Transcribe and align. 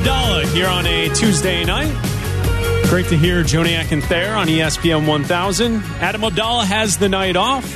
Abdalla 0.00 0.44
here 0.54 0.66
on 0.66 0.86
a 0.86 1.10
Tuesday 1.10 1.62
night. 1.62 1.92
Great 2.88 3.04
to 3.08 3.18
hear 3.18 3.42
Joniak 3.42 3.92
and 3.92 4.02
Thayer 4.02 4.32
on 4.32 4.46
ESPN 4.46 5.06
1000. 5.06 5.82
Adam 6.00 6.22
Abdalla 6.22 6.64
has 6.64 6.96
the 6.96 7.10
night 7.10 7.36
off. 7.36 7.66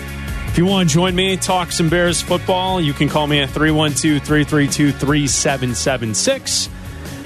If 0.48 0.56
you 0.56 0.64
want 0.64 0.88
to 0.88 0.94
join 0.94 1.14
me, 1.14 1.36
talk 1.36 1.70
some 1.70 1.90
Bears 1.90 2.22
football, 2.22 2.80
you 2.80 2.94
can 2.94 3.10
call 3.10 3.26
me 3.26 3.40
at 3.40 3.50
312 3.50 4.22
332 4.22 4.92
3776. 4.92 6.70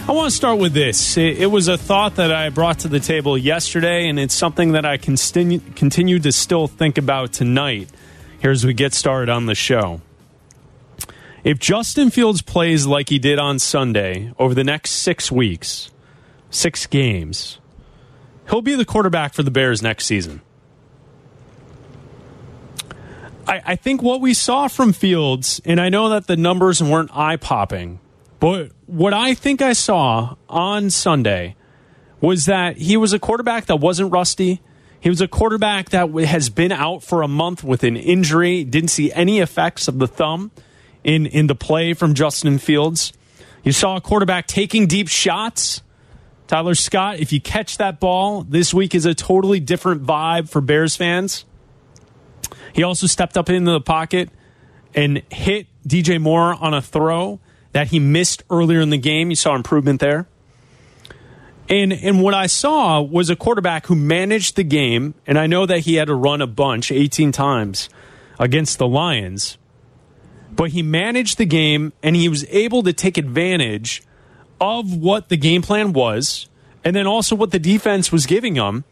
I 0.08 0.12
want 0.12 0.30
to 0.30 0.36
start 0.36 0.58
with 0.58 0.72
this. 0.72 1.16
It, 1.16 1.48
was 1.48 1.68
a 1.68 1.78
thought 1.78 2.16
that 2.16 2.32
I 2.32 2.48
brought 2.48 2.80
to 2.80 2.88
the 2.88 2.98
table 2.98 3.38
yesterday, 3.38 4.08
and 4.08 4.18
it's 4.18 4.34
something 4.34 4.72
that 4.72 4.84
I 4.84 4.96
continue, 4.96 5.60
continue 5.76 6.18
to 6.18 6.32
still 6.32 6.66
think 6.66 6.98
about 6.98 7.32
tonight 7.32 7.88
here 8.42 8.50
as 8.50 8.66
we 8.66 8.74
get 8.74 8.94
started 8.94 9.28
on 9.28 9.46
the 9.46 9.54
show. 9.54 10.00
If 11.48 11.58
Justin 11.58 12.10
Fields 12.10 12.42
plays 12.42 12.86
like 12.86 13.08
he 13.08 13.18
did 13.18 13.38
on 13.38 13.58
Sunday 13.58 14.34
over 14.38 14.54
the 14.54 14.62
next 14.62 14.90
six 14.90 15.32
weeks, 15.32 15.90
six 16.50 16.84
games, 16.84 17.58
he'll 18.50 18.60
be 18.60 18.74
the 18.74 18.84
quarterback 18.84 19.32
for 19.32 19.42
the 19.42 19.50
Bears 19.50 19.80
next 19.80 20.04
season. 20.04 20.42
I, 23.46 23.62
I 23.64 23.76
think 23.76 24.02
what 24.02 24.20
we 24.20 24.34
saw 24.34 24.68
from 24.68 24.92
Fields, 24.92 25.58
and 25.64 25.80
I 25.80 25.88
know 25.88 26.10
that 26.10 26.26
the 26.26 26.36
numbers 26.36 26.82
weren't 26.82 27.16
eye 27.16 27.36
popping, 27.36 27.98
but 28.40 28.72
what 28.84 29.14
I 29.14 29.32
think 29.32 29.62
I 29.62 29.72
saw 29.72 30.36
on 30.50 30.90
Sunday 30.90 31.56
was 32.20 32.44
that 32.44 32.76
he 32.76 32.98
was 32.98 33.14
a 33.14 33.18
quarterback 33.18 33.64
that 33.68 33.76
wasn't 33.76 34.12
rusty. 34.12 34.60
He 35.00 35.08
was 35.08 35.22
a 35.22 35.28
quarterback 35.28 35.88
that 35.88 36.10
has 36.10 36.50
been 36.50 36.72
out 36.72 37.02
for 37.02 37.22
a 37.22 37.28
month 37.28 37.64
with 37.64 37.84
an 37.84 37.96
injury, 37.96 38.64
didn't 38.64 38.90
see 38.90 39.10
any 39.12 39.40
effects 39.40 39.88
of 39.88 39.98
the 39.98 40.06
thumb 40.06 40.50
in, 41.04 41.26
in 41.26 41.46
the 41.46 41.54
play 41.54 41.94
from 41.94 42.14
Justin 42.14 42.58
Fields. 42.58 43.12
You 43.62 43.72
saw 43.72 43.96
a 43.96 44.00
quarterback 44.00 44.46
taking 44.46 44.86
deep 44.86 45.08
shots. 45.08 45.82
Tyler 46.46 46.74
Scott, 46.74 47.18
if 47.18 47.32
you 47.32 47.40
catch 47.40 47.76
that 47.78 48.00
ball, 48.00 48.42
this 48.42 48.72
week 48.72 48.94
is 48.94 49.04
a 49.04 49.14
totally 49.14 49.60
different 49.60 50.04
vibe 50.04 50.48
for 50.48 50.60
Bears 50.60 50.96
fans. 50.96 51.44
He 52.72 52.82
also 52.82 53.06
stepped 53.06 53.36
up 53.36 53.50
into 53.50 53.70
the 53.70 53.80
pocket 53.80 54.30
and 54.94 55.22
hit 55.30 55.66
DJ 55.86 56.20
Moore 56.20 56.54
on 56.54 56.74
a 56.74 56.80
throw 56.80 57.40
that 57.72 57.88
he 57.88 57.98
missed 57.98 58.42
earlier 58.50 58.80
in 58.80 58.90
the 58.90 58.98
game. 58.98 59.30
You 59.30 59.36
saw 59.36 59.54
improvement 59.54 60.00
there. 60.00 60.26
And 61.68 61.92
and 61.92 62.22
what 62.22 62.32
I 62.32 62.46
saw 62.46 63.00
was 63.02 63.28
a 63.28 63.36
quarterback 63.36 63.86
who 63.86 63.94
managed 63.94 64.56
the 64.56 64.64
game, 64.64 65.14
and 65.26 65.38
I 65.38 65.46
know 65.46 65.66
that 65.66 65.80
he 65.80 65.96
had 65.96 66.06
to 66.06 66.14
run 66.14 66.40
a 66.40 66.46
bunch, 66.46 66.90
18 66.90 67.30
times 67.30 67.90
against 68.38 68.78
the 68.78 68.88
Lions, 68.88 69.58
but 70.50 70.70
he 70.70 70.82
managed 70.82 71.38
the 71.38 71.44
game 71.44 71.92
and 72.02 72.16
he 72.16 72.28
was 72.28 72.44
able 72.48 72.82
to 72.82 72.92
take 72.92 73.18
advantage 73.18 74.02
of 74.60 74.96
what 74.96 75.28
the 75.28 75.36
game 75.36 75.62
plan 75.62 75.92
was 75.92 76.48
and 76.84 76.94
then 76.94 77.06
also 77.06 77.36
what 77.36 77.50
the 77.50 77.58
defense 77.58 78.10
was 78.10 78.26
giving 78.26 78.54
him. 78.54 78.84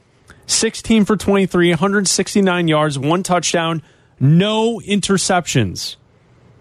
16 0.47 1.05
for 1.05 1.17
23, 1.17 1.71
169 1.71 2.69
yards, 2.69 2.99
one 2.99 3.23
touchdown, 3.23 3.83
no 4.21 4.81
interceptions. 4.81 5.97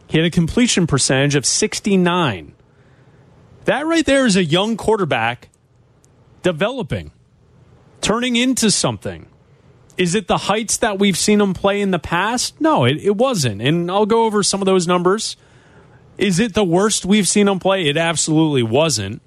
He 0.07 0.17
had 0.17 0.25
a 0.25 0.31
completion 0.31 0.87
percentage 0.87 1.35
of 1.35 1.45
69. 1.45 2.53
That 3.65 3.85
right 3.85 4.05
there 4.05 4.25
is 4.25 4.35
a 4.35 4.43
young 4.43 4.77
quarterback 4.77 5.49
developing, 6.41 7.11
turning 8.01 8.35
into 8.35 8.69
something. 8.69 9.27
Is 9.97 10.13
it 10.13 10.27
the 10.27 10.37
heights 10.37 10.77
that 10.77 10.99
we've 10.99 11.17
seen 11.17 11.39
him 11.39 11.53
play 11.53 11.79
in 11.81 11.91
the 11.91 11.99
past? 11.99 12.59
No, 12.59 12.83
it, 12.83 12.97
it 12.97 13.15
wasn't. 13.15 13.61
And 13.61 13.89
I'll 13.89 14.05
go 14.05 14.25
over 14.25 14.43
some 14.43 14.61
of 14.61 14.65
those 14.65 14.87
numbers. 14.87 15.37
Is 16.17 16.39
it 16.39 16.53
the 16.53 16.63
worst 16.63 17.05
we've 17.05 17.27
seen 17.27 17.47
him 17.47 17.59
play? 17.59 17.87
It 17.87 17.97
absolutely 17.97 18.63
wasn't. 18.63 19.21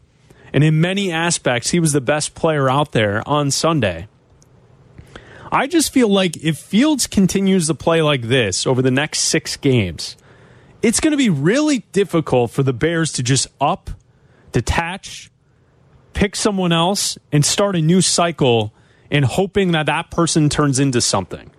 And 0.52 0.64
in 0.64 0.80
many 0.80 1.12
aspects, 1.12 1.70
he 1.70 1.80
was 1.80 1.92
the 1.92 2.00
best 2.00 2.34
player 2.34 2.68
out 2.68 2.92
there 2.92 3.26
on 3.26 3.50
Sunday. 3.50 4.08
I 5.50 5.66
just 5.66 5.92
feel 5.92 6.08
like 6.08 6.36
if 6.44 6.58
Fields 6.58 7.06
continues 7.06 7.66
to 7.68 7.74
play 7.74 8.02
like 8.02 8.22
this 8.22 8.66
over 8.66 8.82
the 8.82 8.90
next 8.90 9.20
six 9.20 9.56
games, 9.56 10.16
it's 10.82 11.00
going 11.00 11.12
to 11.12 11.16
be 11.16 11.30
really 11.30 11.80
difficult 11.92 12.50
for 12.50 12.62
the 12.62 12.72
Bears 12.72 13.12
to 13.12 13.22
just 13.22 13.48
up, 13.60 13.90
detach, 14.52 15.30
pick 16.12 16.36
someone 16.36 16.72
else, 16.72 17.18
and 17.32 17.44
start 17.44 17.76
a 17.76 17.80
new 17.80 18.02
cycle 18.02 18.72
in 19.10 19.22
hoping 19.22 19.72
that 19.72 19.86
that 19.86 20.10
person 20.10 20.48
turns 20.48 20.78
into 20.78 21.00
something. 21.00 21.50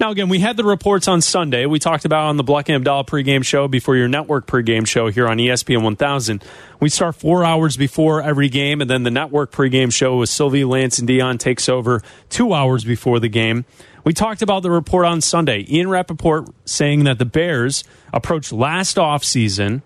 Now, 0.00 0.10
again, 0.10 0.30
we 0.30 0.38
had 0.38 0.56
the 0.56 0.64
reports 0.64 1.08
on 1.08 1.20
Sunday. 1.20 1.66
We 1.66 1.78
talked 1.78 2.06
about 2.06 2.28
on 2.28 2.38
the 2.38 2.42
Bleck 2.42 2.74
and 2.74 2.82
Abdalla 2.82 3.06
pregame 3.06 3.44
show 3.44 3.68
before 3.68 3.96
your 3.96 4.08
network 4.08 4.46
pregame 4.46 4.86
show 4.86 5.08
here 5.08 5.28
on 5.28 5.36
ESPN 5.36 5.82
1000. 5.82 6.42
We 6.80 6.88
start 6.88 7.16
four 7.16 7.44
hours 7.44 7.76
before 7.76 8.22
every 8.22 8.48
game, 8.48 8.80
and 8.80 8.88
then 8.88 9.02
the 9.02 9.10
network 9.10 9.52
pregame 9.52 9.92
show 9.92 10.16
with 10.16 10.30
Sylvie, 10.30 10.64
Lance, 10.64 10.98
and 10.98 11.06
Dion 11.06 11.36
takes 11.36 11.68
over 11.68 12.00
two 12.30 12.54
hours 12.54 12.82
before 12.82 13.20
the 13.20 13.28
game. 13.28 13.66
We 14.02 14.14
talked 14.14 14.40
about 14.40 14.62
the 14.62 14.70
report 14.70 15.04
on 15.04 15.20
Sunday. 15.20 15.66
Ian 15.68 15.90
Rapoport 15.90 16.48
saying 16.64 17.04
that 17.04 17.18
the 17.18 17.26
Bears 17.26 17.84
approached 18.10 18.52
last 18.52 18.96
offseason 18.96 19.82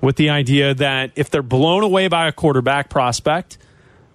with 0.00 0.16
the 0.16 0.30
idea 0.30 0.74
that 0.74 1.12
if 1.14 1.30
they're 1.30 1.42
blown 1.42 1.84
away 1.84 2.08
by 2.08 2.26
a 2.26 2.32
quarterback 2.32 2.90
prospect, 2.90 3.58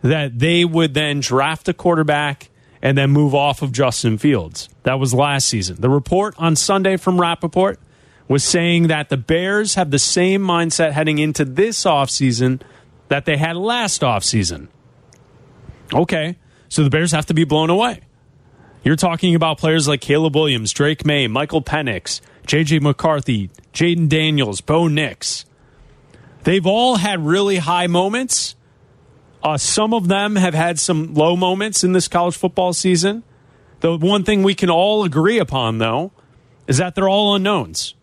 that 0.10 0.38
they 0.38 0.64
would 0.64 0.94
then 0.94 1.20
draft 1.20 1.68
a 1.68 1.74
quarterback 1.74 2.50
and 2.82 2.96
then 2.96 3.10
move 3.10 3.34
off 3.34 3.64
of 3.64 3.72
Justin 3.72 4.20
Fields. 4.20 4.70
That 4.84 5.00
was 5.00 5.14
last 5.16 5.48
season. 5.48 5.78
The 5.80 5.90
report 5.90 6.36
on 6.38 6.56
Sunday 6.56 6.98
from 6.98 7.20
Rapoport 7.20 7.80
was 8.28 8.44
saying 8.44 8.88
that 8.88 9.10
the 9.10 9.18
Bears 9.18 9.74
have 9.74 9.90
the 9.90 9.98
same 9.98 10.42
mindset 10.42 10.92
heading 10.92 11.18
into 11.18 11.44
this 11.44 11.86
offseason 11.86 12.62
that 13.08 13.26
they 13.26 13.38
had 13.38 13.56
last 13.56 14.02
offseason. 14.02 14.68
Okay, 15.92 16.38
so 16.70 16.84
the 16.84 16.90
Bears 16.92 17.12
have 17.12 17.26
to 17.28 17.34
be 17.34 17.44
blown 17.44 17.72
away. 17.72 18.02
You're 18.84 18.96
talking 18.96 19.34
about 19.34 19.58
players 19.58 19.88
like 19.88 20.02
Caleb 20.02 20.36
Williams, 20.36 20.72
Drake 20.72 21.04
Maye, 21.04 21.28
Michael 21.28 21.64
Penix, 21.64 22.22
J.J. 22.46 22.80
McCarthy, 22.80 23.50
Jayden 23.74 24.08
Daniels, 24.08 24.62
Bo 24.62 24.88
Nix. 24.88 25.46
They've 26.44 26.66
all 26.66 26.98
had 26.98 27.26
really 27.26 27.58
high 27.58 27.88
moments 27.88 28.55
uh, 29.46 29.60
some 29.60 29.94
of 29.94 30.08
them 30.08 30.38
have 30.38 30.56
had 30.56 30.80
some 30.80 31.14
low 31.14 31.36
moments 31.36 31.84
in 31.84 31.92
this 31.92 32.08
college 32.08 32.36
football 32.36 32.74
season. 32.74 33.22
The 33.82 33.96
one 33.96 34.24
thing 34.24 34.42
we 34.42 34.56
can 34.56 34.72
all 34.72 35.04
agree 35.04 35.38
upon, 35.38 35.78
though, 35.78 36.12
is 36.66 36.78
that 36.78 36.96
they're 36.96 37.08
all 37.08 37.36
unknowns. 37.36 37.94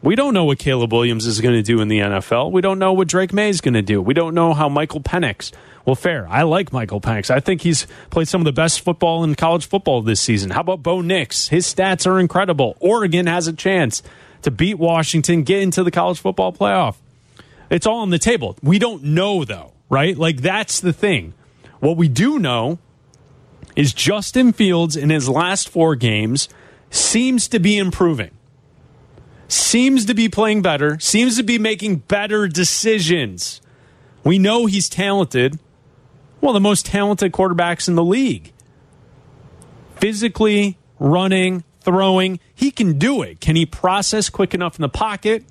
We 0.00 0.16
don't 0.16 0.32
know 0.32 0.46
what 0.46 0.58
Caleb 0.58 0.94
Williams 0.94 1.26
is 1.26 1.42
going 1.42 1.54
to 1.54 1.62
do 1.62 1.82
in 1.82 1.88
the 1.88 1.98
NFL. 1.98 2.50
We 2.50 2.62
don't 2.62 2.78
know 2.78 2.94
what 2.94 3.08
Drake 3.08 3.34
Maye 3.34 3.50
is 3.50 3.60
going 3.60 3.74
to 3.74 3.82
do. 3.82 4.00
We 4.00 4.14
don't 4.14 4.34
know 4.34 4.54
how 4.54 4.70
Michael 4.70 5.02
Penix 5.02 5.52
will 5.84 5.96
fare. 5.96 6.26
I 6.30 6.44
like 6.44 6.72
Michael 6.72 7.02
Penix. 7.02 7.28
I 7.28 7.40
think 7.40 7.60
he's 7.60 7.86
played 8.08 8.28
some 8.28 8.40
of 8.40 8.46
the 8.46 8.52
best 8.52 8.80
football 8.80 9.22
in 9.22 9.34
college 9.34 9.66
football 9.66 10.00
this 10.00 10.22
season. 10.22 10.50
How 10.50 10.62
about 10.62 10.82
Bo 10.82 11.02
Nix? 11.02 11.48
His 11.48 11.66
stats 11.66 12.06
are 12.06 12.18
incredible. 12.18 12.74
Oregon 12.80 13.26
has 13.26 13.48
a 13.48 13.52
chance 13.52 14.02
to 14.42 14.50
beat 14.50 14.78
Washington, 14.78 15.42
get 15.42 15.60
into 15.60 15.84
the 15.84 15.90
college 15.90 16.20
football 16.20 16.54
playoff. 16.54 16.96
It's 17.68 17.86
all 17.86 17.98
on 17.98 18.08
the 18.08 18.18
table. 18.18 18.56
We 18.62 18.78
don't 18.78 19.02
know, 19.02 19.44
though 19.44 19.72
right? 19.88 20.16
Like 20.16 20.40
that's 20.40 20.80
the 20.80 20.92
thing. 20.92 21.34
What 21.80 21.96
we 21.96 22.08
do 22.08 22.38
know 22.38 22.78
is 23.74 23.92
Justin 23.92 24.52
Fields 24.52 24.96
in 24.96 25.10
his 25.10 25.28
last 25.28 25.68
four 25.68 25.94
games 25.94 26.48
seems 26.90 27.48
to 27.48 27.58
be 27.58 27.76
improving. 27.76 28.30
Seems 29.48 30.06
to 30.06 30.14
be 30.14 30.28
playing 30.28 30.62
better, 30.62 30.98
seems 30.98 31.36
to 31.36 31.42
be 31.42 31.58
making 31.58 31.96
better 31.96 32.48
decisions. 32.48 33.60
We 34.24 34.38
know 34.38 34.66
he's 34.66 34.88
talented. 34.88 35.58
Well, 36.40 36.52
the 36.52 36.60
most 36.60 36.86
talented 36.86 37.32
quarterbacks 37.32 37.86
in 37.86 37.94
the 37.94 38.04
league. 38.04 38.52
Physically, 39.96 40.78
running, 40.98 41.62
throwing, 41.80 42.40
he 42.54 42.70
can 42.70 42.98
do 42.98 43.22
it. 43.22 43.40
Can 43.40 43.54
he 43.54 43.64
process 43.66 44.28
quick 44.28 44.52
enough 44.52 44.76
in 44.76 44.82
the 44.82 44.88
pocket? 44.88 45.44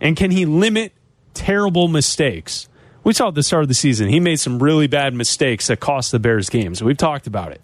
And 0.00 0.16
can 0.16 0.30
he 0.30 0.46
limit 0.46 0.92
terrible 1.34 1.88
mistakes? 1.88 2.68
We 3.04 3.12
saw 3.12 3.28
at 3.28 3.34
the 3.34 3.42
start 3.42 3.62
of 3.62 3.68
the 3.68 3.74
season, 3.74 4.08
he 4.08 4.18
made 4.18 4.40
some 4.40 4.62
really 4.62 4.86
bad 4.86 5.14
mistakes 5.14 5.68
that 5.68 5.78
cost 5.78 6.10
the 6.10 6.18
Bears 6.18 6.48
games. 6.48 6.82
We've 6.82 6.96
talked 6.96 7.26
about 7.26 7.52
it. 7.52 7.60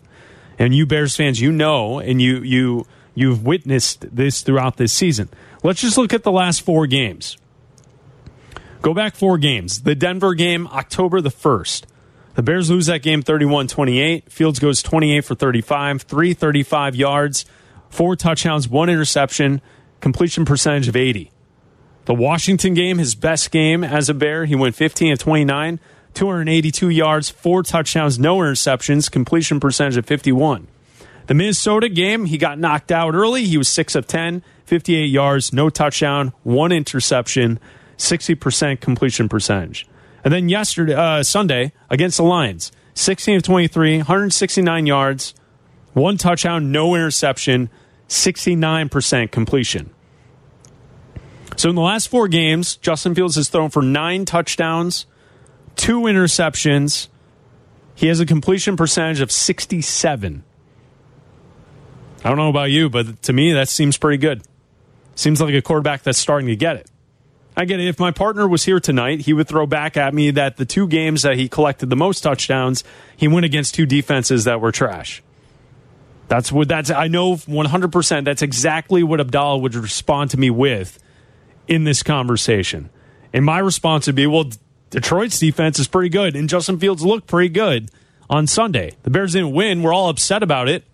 And 0.59 0.75
you 0.75 0.85
Bears 0.85 1.17
fans, 1.17 1.41
you 1.41 1.51
know, 1.51 1.99
and 1.99 2.21
you 2.21 2.43
you 2.43 2.87
you've 3.15 3.45
witnessed 3.45 4.15
this 4.15 4.43
throughout 4.43 4.77
this 4.77 4.93
season. 4.93 5.31
Let's 5.63 5.81
just 5.81 5.97
look 5.97 6.13
at 6.13 6.23
the 6.23 6.31
last 6.31 6.61
four 6.63 6.87
games. 6.87 7.39
Go 8.83 8.95
back 8.95 9.15
four 9.15 9.39
games. 9.39 9.83
The 9.83 9.95
Denver 9.95 10.35
game, 10.35 10.67
October 10.69 11.21
the 11.21 11.31
1st. 11.31 11.85
The 12.35 12.43
Bears 12.43 12.71
lose 12.71 12.87
that 12.87 13.03
game 13.03 13.23
31 13.23 13.69
28. 13.69 14.31
Fields 14.31 14.59
goes 14.59 14.83
28 14.83 15.25
for 15.25 15.35
35, 15.35 16.03
335 16.03 16.95
yards, 16.95 17.45
four 17.89 18.15
touchdowns, 18.17 18.69
one 18.69 18.89
interception, 18.89 19.61
completion 20.01 20.45
percentage 20.45 20.89
of 20.89 20.97
80. 20.97 21.31
The 22.07 22.15
Washington 22.15 22.75
game, 22.75 22.99
his 22.99 23.15
best 23.15 23.51
game 23.51 23.85
as 23.85 24.09
a 24.09 24.15
Bear, 24.15 24.45
he 24.45 24.55
went 24.55 24.75
15 24.75 25.13
of 25.13 25.19
29, 25.19 25.81
282 26.15 26.89
yards, 26.89 27.31
four 27.31 27.63
touchdowns, 27.63 28.19
no 28.19 28.39
interceptions, 28.39 29.11
completion 29.11 29.61
percentage 29.61 29.97
of 29.97 30.07
51. 30.07 30.67
The 31.27 31.35
Minnesota 31.35 31.89
game, 31.89 32.25
he 32.25 32.39
got 32.39 32.59
knocked 32.59 32.91
out 32.91 33.15
early. 33.15 33.45
He 33.45 33.57
was 33.57 33.69
6 33.69 33.95
of 33.95 34.07
10, 34.07 34.43
58 34.65 35.05
yards, 35.07 35.53
no 35.53 35.71
touchdown, 35.71 36.33
one 36.43 36.73
interception, 36.73 37.61
60% 37.97 38.81
completion 38.81 39.29
percentage. 39.29 39.87
And 40.25 40.35
then 40.35 40.49
yesterday, 40.49 40.95
uh, 40.95 41.23
Sunday 41.23 41.73
against 41.89 42.17
the 42.17 42.25
Lions, 42.25 42.73
16 42.95 43.37
of 43.37 43.43
23, 43.43 43.99
169 43.99 44.87
yards, 44.87 45.35
one 45.93 46.17
touchdown, 46.17 46.73
no 46.73 46.95
interception, 46.95 47.71
69% 48.09 49.31
completion. 49.31 49.91
So 51.57 51.69
in 51.69 51.75
the 51.75 51.83
last 51.83 52.09
four 52.09 52.29
games, 52.29 52.77
Justin 52.77 53.15
Fields 53.15 53.37
has 53.37 53.49
thrown 53.49 53.71
for 53.71 53.83
nine 53.83 54.25
touchdowns, 54.25 55.07
two 55.77 56.01
interceptions. 56.03 57.09
He 57.95 58.07
has 58.07 58.21
a 58.21 58.27
completion 58.27 58.77
percentage 58.77 59.21
of 59.21 59.31
67. 59.31 60.45
I 62.23 62.29
don't 62.29 62.39
know 62.39 62.49
about 62.49 62.71
you, 62.71 62.89
but 62.89 63.23
to 63.23 63.33
me, 63.33 63.53
that 63.53 63.69
seems 63.69 63.97
pretty 63.97 64.19
good. 64.19 64.43
Seems 65.15 65.41
like 65.41 65.55
a 65.55 65.63
quarterback 65.63 66.03
that's 66.03 66.19
starting 66.19 66.49
to 66.49 66.57
get 66.57 66.77
it. 66.77 66.91
I 67.57 67.65
get 67.65 67.81
it. 67.81 67.89
If 67.89 67.99
my 67.99 68.11
partner 68.11 68.49
was 68.49 68.65
here 68.65 68.81
tonight, 68.81 69.21
he 69.21 69.33
would 69.33 69.49
throw 69.49 69.67
back 69.67 69.97
at 69.97 70.15
me 70.15 70.31
that 70.31 70.57
the 70.57 70.65
two 70.65 70.87
games 70.87 71.23
that 71.23 71.37
he 71.37 71.49
collected 71.49 71.91
the 71.91 71.97
most 71.97 72.21
touchdowns, 72.23 72.85
he 73.17 73.29
went 73.29 73.45
against 73.45 73.75
two 73.75 73.87
defenses 73.87 74.45
that 74.45 74.61
were 74.61 74.73
trash. 74.73 75.23
That's 76.29 76.53
what 76.53 76.69
that's 76.69 76.91
I 76.91 77.09
know 77.09 77.35
100% 77.35 78.25
that's 78.25 78.41
exactly 78.41 79.03
what 79.03 79.19
Abdalla 79.19 79.61
would 79.61 79.75
respond 79.75 80.31
to 80.31 80.39
me 80.39 80.49
with 80.49 80.99
in 81.71 81.85
this 81.85 82.03
conversation. 82.03 82.91
And 83.33 83.45
my 83.45 83.61
response 83.61 84.07
would 84.07 84.17
be, 84.17 84.27
well, 84.27 84.51
Detroit's 84.91 85.39
defense 85.39 85.79
is 85.79 85.87
pretty 85.87 86.09
good 86.11 86.35
and 86.35 86.49
Justin 86.49 86.79
Fields 86.79 87.03
looked 87.03 87.29
pretty 87.29 87.49
good 87.49 87.91
on 88.29 88.47
Sunday. 88.47 88.97
The 89.05 89.11
Bears 89.11 89.33
didn't 89.33 89.53
win. 89.53 89.83
We're 89.83 89.95
all 89.95 90.11
upset 90.11 90.43
about 90.43 90.69
it. 90.69 90.85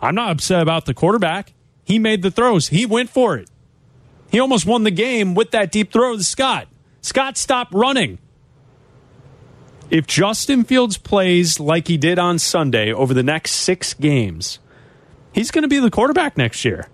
I'm 0.00 0.14
not 0.14 0.30
upset 0.30 0.62
about 0.62 0.86
the 0.86 0.94
quarterback. 0.94 1.52
He 1.84 1.98
made 1.98 2.22
the 2.22 2.30
throws. 2.30 2.68
He 2.68 2.86
went 2.86 3.10
for 3.10 3.36
it. 3.36 3.50
He 4.30 4.38
almost 4.38 4.66
won 4.66 4.84
the 4.84 4.90
game 4.90 5.34
with 5.34 5.50
that 5.50 5.72
deep 5.72 5.92
throw 5.92 6.16
to 6.16 6.24
Scott. 6.24 6.68
Scott 7.02 7.36
stopped 7.36 7.74
running. 7.74 8.18
If 9.90 10.06
Justin 10.06 10.64
Fields 10.64 10.96
plays 10.96 11.60
like 11.60 11.88
he 11.88 11.96
did 11.96 12.18
on 12.18 12.38
Sunday 12.38 12.92
over 12.92 13.12
the 13.12 13.22
next 13.22 13.52
six 13.52 13.94
games, 13.94 14.58
he's 15.32 15.50
going 15.50 15.62
to 15.62 15.68
be 15.68 15.78
the 15.78 15.90
quarterback 15.90 16.36
next 16.36 16.64
year. 16.64 16.88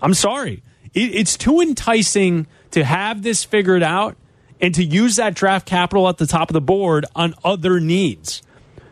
I'm 0.00 0.14
sorry. 0.14 0.62
It's 0.94 1.36
too 1.36 1.60
enticing 1.60 2.46
to 2.72 2.84
have 2.84 3.22
this 3.22 3.44
figured 3.44 3.82
out 3.82 4.16
and 4.60 4.74
to 4.74 4.84
use 4.84 5.16
that 5.16 5.34
draft 5.34 5.66
capital 5.66 6.08
at 6.08 6.18
the 6.18 6.26
top 6.26 6.50
of 6.50 6.54
the 6.54 6.60
board 6.60 7.04
on 7.14 7.34
other 7.44 7.80
needs. 7.80 8.42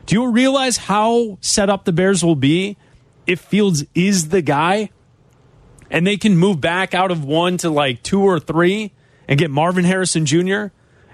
Do 0.06 0.16
you 0.16 0.30
realize 0.30 0.76
how 0.76 1.38
set 1.40 1.70
up 1.70 1.84
the 1.84 1.92
Bears 1.92 2.24
will 2.24 2.36
be 2.36 2.76
if 3.26 3.40
Fields 3.40 3.84
is 3.94 4.28
the 4.28 4.42
guy 4.42 4.90
and 5.90 6.06
they 6.06 6.16
can 6.16 6.36
move 6.36 6.60
back 6.60 6.94
out 6.94 7.10
of 7.10 7.24
one 7.24 7.56
to 7.58 7.70
like 7.70 8.02
two 8.02 8.20
or 8.20 8.40
three 8.40 8.92
and 9.28 9.38
get 9.38 9.50
Marvin 9.50 9.84
Harrison 9.84 10.26
Jr. 10.26 10.66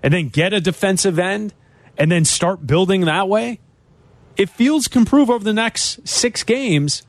and 0.02 0.12
then 0.12 0.28
get 0.28 0.52
a 0.52 0.60
defensive 0.60 1.18
end 1.18 1.52
and 1.98 2.10
then 2.10 2.24
start 2.24 2.66
building 2.66 3.02
that 3.02 3.28
way? 3.28 3.60
If 4.36 4.50
Fields 4.50 4.88
can 4.88 5.04
prove 5.04 5.30
over 5.30 5.44
the 5.44 5.52
next 5.52 6.06
six 6.08 6.42
games, 6.42 7.02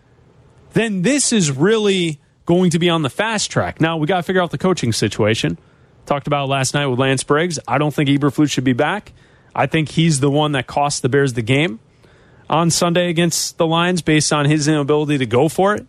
then 0.73 1.01
this 1.01 1.31
is 1.31 1.51
really 1.51 2.19
going 2.47 2.71
to 2.71 2.79
be 2.79 2.89
on 2.89 3.03
the 3.03 3.09
fast 3.09 3.51
track. 3.51 3.79
Now, 3.79 3.97
we 3.97 4.07
got 4.07 4.17
to 4.17 4.23
figure 4.23 4.41
out 4.41 4.49
the 4.49 4.57
coaching 4.57 4.91
situation. 4.91 5.59
Talked 6.07 6.25
about 6.25 6.47
last 6.47 6.73
night 6.73 6.87
with 6.87 6.97
Lance 6.97 7.23
Briggs. 7.23 7.59
I 7.67 7.77
don't 7.77 7.93
think 7.93 8.09
Eberflus 8.09 8.49
should 8.49 8.63
be 8.63 8.73
back. 8.73 9.11
I 9.53 9.67
think 9.67 9.89
he's 9.89 10.21
the 10.21 10.31
one 10.31 10.53
that 10.53 10.65
cost 10.65 11.01
the 11.01 11.09
Bears 11.09 11.33
the 11.33 11.41
game 11.41 11.79
on 12.49 12.71
Sunday 12.71 13.09
against 13.09 13.57
the 13.57 13.67
Lions 13.67 14.01
based 14.01 14.31
on 14.31 14.45
his 14.45 14.67
inability 14.67 15.17
to 15.17 15.25
go 15.25 15.49
for 15.49 15.75
it. 15.75 15.85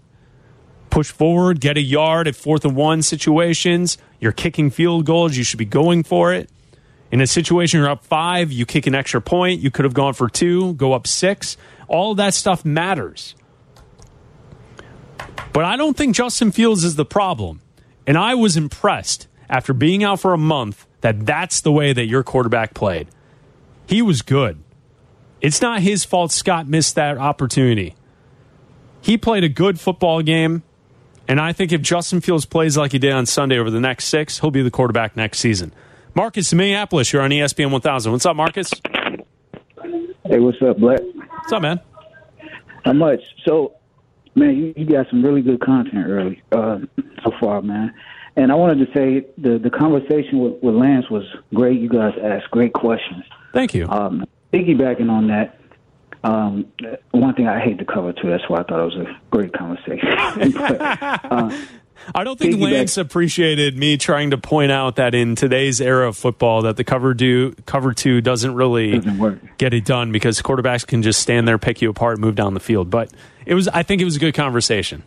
Push 0.90 1.12
forward, 1.12 1.60
get 1.60 1.76
a 1.76 1.80
yard 1.80 2.26
at 2.26 2.34
fourth 2.34 2.64
and 2.64 2.74
one 2.74 3.02
situations. 3.02 3.96
You're 4.18 4.32
kicking 4.32 4.70
field 4.70 5.06
goals. 5.06 5.36
You 5.36 5.44
should 5.44 5.58
be 5.58 5.64
going 5.64 6.02
for 6.02 6.32
it. 6.32 6.50
In 7.12 7.20
a 7.20 7.26
situation 7.26 7.78
you're 7.78 7.88
up 7.88 8.04
five, 8.04 8.50
you 8.50 8.66
kick 8.66 8.86
an 8.86 8.94
extra 8.94 9.20
point. 9.20 9.60
You 9.60 9.70
could 9.70 9.84
have 9.84 9.94
gone 9.94 10.14
for 10.14 10.28
two, 10.28 10.74
go 10.74 10.92
up 10.92 11.06
six. 11.06 11.56
All 11.86 12.16
that 12.16 12.34
stuff 12.34 12.64
matters. 12.64 13.34
But 15.52 15.64
I 15.64 15.76
don't 15.76 15.96
think 15.96 16.14
Justin 16.14 16.52
Fields 16.52 16.84
is 16.84 16.96
the 16.96 17.04
problem. 17.04 17.60
And 18.06 18.16
I 18.16 18.34
was 18.34 18.56
impressed 18.56 19.28
after 19.48 19.72
being 19.72 20.04
out 20.04 20.20
for 20.20 20.32
a 20.32 20.38
month 20.38 20.86
that 21.00 21.26
that's 21.26 21.60
the 21.60 21.72
way 21.72 21.92
that 21.92 22.06
your 22.06 22.22
quarterback 22.22 22.74
played. 22.74 23.08
He 23.86 24.02
was 24.02 24.22
good. 24.22 24.62
It's 25.40 25.62
not 25.62 25.80
his 25.80 26.04
fault 26.04 26.32
Scott 26.32 26.66
missed 26.66 26.94
that 26.96 27.16
opportunity. 27.16 27.94
He 29.00 29.16
played 29.16 29.44
a 29.44 29.48
good 29.48 29.78
football 29.78 30.22
game, 30.22 30.62
and 31.28 31.40
I 31.40 31.52
think 31.52 31.72
if 31.72 31.80
Justin 31.80 32.20
Fields 32.20 32.44
plays 32.44 32.76
like 32.76 32.92
he 32.92 32.98
did 32.98 33.12
on 33.12 33.26
Sunday 33.26 33.58
over 33.58 33.70
the 33.70 33.80
next 33.80 34.06
six, 34.06 34.40
he'll 34.40 34.50
be 34.50 34.62
the 34.62 34.70
quarterback 34.70 35.16
next 35.16 35.38
season. 35.38 35.72
Marcus 36.14 36.50
in 36.52 36.58
Minneapolis, 36.58 37.12
you're 37.12 37.22
on 37.22 37.30
ESPN 37.30 37.70
1000. 37.70 38.10
What's 38.10 38.26
up, 38.26 38.34
Marcus? 38.34 38.70
Hey, 40.24 40.40
what's 40.40 40.60
up, 40.60 40.76
Bleck? 40.78 41.00
What's 41.14 41.52
up, 41.52 41.62
man? 41.62 41.80
How 42.84 42.92
much? 42.92 43.20
So, 43.46 43.77
man, 44.34 44.56
you, 44.56 44.74
you 44.76 44.86
got 44.86 45.08
some 45.10 45.24
really 45.24 45.42
good 45.42 45.60
content 45.60 46.06
early 46.06 46.42
uh, 46.52 46.78
so 47.24 47.32
far, 47.40 47.62
man. 47.62 47.94
And 48.36 48.52
I 48.52 48.54
wanted 48.54 48.86
to 48.86 48.92
say 48.94 49.26
the 49.36 49.58
the 49.58 49.70
conversation 49.70 50.38
with, 50.38 50.62
with 50.62 50.74
Lance 50.74 51.10
was 51.10 51.24
great. 51.54 51.80
You 51.80 51.88
guys 51.88 52.12
asked 52.22 52.50
great 52.52 52.72
questions. 52.72 53.24
Thank 53.52 53.74
you. 53.74 53.88
Um, 53.88 54.24
piggybacking 54.52 55.10
on 55.10 55.26
that, 55.28 55.58
um, 56.22 56.66
one 57.10 57.34
thing 57.34 57.48
I 57.48 57.60
hate 57.60 57.78
to 57.78 57.84
cover 57.84 58.12
too. 58.12 58.30
That's 58.30 58.48
why 58.48 58.60
I 58.60 58.62
thought 58.62 58.80
it 58.80 58.96
was 58.96 59.06
a 59.06 59.20
great 59.30 59.52
conversation. 59.52 60.52
but, 60.52 60.80
uh, 60.80 61.50
I 62.14 62.24
don't 62.24 62.38
think 62.38 62.60
Lance 62.60 62.96
appreciated 62.96 63.76
me 63.76 63.96
trying 63.96 64.30
to 64.30 64.38
point 64.38 64.72
out 64.72 64.96
that 64.96 65.14
in 65.14 65.34
today's 65.34 65.80
era 65.80 66.08
of 66.08 66.16
football, 66.16 66.62
that 66.62 66.76
the 66.76 66.84
cover 66.84 67.14
do 67.14 67.52
cover 67.66 67.92
two 67.92 68.20
doesn't 68.20 68.54
really 68.54 68.98
doesn't 68.98 69.58
get 69.58 69.74
it 69.74 69.84
done 69.84 70.12
because 70.12 70.40
quarterbacks 70.40 70.86
can 70.86 71.02
just 71.02 71.20
stand 71.20 71.46
there, 71.46 71.58
pick 71.58 71.82
you 71.82 71.90
apart, 71.90 72.18
move 72.18 72.34
down 72.34 72.54
the 72.54 72.60
field. 72.60 72.90
But 72.90 73.10
it 73.48 73.54
was, 73.54 73.66
I 73.68 73.82
think, 73.82 74.02
it 74.02 74.04
was 74.04 74.16
a 74.16 74.20
good 74.20 74.34
conversation. 74.34 75.02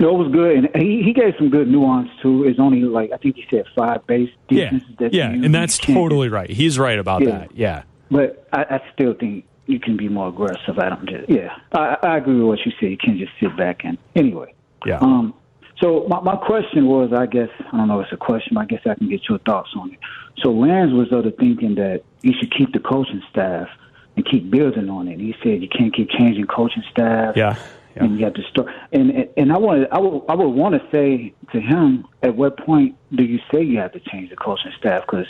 No, 0.00 0.10
it 0.10 0.18
was 0.24 0.32
good, 0.32 0.56
and 0.56 0.82
he, 0.82 1.02
he 1.02 1.12
gave 1.12 1.34
some 1.38 1.50
good 1.50 1.68
nuance 1.68 2.08
too. 2.22 2.44
It's 2.44 2.58
only 2.58 2.80
like 2.80 3.12
I 3.12 3.18
think 3.18 3.36
he 3.36 3.44
said 3.50 3.64
five 3.76 4.06
base 4.06 4.30
defenses. 4.48 4.88
Yeah, 4.98 5.08
yeah, 5.12 5.28
and 5.30 5.54
that's 5.54 5.78
totally 5.78 6.28
right. 6.28 6.50
He's 6.50 6.78
right 6.78 6.98
about 6.98 7.22
yeah. 7.22 7.30
that. 7.30 7.56
Yeah, 7.56 7.82
but 8.10 8.48
I, 8.52 8.62
I 8.62 8.80
still 8.92 9.14
think 9.14 9.44
you 9.66 9.78
can 9.78 9.96
be 9.96 10.08
more 10.08 10.28
aggressive. 10.28 10.78
I 10.78 10.88
don't 10.88 11.08
just 11.08 11.28
yeah. 11.28 11.56
I, 11.72 11.96
I 12.02 12.16
agree 12.18 12.34
with 12.34 12.46
what 12.46 12.58
you 12.66 12.72
said. 12.80 12.90
You 12.90 12.96
can't 12.96 13.18
just 13.18 13.32
sit 13.40 13.56
back 13.56 13.84
and 13.84 13.96
anyway. 14.14 14.54
Yeah. 14.84 14.98
Um. 14.98 15.34
So 15.80 16.06
my 16.08 16.20
my 16.20 16.36
question 16.36 16.86
was, 16.86 17.12
I 17.12 17.26
guess 17.26 17.50
I 17.72 17.76
don't 17.76 17.88
know. 17.88 18.00
if 18.00 18.06
It's 18.06 18.12
a 18.12 18.16
question. 18.16 18.54
but 18.54 18.62
I 18.62 18.66
guess 18.66 18.80
I 18.86 18.94
can 18.94 19.08
get 19.08 19.28
your 19.28 19.38
thoughts 19.38 19.70
on 19.76 19.92
it. 19.92 19.98
So 20.42 20.50
Lance 20.50 20.92
was 20.92 21.12
of 21.12 21.24
the 21.24 21.30
thinking 21.30 21.76
that 21.76 22.02
you 22.22 22.32
should 22.38 22.52
keep 22.52 22.72
the 22.72 22.80
coaching 22.80 23.22
staff 23.30 23.68
and 24.16 24.26
keep 24.26 24.50
building 24.50 24.88
on 24.88 25.08
it. 25.08 25.20
He 25.20 25.34
said 25.42 25.62
you 25.62 25.68
can't 25.68 25.94
keep 25.94 26.10
changing 26.10 26.46
coaching 26.46 26.82
staff. 26.90 27.36
Yeah. 27.36 27.56
Yeah. 27.94 28.04
And 28.04 28.18
you 28.18 28.24
have 28.26 28.34
to 28.34 28.42
start. 28.50 28.68
And 28.92 29.26
and 29.38 29.50
I 29.50 29.58
wanted 29.58 29.88
I 29.90 29.98
would 29.98 30.22
I 30.28 30.34
would 30.34 30.48
want 30.48 30.74
to 30.74 30.86
say 30.90 31.32
to 31.52 31.60
him, 31.60 32.06
at 32.22 32.36
what 32.36 32.58
point 32.58 32.94
do 33.14 33.24
you 33.24 33.38
say 33.50 33.62
you 33.62 33.78
have 33.78 33.92
to 33.92 34.00
change 34.00 34.28
the 34.28 34.36
coaching 34.36 34.72
staff? 34.78 35.02
Because 35.06 35.26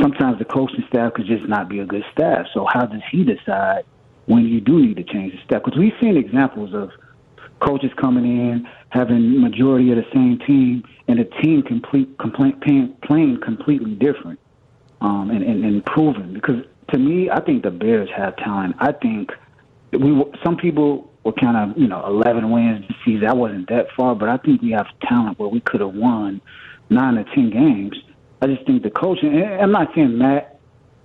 sometimes 0.00 0.38
the 0.38 0.46
coaching 0.46 0.84
staff 0.88 1.12
could 1.12 1.26
just 1.26 1.46
not 1.46 1.68
be 1.68 1.80
a 1.80 1.84
good 1.84 2.04
staff. 2.10 2.46
So 2.54 2.66
how 2.72 2.86
does 2.86 3.02
he 3.10 3.24
decide 3.24 3.84
when 4.24 4.46
you 4.46 4.60
do 4.60 4.80
need 4.80 4.96
to 4.96 5.04
change 5.04 5.32
the 5.32 5.38
staff? 5.44 5.64
Because 5.64 5.78
we've 5.78 5.92
seen 6.00 6.16
examples 6.16 6.72
of 6.72 6.92
coaches 7.60 7.90
coming 8.00 8.24
in 8.24 8.66
having 8.88 9.40
majority 9.40 9.90
of 9.90 9.96
the 9.96 10.06
same 10.12 10.38
team 10.46 10.84
and 11.08 11.18
a 11.20 11.24
team 11.42 11.62
complete 11.62 12.18
complaint, 12.18 12.60
playing, 12.62 12.94
playing 13.04 13.38
completely 13.40 13.94
different 13.94 14.38
um, 15.00 15.30
and, 15.30 15.42
and, 15.42 15.64
and 15.64 15.76
improving. 15.76 16.32
Because 16.32 16.64
to 16.90 16.98
me, 16.98 17.30
I 17.30 17.40
think 17.40 17.62
the 17.62 17.70
Bears 17.70 18.08
have 18.16 18.36
talent. 18.36 18.76
I 18.78 18.92
think 18.92 19.30
we 19.92 20.24
some 20.44 20.56
people 20.56 21.10
were 21.24 21.32
kind 21.32 21.56
of 21.56 21.78
you 21.78 21.88
know 21.88 22.04
11 22.06 22.50
wins 22.50 22.86
this 22.88 22.96
season. 23.04 23.26
I 23.28 23.34
wasn't 23.34 23.68
that 23.68 23.86
far, 23.96 24.14
but 24.14 24.28
I 24.28 24.36
think 24.38 24.62
we 24.62 24.70
have 24.72 24.86
talent 25.02 25.38
where 25.38 25.48
we 25.48 25.60
could 25.60 25.80
have 25.80 25.94
won 25.94 26.40
nine 26.90 27.18
or 27.18 27.24
ten 27.34 27.50
games. 27.50 27.96
I 28.40 28.46
just 28.46 28.66
think 28.66 28.82
the 28.82 28.90
coaching. 28.90 29.42
I'm 29.42 29.72
not 29.72 29.88
saying 29.94 30.18
Matt 30.18 30.58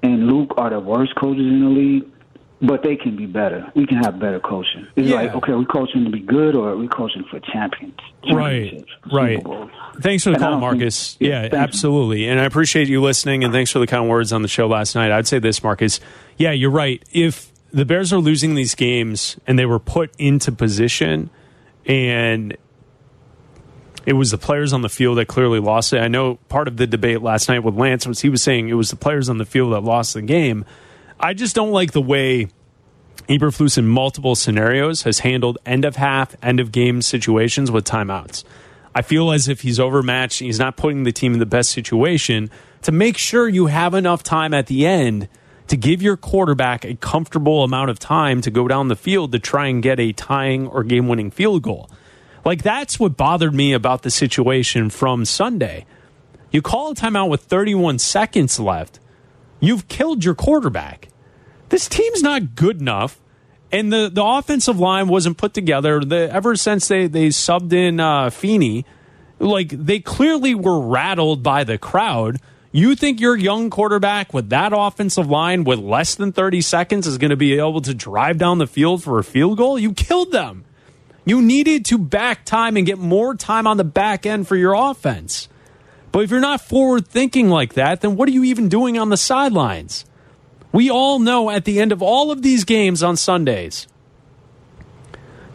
and 0.04 0.28
Luke 0.28 0.54
are 0.58 0.70
the 0.70 0.80
worst 0.80 1.16
coaches 1.16 1.46
in 1.46 1.62
the 1.62 1.70
league, 1.70 2.12
but 2.62 2.82
they 2.84 2.96
can 2.96 3.16
be 3.16 3.26
better. 3.26 3.72
We 3.76 3.86
can 3.86 3.98
have 3.98 4.20
better 4.20 4.40
coaching. 4.40 4.88
It's 4.96 5.08
yeah. 5.10 5.16
like, 5.16 5.36
okay, 5.36 5.52
are 5.52 5.58
we 5.58 5.66
coaching 5.66 6.04
to 6.06 6.10
be 6.10 6.20
good 6.20 6.56
or 6.56 6.72
are 6.72 6.78
we 6.78 6.88
coaching 6.88 7.24
for 7.30 7.40
champions? 7.40 8.00
Right, 8.32 8.84
right. 9.12 9.44
Thanks 10.02 10.24
for 10.24 10.32
the 10.32 10.40
call, 10.40 10.60
Marcus. 10.60 11.16
Think, 11.16 11.30
yeah, 11.30 11.50
yeah 11.52 11.56
absolutely. 11.56 12.28
And 12.28 12.40
I 12.40 12.46
appreciate 12.46 12.88
you 12.88 13.02
listening 13.02 13.44
and 13.44 13.54
thanks 13.54 13.72
for 13.72 13.80
the 13.80 13.88
kind 13.88 14.10
words 14.10 14.34
on 14.34 14.42
the 14.42 14.48
show 14.48 14.68
last 14.68 14.96
night. 14.96 15.12
I'd 15.12 15.28
say 15.28 15.40
this, 15.40 15.64
Marcus. 15.64 16.00
Yeah, 16.38 16.52
you're 16.52 16.72
right. 16.72 17.04
If 17.12 17.52
the 17.72 17.86
Bears 17.86 18.12
are 18.12 18.20
losing 18.20 18.56
these 18.56 18.76
games 18.76 19.38
and 19.46 19.60
they 19.60 19.66
were 19.66 19.80
put 19.80 20.12
into 20.18 20.52
position 20.52 21.30
and 21.86 22.58
it 24.08 24.14
was 24.14 24.32
the 24.32 24.38
players 24.38 24.74
on 24.74 24.82
the 24.82 24.90
field 24.90 25.18
that 25.18 25.28
clearly 25.28 25.60
lost 25.60 25.92
it. 25.92 26.00
I 26.00 26.08
know 26.08 26.36
part 26.48 26.70
of 26.70 26.78
the 26.78 26.88
debate 26.88 27.22
last 27.22 27.50
night 27.50 27.60
with 27.60 27.76
Lance 27.76 28.08
was 28.08 28.22
he 28.22 28.30
was 28.30 28.42
saying 28.42 28.70
it 28.70 28.74
was 28.74 28.90
the 28.90 28.96
players 28.96 29.28
on 29.28 29.38
the 29.38 29.46
field 29.46 29.74
that 29.74 29.82
lost 29.82 30.14
the 30.14 30.22
game. 30.22 30.66
I 31.20 31.34
just 31.34 31.56
don't 31.56 31.72
like 31.72 31.94
the 31.94 32.02
way 32.02 32.48
Eberflus 33.28 33.78
in 33.78 33.88
multiple 33.88 34.36
scenarios 34.36 35.04
has 35.04 35.20
handled 35.20 35.58
end 35.66 35.84
of 35.84 35.96
half, 35.96 36.36
end 36.44 36.60
of 36.60 36.72
game 36.72 37.02
situations 37.02 37.72
with 37.72 37.86
timeouts. 37.86 38.44
I 38.94 39.02
feel 39.02 39.32
as 39.32 39.48
if 39.48 39.62
he's 39.62 39.80
overmatched. 39.80 40.40
He's 40.40 40.60
not 40.60 40.78
putting 40.78 41.04
the 41.04 41.12
team 41.12 41.34
in 41.34 41.40
the 41.40 41.46
best 41.46 41.72
situation 41.72 42.50
to 42.84 42.92
make 42.92 43.18
sure 43.18 43.48
you 43.48 43.68
have 43.68 43.94
enough 43.94 44.24
time 44.24 44.54
at 44.54 44.68
the 44.68 44.86
end 44.86 45.28
to 45.68 45.76
give 45.76 46.02
your 46.02 46.18
quarterback 46.18 46.86
a 46.86 46.96
comfortable 46.96 47.64
amount 47.64 47.90
of 47.90 48.00
time 48.00 48.42
to 48.42 48.50
go 48.50 48.68
down 48.68 48.88
the 48.88 48.96
field 48.96 49.32
to 49.34 49.40
try 49.40 49.68
and 49.68 49.84
get 49.84 50.00
a 50.00 50.14
tying 50.14 50.68
or 50.68 50.84
game 50.84 51.08
winning 51.08 51.30
field 51.30 51.64
goal. 51.64 51.90
Like, 52.46 52.64
that's 52.64 53.00
what 53.00 53.18
bothered 53.18 53.54
me 53.54 53.74
about 53.74 54.04
the 54.04 54.10
situation 54.10 54.90
from 54.90 55.26
Sunday. 55.26 55.86
You 56.52 56.62
call 56.62 56.92
a 56.92 56.96
timeout 56.96 57.30
with 57.30 57.42
31 57.42 58.00
seconds 58.00 58.60
left, 58.60 59.00
you've 59.60 59.88
killed 59.88 60.24
your 60.24 60.36
quarterback. 60.36 61.10
This 61.70 61.88
team's 61.88 62.22
not 62.22 62.56
good 62.56 62.80
enough. 62.82 63.20
And 63.72 63.92
the, 63.92 64.10
the 64.12 64.24
offensive 64.24 64.80
line 64.80 65.08
wasn't 65.08 65.38
put 65.38 65.54
together. 65.54 66.00
The, 66.00 66.32
ever 66.32 66.56
since 66.56 66.88
they, 66.88 67.08
they 67.08 67.28
subbed 67.28 67.74
in 67.74 68.00
uh, 68.00 68.30
Feeney, 68.30 68.86
like 69.40 69.70
they 69.70 70.00
clearly 70.00 70.56
were 70.56 70.80
rattled 70.80 71.44
by 71.44 71.64
the 71.64 71.78
crowd. 71.78 72.40
You 72.72 72.96
think 72.96 73.20
your 73.20 73.36
young 73.36 73.70
quarterback 73.70 74.34
with 74.34 74.50
that 74.50 74.72
offensive 74.76 75.30
line 75.30 75.64
with 75.64 75.80
less 75.80 76.16
than 76.16 76.32
30 76.32 76.62
seconds 76.62 77.08
is 77.08 77.18
going 77.18 77.32
to 77.32 77.38
be 77.38 77.58
able 77.58 77.82
to 77.82 77.94
drive 77.94 78.38
down 78.38 78.58
the 78.58 78.68
field 78.68 79.04
for 79.04 79.20
a 79.20 79.24
field 79.24 79.58
goal? 79.58 79.78
You 79.80 79.94
killed 79.94 80.32
them. 80.32 80.64
You 81.26 81.42
needed 81.42 81.84
to 81.86 81.98
back 81.98 82.46
time 82.46 82.78
and 82.78 82.86
get 82.86 82.98
more 83.00 83.36
time 83.36 83.68
on 83.68 83.78
the 83.78 83.84
back 83.84 84.26
end 84.26 84.48
for 84.48 84.56
your 84.56 84.74
offense. 84.74 85.50
But 86.18 86.24
if 86.24 86.32
you're 86.32 86.40
not 86.40 86.62
forward 86.62 87.08
thinking 87.08 87.48
like 87.48 87.76
that, 87.76 88.02
then 88.02 88.16
what 88.16 88.28
are 88.28 88.32
you 88.32 88.44
even 88.46 88.70
doing 88.70 88.98
on 88.98 89.10
the 89.10 89.18
sidelines? 89.18 90.04
We 90.72 90.90
all 90.90 91.20
know 91.20 91.52
at 91.52 91.64
the 91.64 91.80
end 91.80 91.92
of 91.92 92.02
all 92.02 92.32
of 92.32 92.42
these 92.42 92.64
games 92.64 93.04
on 93.04 93.18
Sundays 93.18 93.86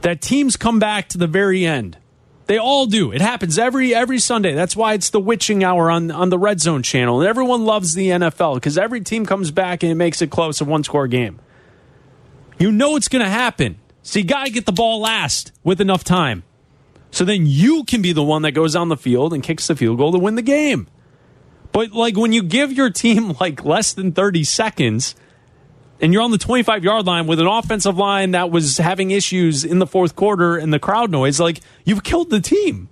that 0.03 0.21
teams 0.21 0.57
come 0.57 0.79
back 0.79 1.09
to 1.09 1.19
the 1.19 1.27
very 1.27 1.67
end. 1.67 1.99
They 2.47 2.59
all 2.59 2.87
do. 2.87 3.11
It 3.11 3.21
happens 3.21 3.59
every 3.59 3.93
every 3.93 4.21
Sunday. 4.21 4.55
That's 4.55 4.77
why 4.77 4.95
it's 4.95 5.11
the 5.11 5.19
witching 5.19 5.65
hour 5.65 5.91
on 5.91 6.13
on 6.13 6.29
the 6.29 6.39
Red 6.39 6.61
Zone 6.61 6.85
channel. 6.85 7.19
And 7.21 7.29
everyone 7.29 7.65
loves 7.65 7.95
the 7.95 8.11
NFL 8.11 8.55
because 8.55 8.79
every 8.79 9.01
team 9.01 9.27
comes 9.27 9.51
back 9.51 9.83
and 9.83 9.91
it 9.91 9.97
makes 9.97 10.23
it 10.23 10.31
close 10.31 10.61
a 10.61 10.65
one 10.65 10.85
score 10.85 11.09
game. 11.09 11.41
You 12.61 12.71
know 12.71 12.95
it's 12.95 13.09
going 13.09 13.25
to 13.25 13.29
happen. 13.29 13.81
So 14.05 14.21
you 14.21 14.25
got 14.25 14.47
to 14.47 14.53
get 14.53 14.67
the 14.67 14.71
ball 14.71 15.01
last 15.01 15.51
with 15.65 15.81
enough 15.81 16.05
time. 16.05 16.45
So 17.13 17.25
then 17.25 17.47
you 17.47 17.85
can 17.85 18.03
be 18.03 18.13
the 18.13 18.23
one 18.23 18.43
that 18.43 18.53
goes 18.53 18.75
on 18.75 18.89
the 18.89 18.97
field 18.97 19.33
and 19.33 19.43
kicks 19.43 19.69
the 19.69 19.77
field 19.77 19.99
goal 19.99 20.11
to 20.13 20.19
win 20.19 20.35
the 20.35 20.43
game. 20.43 20.89
But 21.71 21.93
like 21.93 22.17
when 22.17 22.33
you 22.33 22.43
give 22.43 22.73
your 22.73 22.91
team 22.91 23.37
like 23.41 23.65
less 23.65 23.93
than 23.93 24.13
30 24.13 24.43
seconds 24.43 25.15
and 26.01 26.13
you're 26.13 26.23
on 26.23 26.33
the 26.33 26.39
25 26.39 26.83
yard 26.83 27.07
line 27.07 27.27
with 27.27 27.39
an 27.39 27.47
offensive 27.47 27.97
line 27.97 28.33
that 28.33 28.51
was 28.51 28.79
having 28.79 29.11
issues 29.11 29.65
in 29.65 29.79
the 29.79 29.87
fourth 29.87 30.17
quarter 30.17 30.57
and 30.57 30.73
the 30.73 30.81
crowd 30.81 31.11
noise, 31.11 31.39
like 31.39 31.61
you've 31.85 32.03
killed 32.03 32.31
the 32.31 32.41
team. 32.41 32.89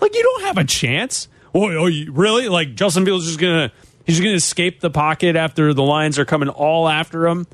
Like 0.00 0.14
you 0.14 0.22
don't 0.22 0.42
have 0.42 0.58
a 0.58 0.64
chance. 0.64 1.28
Oh, 1.54 1.68
really? 1.68 2.48
Like 2.48 2.74
Justin 2.74 3.04
Fields 3.04 3.26
is 3.26 3.36
going 3.36 3.68
to 3.68 3.74
he's 4.04 4.18
going 4.18 4.32
to 4.32 4.36
escape 4.36 4.80
the 4.80 4.90
pocket 4.90 5.36
after 5.36 5.72
the 5.72 5.82
Lions 5.82 6.18
are 6.18 6.24
coming 6.24 6.48
all 6.48 6.88
after 6.88 7.26
him, 7.28 7.46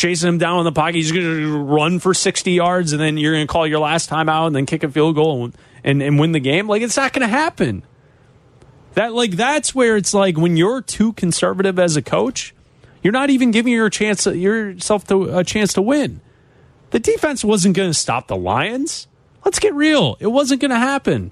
chasing 0.00 0.28
him 0.28 0.38
down 0.38 0.60
in 0.60 0.64
the 0.64 0.72
pocket. 0.72 0.94
He's 0.94 1.12
going 1.12 1.24
to 1.24 1.58
run 1.62 1.98
for 1.98 2.14
60 2.14 2.50
yards 2.50 2.92
and 2.92 3.00
then 3.00 3.18
you're 3.18 3.34
going 3.34 3.46
to 3.46 3.52
call 3.52 3.66
your 3.66 3.80
last 3.80 4.08
time 4.08 4.28
out 4.30 4.46
and 4.46 4.56
then 4.56 4.64
kick 4.64 4.82
a 4.82 4.88
field 4.88 5.14
goal 5.14 5.44
and, 5.44 5.56
and, 5.84 6.02
and 6.02 6.18
win 6.18 6.32
the 6.32 6.40
game. 6.40 6.66
Like 6.66 6.80
it's 6.80 6.96
not 6.96 7.12
going 7.12 7.28
to 7.28 7.28
happen. 7.28 7.82
That 8.94 9.12
like 9.12 9.32
that's 9.32 9.74
where 9.74 9.96
it's 9.96 10.14
like 10.14 10.38
when 10.38 10.56
you're 10.56 10.80
too 10.80 11.12
conservative 11.12 11.78
as 11.78 11.96
a 11.96 12.02
coach, 12.02 12.54
you're 13.02 13.12
not 13.12 13.28
even 13.30 13.50
giving 13.50 13.72
your 13.72 13.90
chance 13.90 14.26
yourself 14.26 15.06
to, 15.08 15.38
a 15.38 15.44
chance 15.44 15.74
to 15.74 15.82
win. 15.82 16.20
The 16.90 16.98
defense 16.98 17.44
wasn't 17.44 17.76
going 17.76 17.90
to 17.90 17.94
stop 17.94 18.26
the 18.26 18.36
Lions. 18.36 19.06
Let's 19.44 19.58
get 19.58 19.74
real. 19.74 20.16
It 20.18 20.26
wasn't 20.28 20.60
going 20.62 20.72
to 20.72 20.78
happen. 20.78 21.30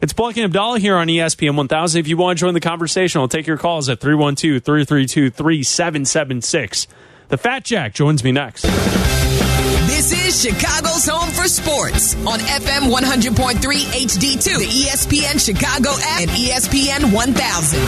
It's 0.00 0.12
Bleck 0.12 0.36
and 0.36 0.52
Abdalla 0.52 0.78
here 0.78 0.94
on 0.94 1.08
ESPN 1.08 1.56
1000. 1.56 1.98
If 1.98 2.06
you 2.06 2.16
want 2.16 2.38
to 2.38 2.40
join 2.44 2.54
the 2.54 2.60
conversation, 2.60 3.20
I'll 3.20 3.28
take 3.28 3.46
your 3.46 3.58
calls 3.58 3.88
at 3.88 3.98
312 4.00 4.62
332 4.62 5.30
3776. 5.30 6.86
The 7.28 7.36
Fat 7.36 7.62
Jack 7.64 7.92
joins 7.92 8.24
me 8.24 8.32
next. 8.32 8.62
This 8.62 10.12
is 10.12 10.40
Chicago's 10.40 11.06
home 11.06 11.30
for 11.30 11.44
sports 11.46 12.14
on 12.26 12.38
FM 12.38 12.90
100.3 12.90 13.54
HD2, 13.58 14.58
the 14.58 14.64
ESPN 14.64 15.38
Chicago 15.44 15.90
app, 15.90 16.20
and 16.22 16.30
ESPN 16.30 17.12
1000. 17.12 17.80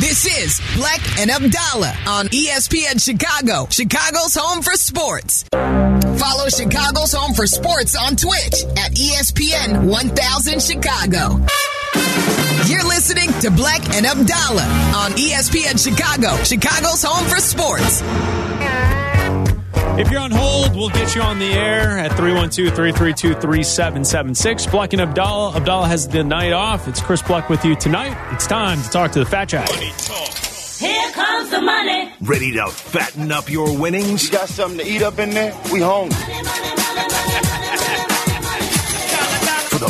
This 0.00 0.26
is 0.26 0.58
Bleck 0.74 1.20
and 1.22 1.30
Abdalla 1.30 1.94
on 2.08 2.26
ESPN 2.28 3.00
Chicago, 3.00 3.68
Chicago's 3.70 4.34
home 4.34 4.60
for 4.62 4.72
sports. 4.72 5.44
Follow 5.52 6.48
Chicago's 6.48 7.12
home 7.12 7.34
for 7.34 7.46
sports 7.46 7.94
on 7.94 8.16
Twitch 8.16 8.64
at 8.76 8.92
ESPN 8.94 9.84
1000 9.84 10.60
Chicago. 10.60 11.44
You're 12.68 12.84
listening 12.84 13.28
to 13.40 13.50
Bleck 13.50 13.94
and 13.94 14.06
Abdalla 14.06 14.66
on 14.94 15.12
ESPN 15.12 15.78
Chicago, 15.82 16.42
Chicago's 16.44 17.02
home 17.02 17.26
for 17.28 17.36
sports. 17.36 18.02
If 19.96 20.10
you're 20.10 20.20
on 20.20 20.32
hold, 20.32 20.74
we'll 20.74 20.88
get 20.88 21.14
you 21.14 21.22
on 21.22 21.38
the 21.38 21.52
air 21.52 21.98
at 21.98 22.16
312 22.16 22.74
332 22.74 23.34
3776. 23.34 24.66
Bleck 24.66 24.92
and 24.92 25.00
Abdalla. 25.00 25.52
Abdalla 25.52 25.86
has 25.86 26.08
the 26.08 26.24
night 26.24 26.52
off. 26.52 26.88
It's 26.88 27.00
Chris 27.00 27.22
Bleck 27.22 27.48
with 27.48 27.64
you 27.64 27.76
tonight. 27.76 28.16
It's 28.32 28.48
time 28.48 28.82
to 28.82 28.88
talk 28.90 29.12
to 29.12 29.20
the 29.20 29.26
Fat 29.26 29.44
Jack. 29.44 29.68
Here 29.70 31.12
comes 31.12 31.50
the 31.50 31.60
money. 31.60 32.12
Ready 32.22 32.50
to 32.54 32.66
fatten 32.70 33.30
up 33.30 33.48
your 33.48 33.78
winnings? 33.78 34.24
You 34.24 34.32
got 34.32 34.48
something 34.48 34.80
to 34.80 34.86
eat 34.86 35.02
up 35.02 35.20
in 35.20 35.30
there? 35.30 35.56
We 35.72 35.80
hungry. 35.80 36.73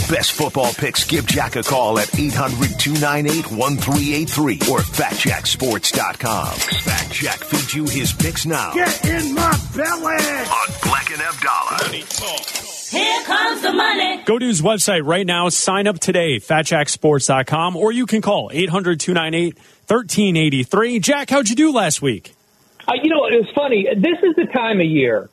Best 0.09 0.33
football 0.33 0.73
picks, 0.75 1.05
give 1.05 1.25
Jack 1.27 1.57
a 1.57 1.63
call 1.63 1.99
at 1.99 2.15
800 2.19 2.79
298 2.79 3.51
1383 3.51 4.55
or 4.71 4.81
fatjacksports.com. 4.81 6.55
Fat 6.55 7.11
Jack 7.11 7.39
feeds 7.39 7.75
you 7.75 7.85
his 7.85 8.13
picks 8.13 8.45
now 8.45 8.75
Get 8.75 9.05
in 9.07 9.35
my 9.35 9.51
belly. 9.75 10.13
on 10.13 10.69
Bleck 10.83 11.11
and 11.11 11.23
Abdalla. 11.23 12.91
Here 12.93 13.23
comes 13.25 13.63
the 13.63 13.73
money. 13.73 14.23
Go 14.25 14.39
to 14.39 14.47
his 14.47 14.61
website 14.61 15.07
right 15.07 15.27
now. 15.27 15.49
Sign 15.49 15.87
up 15.87 15.99
today, 15.99 16.37
fatjacksports.com, 16.39 17.75
or 17.75 17.91
you 17.91 18.05
can 18.05 18.21
call 18.21 18.51
800 18.53 19.01
298 19.01 19.57
1383. 19.57 20.99
Jack, 21.01 21.31
how'd 21.31 21.49
you 21.49 21.57
do 21.57 21.73
last 21.73 22.03
week? 22.03 22.35
Uh, 22.87 22.93
you 23.03 23.09
know, 23.09 23.25
it 23.25 23.41
was 23.41 23.49
funny. 23.55 23.87
This 23.97 24.19
is 24.23 24.37
the 24.37 24.47
time 24.53 24.81
of 24.81 24.87
year 24.87 25.31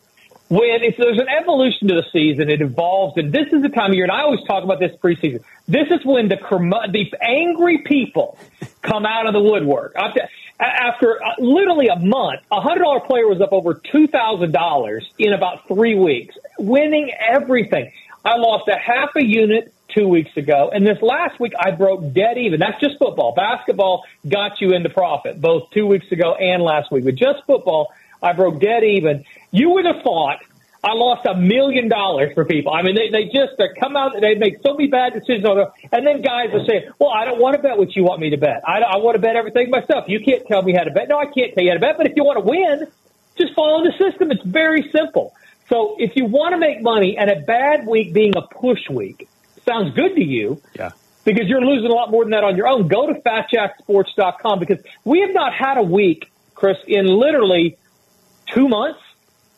when 0.51 0.83
if 0.83 0.97
there's 0.97 1.17
an 1.17 1.29
evolution 1.29 1.87
to 1.87 1.95
the 1.95 2.03
season, 2.11 2.49
it 2.49 2.61
evolves, 2.61 3.15
and 3.15 3.31
this 3.31 3.47
is 3.53 3.61
the 3.61 3.69
time 3.69 3.91
of 3.91 3.95
year. 3.95 4.03
And 4.03 4.11
I 4.11 4.23
always 4.23 4.43
talk 4.43 4.65
about 4.65 4.81
this 4.81 4.93
preseason. 4.97 5.41
This 5.65 5.87
is 5.89 6.05
when 6.05 6.27
the 6.27 6.35
the 6.91 7.09
angry 7.21 7.83
people 7.85 8.37
come 8.81 9.05
out 9.05 9.27
of 9.27 9.33
the 9.33 9.39
woodwork. 9.39 9.93
After, 9.95 10.27
after 10.59 11.23
uh, 11.23 11.35
literally 11.39 11.87
a 11.87 11.97
month, 11.97 12.41
a 12.51 12.59
hundred 12.59 12.83
dollar 12.83 12.99
player 12.99 13.27
was 13.27 13.39
up 13.39 13.53
over 13.53 13.75
two 13.75 14.07
thousand 14.07 14.51
dollars 14.51 15.09
in 15.17 15.31
about 15.31 15.69
three 15.69 15.95
weeks, 15.95 16.35
winning 16.59 17.11
everything. 17.17 17.93
I 18.25 18.35
lost 18.35 18.67
a 18.67 18.77
half 18.77 19.15
a 19.15 19.25
unit 19.25 19.73
two 19.95 20.09
weeks 20.09 20.35
ago, 20.35 20.69
and 20.73 20.85
this 20.85 21.01
last 21.01 21.39
week 21.39 21.53
I 21.57 21.71
broke 21.71 22.11
dead 22.11 22.37
even. 22.37 22.59
That's 22.59 22.79
just 22.81 22.99
football. 22.99 23.33
Basketball 23.33 24.03
got 24.27 24.59
you 24.59 24.71
into 24.73 24.89
profit 24.89 25.39
both 25.39 25.71
two 25.71 25.87
weeks 25.87 26.11
ago 26.11 26.35
and 26.35 26.61
last 26.61 26.91
week, 26.91 27.05
but 27.05 27.15
just 27.15 27.45
football. 27.47 27.93
I 28.23 28.33
broke 28.33 28.59
dead 28.59 28.83
even. 28.83 29.25
You 29.51 29.71
would 29.71 29.85
have 29.85 30.01
thought 30.03 30.39
I 30.83 30.93
lost 30.93 31.27
a 31.27 31.35
million 31.35 31.89
dollars 31.89 32.33
for 32.33 32.43
people. 32.45 32.73
I 32.73 32.81
mean, 32.81 32.95
they, 32.95 33.09
they 33.11 33.25
just 33.25 33.53
they 33.59 33.65
come 33.79 33.95
out, 33.95 34.15
and 34.15 34.23
they 34.23 34.33
make 34.35 34.57
so 34.65 34.73
many 34.73 34.87
bad 34.87 35.13
decisions, 35.13 35.45
on 35.45 35.59
it, 35.59 35.67
and 35.91 36.07
then 36.07 36.21
guys 36.21 36.49
are 36.53 36.65
saying, 36.65 36.89
"Well, 36.99 37.11
I 37.11 37.25
don't 37.25 37.39
want 37.39 37.55
to 37.55 37.61
bet 37.61 37.77
what 37.77 37.95
you 37.95 38.03
want 38.03 38.19
me 38.19 38.31
to 38.31 38.37
bet. 38.37 38.63
I, 38.65 38.79
I 38.81 38.97
want 38.97 39.15
to 39.15 39.21
bet 39.21 39.35
everything 39.35 39.69
myself. 39.69 40.05
You 40.07 40.19
can't 40.21 40.45
tell 40.47 40.63
me 40.63 40.73
how 40.73 40.83
to 40.83 40.91
bet. 40.91 41.07
No, 41.09 41.19
I 41.19 41.25
can't 41.25 41.53
tell 41.53 41.63
you 41.63 41.69
how 41.69 41.75
to 41.75 41.79
bet. 41.79 41.97
But 41.97 42.07
if 42.07 42.13
you 42.15 42.23
want 42.23 42.39
to 42.43 42.49
win, 42.49 42.87
just 43.37 43.53
follow 43.53 43.83
the 43.83 43.91
system. 43.91 44.31
It's 44.31 44.43
very 44.43 44.89
simple. 44.91 45.35
So 45.69 45.95
if 45.99 46.15
you 46.15 46.25
want 46.25 46.53
to 46.53 46.57
make 46.57 46.81
money, 46.81 47.15
and 47.17 47.29
a 47.29 47.41
bad 47.41 47.85
week 47.85 48.11
being 48.13 48.35
a 48.35 48.41
push 48.41 48.89
week 48.89 49.29
sounds 49.67 49.93
good 49.93 50.15
to 50.15 50.23
you, 50.23 50.61
Yeah. 50.75 50.89
because 51.25 51.47
you're 51.47 51.61
losing 51.61 51.91
a 51.91 51.93
lot 51.93 52.09
more 52.09 52.23
than 52.23 52.31
that 52.31 52.43
on 52.43 52.57
your 52.57 52.67
own. 52.67 52.87
Go 52.87 53.05
to 53.05 53.13
fatjacksports.com 53.21 54.59
because 54.59 54.79
we 55.05 55.21
have 55.21 55.33
not 55.33 55.53
had 55.53 55.77
a 55.77 55.83
week, 55.83 56.31
Chris, 56.55 56.77
in 56.87 57.05
literally 57.05 57.77
two 58.47 58.67
months 58.67 58.99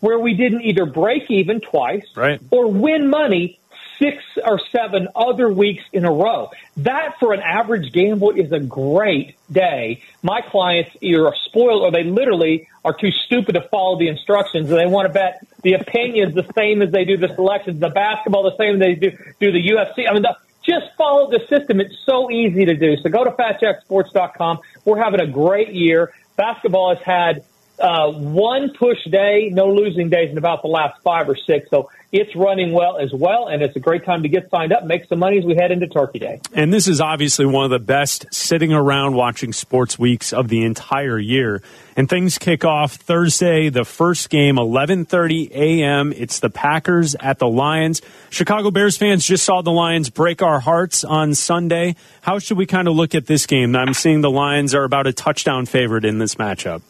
where 0.03 0.19
we 0.19 0.33
didn't 0.33 0.63
either 0.63 0.85
break 0.85 1.31
even 1.31 1.61
twice 1.61 2.05
Right. 2.13 2.37
or 2.51 2.69
win 2.69 3.09
money 3.09 3.57
six 3.99 4.21
or 4.45 4.59
seven 4.75 5.07
other 5.15 5.47
weeks 5.47 5.81
in 5.93 6.03
a 6.03 6.11
row. 6.11 6.49
That 6.75 7.13
for 7.21 7.31
an 7.31 7.39
average 7.39 7.93
gamble 7.93 8.31
is 8.31 8.51
a 8.51 8.59
great 8.59 9.35
day. 9.49 10.01
My 10.21 10.41
clients 10.41 10.91
either 10.99 11.25
are 11.25 11.35
spoiled 11.45 11.83
or 11.83 11.91
they 11.91 12.03
literally 12.03 12.67
are 12.83 12.91
too 12.93 13.11
stupid 13.11 13.53
to 13.53 13.61
follow 13.69 13.97
the 13.97 14.09
instructions 14.09 14.69
and 14.69 14.77
they 14.77 14.87
want 14.87 15.07
to 15.07 15.13
bet 15.13 15.47
the 15.61 15.75
opinions 15.75 16.35
the 16.35 16.45
same 16.53 16.81
as 16.81 16.91
they 16.91 17.05
do 17.05 17.15
the 17.15 17.33
selections, 17.33 17.79
the 17.79 17.87
basketball 17.87 18.43
the 18.43 18.57
same 18.57 18.73
as 18.75 18.79
they 18.81 18.95
do, 18.95 19.11
do 19.39 19.53
the 19.53 19.69
UFC. 19.69 20.09
I 20.09 20.11
mean, 20.13 20.23
the, 20.23 20.35
just 20.63 20.87
follow 20.97 21.31
the 21.31 21.39
system. 21.47 21.79
It's 21.79 21.95
so 22.05 22.29
easy 22.29 22.65
to 22.65 22.75
do. 22.75 22.97
So 22.97 23.09
go 23.09 23.23
to 23.23 23.31
fatjacksports.com. 23.31 24.59
We're 24.83 25.01
having 25.01 25.21
a 25.21 25.27
great 25.27 25.71
year. 25.71 26.11
Basketball 26.35 26.93
has 26.93 27.03
had 27.05 27.45
uh, 27.79 28.11
one 28.11 28.71
push 28.77 29.03
day, 29.09 29.49
no 29.51 29.67
losing 29.67 30.09
days 30.09 30.31
in 30.31 30.37
about 30.37 30.61
the 30.61 30.67
last 30.67 31.01
five 31.01 31.27
or 31.27 31.35
six. 31.35 31.69
So 31.69 31.89
it's 32.11 32.35
running 32.35 32.71
well 32.71 32.97
as 32.97 33.11
well, 33.11 33.47
and 33.47 33.63
it's 33.63 33.75
a 33.75 33.79
great 33.79 34.05
time 34.05 34.21
to 34.21 34.29
get 34.29 34.49
signed 34.51 34.71
up, 34.71 34.85
make 34.85 35.05
some 35.05 35.17
money 35.17 35.39
as 35.39 35.45
we 35.45 35.55
head 35.55 35.71
into 35.71 35.87
Turkey 35.87 36.19
Day. 36.19 36.41
And 36.53 36.71
this 36.71 36.87
is 36.87 37.01
obviously 37.01 37.47
one 37.47 37.65
of 37.65 37.71
the 37.71 37.79
best 37.79 38.27
sitting 38.31 38.71
around 38.71 39.15
watching 39.15 39.51
sports 39.51 39.97
weeks 39.97 40.31
of 40.31 40.47
the 40.47 40.63
entire 40.63 41.17
year. 41.17 41.63
And 41.95 42.07
things 42.07 42.37
kick 42.37 42.65
off 42.65 42.93
Thursday, 42.93 43.69
the 43.69 43.83
first 43.83 44.29
game, 44.29 44.57
11:30 44.57 45.51
a.m. 45.51 46.13
It's 46.15 46.39
the 46.39 46.51
Packers 46.51 47.15
at 47.15 47.39
the 47.39 47.47
Lions. 47.47 48.01
Chicago 48.29 48.69
Bears 48.69 48.97
fans 48.97 49.25
just 49.25 49.43
saw 49.43 49.61
the 49.61 49.71
Lions 49.71 50.09
break 50.09 50.43
our 50.43 50.59
hearts 50.59 51.03
on 51.03 51.33
Sunday. 51.33 51.95
How 52.21 52.37
should 52.37 52.57
we 52.57 52.67
kind 52.67 52.87
of 52.87 52.95
look 52.95 53.15
at 53.15 53.25
this 53.25 53.47
game? 53.47 53.75
I'm 53.75 53.93
seeing 53.93 54.21
the 54.21 54.31
Lions 54.31 54.75
are 54.75 54.83
about 54.83 55.07
a 55.07 55.13
touchdown 55.13 55.65
favorite 55.65 56.05
in 56.05 56.19
this 56.19 56.35
matchup. 56.35 56.81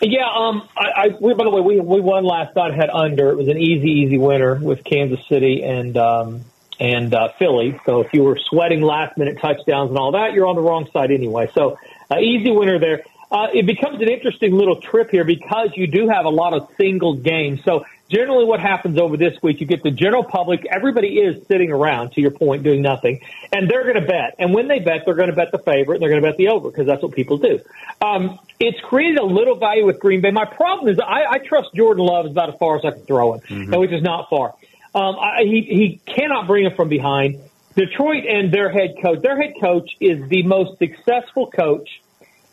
Yeah, 0.00 0.28
um, 0.28 0.68
I, 0.76 0.88
I 0.96 1.08
we, 1.20 1.34
by 1.34 1.44
the 1.44 1.50
way, 1.50 1.60
we 1.60 1.80
we 1.80 2.00
won 2.00 2.24
last 2.24 2.56
night. 2.56 2.74
Had 2.74 2.90
under. 2.90 3.30
It 3.30 3.36
was 3.36 3.48
an 3.48 3.58
easy, 3.58 3.90
easy 3.90 4.18
winner 4.18 4.56
with 4.56 4.82
Kansas 4.84 5.24
City 5.28 5.62
and 5.62 5.96
um, 5.96 6.44
and 6.80 7.14
uh, 7.14 7.28
Philly. 7.38 7.80
So 7.86 8.00
if 8.00 8.12
you 8.12 8.24
were 8.24 8.38
sweating 8.38 8.82
last 8.82 9.16
minute 9.16 9.38
touchdowns 9.40 9.90
and 9.90 9.98
all 9.98 10.12
that, 10.12 10.32
you're 10.32 10.46
on 10.46 10.56
the 10.56 10.62
wrong 10.62 10.88
side 10.92 11.10
anyway. 11.10 11.50
So 11.54 11.78
uh, 12.10 12.18
easy 12.18 12.50
winner 12.50 12.78
there. 12.78 13.04
Uh, 13.30 13.48
it 13.52 13.66
becomes 13.66 14.00
an 14.00 14.08
interesting 14.08 14.52
little 14.52 14.80
trip 14.80 15.10
here 15.10 15.24
because 15.24 15.70
you 15.74 15.86
do 15.86 16.08
have 16.08 16.24
a 16.24 16.30
lot 16.30 16.52
of 16.54 16.68
single 16.76 17.14
games. 17.14 17.62
So 17.64 17.84
generally 18.08 18.44
what 18.44 18.60
happens 18.60 18.98
over 18.98 19.16
this 19.16 19.34
week, 19.42 19.60
you 19.60 19.66
get 19.66 19.82
the 19.82 19.90
general 19.90 20.24
public, 20.24 20.66
everybody 20.70 21.18
is 21.18 21.46
sitting 21.46 21.70
around, 21.70 22.12
to 22.12 22.20
your 22.20 22.30
point, 22.30 22.62
doing 22.62 22.82
nothing, 22.82 23.20
and 23.52 23.68
they're 23.68 23.82
going 23.82 24.00
to 24.00 24.06
bet. 24.06 24.34
And 24.38 24.54
when 24.54 24.68
they 24.68 24.78
bet, 24.78 25.02
they're 25.04 25.14
going 25.14 25.30
to 25.30 25.36
bet 25.36 25.52
the 25.52 25.58
favorite, 25.58 25.96
and 25.96 26.02
they're 26.02 26.10
going 26.10 26.22
to 26.22 26.28
bet 26.28 26.36
the 26.36 26.48
over, 26.48 26.70
because 26.70 26.86
that's 26.86 27.02
what 27.02 27.12
people 27.12 27.38
do. 27.38 27.60
Um, 28.00 28.38
it's 28.60 28.80
created 28.80 29.18
a 29.18 29.24
little 29.24 29.56
value 29.56 29.86
with 29.86 29.98
Green 29.98 30.20
Bay. 30.20 30.30
My 30.30 30.44
problem 30.44 30.88
is 30.88 30.98
I, 31.00 31.24
I 31.28 31.38
trust 31.38 31.74
Jordan 31.74 32.04
Love 32.04 32.26
about 32.26 32.50
as 32.50 32.58
far 32.58 32.76
as 32.76 32.84
I 32.84 32.90
can 32.92 33.00
throw 33.00 33.34
it, 33.34 33.42
mm-hmm. 33.44 33.74
which 33.74 33.92
is 33.92 34.02
not 34.02 34.28
far. 34.28 34.54
Um, 34.94 35.16
I, 35.18 35.42
he, 35.42 35.62
he 35.62 36.00
cannot 36.06 36.46
bring 36.46 36.66
it 36.66 36.76
from 36.76 36.88
behind. 36.88 37.40
Detroit 37.74 38.24
and 38.28 38.52
their 38.52 38.70
head 38.70 38.94
coach, 39.02 39.20
their 39.22 39.40
head 39.40 39.54
coach 39.60 39.90
is 40.00 40.28
the 40.28 40.44
most 40.44 40.78
successful 40.78 41.50
coach 41.50 42.00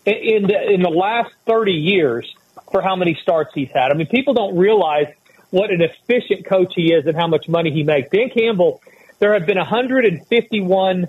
in 0.05 0.48
the, 0.48 0.72
in 0.74 0.81
the 0.81 0.89
last 0.89 1.31
30 1.46 1.74
years 1.74 2.34
for 2.72 2.81
how 2.81 2.96
many 2.96 3.17
starts 3.22 3.51
he's 3.53 3.70
had. 3.70 3.91
I 3.91 3.93
mean, 3.93 4.08
people 4.08 4.34
don't 4.34 4.58
realize 4.58 5.08
what 5.51 5.70
an 5.70 5.81
efficient 5.81 6.46
coach 6.46 6.74
he 6.75 6.93
is 6.93 7.05
and 7.05 7.15
how 7.15 7.27
much 7.27 7.48
money 7.48 7.72
he 7.72 7.84
makes. 7.84 8.10
Dan 8.10 8.29
Campbell, 8.29 8.81
there 9.20 9.34
have 9.34 9.46
been 9.46 9.58
151 9.58 11.08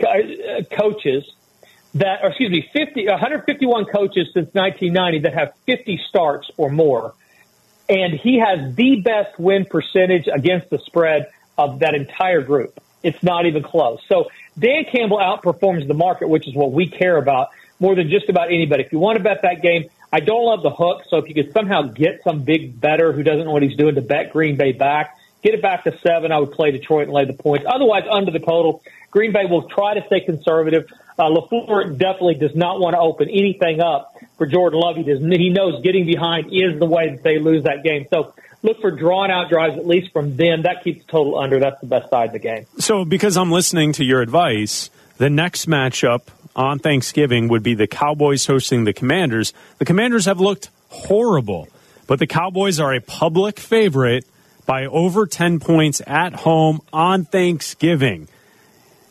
uh, 0.00 0.06
coaches 0.70 1.24
that, 1.94 2.20
or 2.22 2.30
excuse 2.30 2.50
me, 2.50 2.68
50, 2.72 3.06
151 3.06 3.84
coaches 3.84 4.28
since 4.32 4.52
1990 4.52 5.20
that 5.20 5.34
have 5.34 5.52
50 5.66 6.00
starts 6.08 6.50
or 6.56 6.70
more. 6.70 7.14
And 7.88 8.14
he 8.14 8.38
has 8.38 8.74
the 8.74 9.02
best 9.02 9.38
win 9.38 9.66
percentage 9.66 10.26
against 10.26 10.70
the 10.70 10.78
spread 10.78 11.30
of 11.58 11.80
that 11.80 11.94
entire 11.94 12.40
group. 12.40 12.80
It's 13.02 13.22
not 13.22 13.46
even 13.46 13.62
close. 13.62 14.00
So 14.08 14.30
Dan 14.58 14.84
Campbell 14.90 15.18
outperforms 15.18 15.86
the 15.86 15.94
market, 15.94 16.28
which 16.28 16.48
is 16.48 16.54
what 16.54 16.72
we 16.72 16.88
care 16.88 17.16
about 17.16 17.48
more 17.78 17.94
than 17.94 18.08
just 18.08 18.28
about 18.28 18.48
anybody. 18.48 18.84
If 18.84 18.92
you 18.92 18.98
want 18.98 19.18
to 19.18 19.24
bet 19.24 19.42
that 19.42 19.60
game, 19.60 19.90
I 20.12 20.20
don't 20.20 20.44
love 20.44 20.62
the 20.62 20.70
hook. 20.70 21.04
So 21.08 21.16
if 21.16 21.28
you 21.28 21.34
could 21.34 21.52
somehow 21.52 21.82
get 21.82 22.22
some 22.22 22.42
big 22.42 22.78
better 22.78 23.12
who 23.12 23.22
doesn't 23.22 23.44
know 23.44 23.52
what 23.52 23.62
he's 23.62 23.76
doing 23.76 23.94
to 23.94 24.02
bet 24.02 24.32
Green 24.32 24.56
Bay 24.56 24.72
back, 24.72 25.16
get 25.42 25.54
it 25.54 25.62
back 25.62 25.84
to 25.84 25.98
seven. 25.98 26.32
I 26.32 26.38
would 26.38 26.52
play 26.52 26.70
Detroit 26.70 27.04
and 27.04 27.12
lay 27.12 27.24
the 27.24 27.32
points. 27.32 27.64
Otherwise, 27.66 28.04
under 28.10 28.30
the 28.30 28.38
total, 28.38 28.82
Green 29.10 29.32
Bay 29.32 29.46
will 29.48 29.68
try 29.68 29.94
to 29.94 30.04
stay 30.06 30.20
conservative. 30.20 30.86
Uh, 31.18 31.24
LaFleur 31.24 31.96
definitely 31.96 32.34
does 32.34 32.54
not 32.54 32.80
want 32.80 32.94
to 32.94 33.00
open 33.00 33.28
anything 33.28 33.80
up 33.80 34.16
for 34.38 34.46
Jordan 34.46 34.80
Love. 34.80 34.96
He 34.96 35.02
does. 35.02 35.20
He 35.20 35.50
knows 35.50 35.82
getting 35.82 36.06
behind 36.06 36.52
is 36.52 36.78
the 36.78 36.86
way 36.86 37.10
that 37.10 37.22
they 37.22 37.38
lose 37.38 37.64
that 37.64 37.82
game. 37.82 38.06
So 38.10 38.34
look 38.62 38.80
for 38.80 38.90
drawn 38.90 39.30
out 39.30 39.48
drives 39.50 39.76
at 39.76 39.86
least 39.86 40.12
from 40.12 40.36
them. 40.36 40.62
That 40.62 40.82
keeps 40.84 41.04
the 41.04 41.10
total 41.10 41.38
under. 41.38 41.58
That's 41.58 41.80
the 41.80 41.86
best 41.86 42.10
side 42.10 42.28
of 42.28 42.32
the 42.32 42.38
game. 42.38 42.66
So 42.78 43.04
because 43.04 43.36
I'm 43.36 43.50
listening 43.50 43.92
to 43.94 44.04
your 44.04 44.22
advice, 44.22 44.90
the 45.18 45.30
next 45.30 45.68
matchup 45.68 46.22
on 46.54 46.78
Thanksgiving 46.78 47.48
would 47.48 47.62
be 47.62 47.74
the 47.74 47.86
Cowboys 47.86 48.46
hosting 48.46 48.84
the 48.84 48.92
Commanders. 48.92 49.52
The 49.78 49.84
Commanders 49.84 50.26
have 50.26 50.40
looked 50.40 50.70
horrible, 50.88 51.68
but 52.06 52.18
the 52.18 52.26
Cowboys 52.26 52.78
are 52.78 52.92
a 52.92 53.00
public 53.00 53.58
favorite 53.58 54.26
by 54.66 54.86
over 54.86 55.26
10 55.26 55.60
points 55.60 56.00
at 56.06 56.34
home 56.34 56.80
on 56.92 57.24
Thanksgiving. 57.24 58.28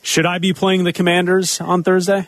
Should 0.03 0.25
I 0.25 0.39
be 0.39 0.53
playing 0.53 0.83
the 0.83 0.93
Commanders 0.93 1.61
on 1.61 1.83
Thursday? 1.83 2.27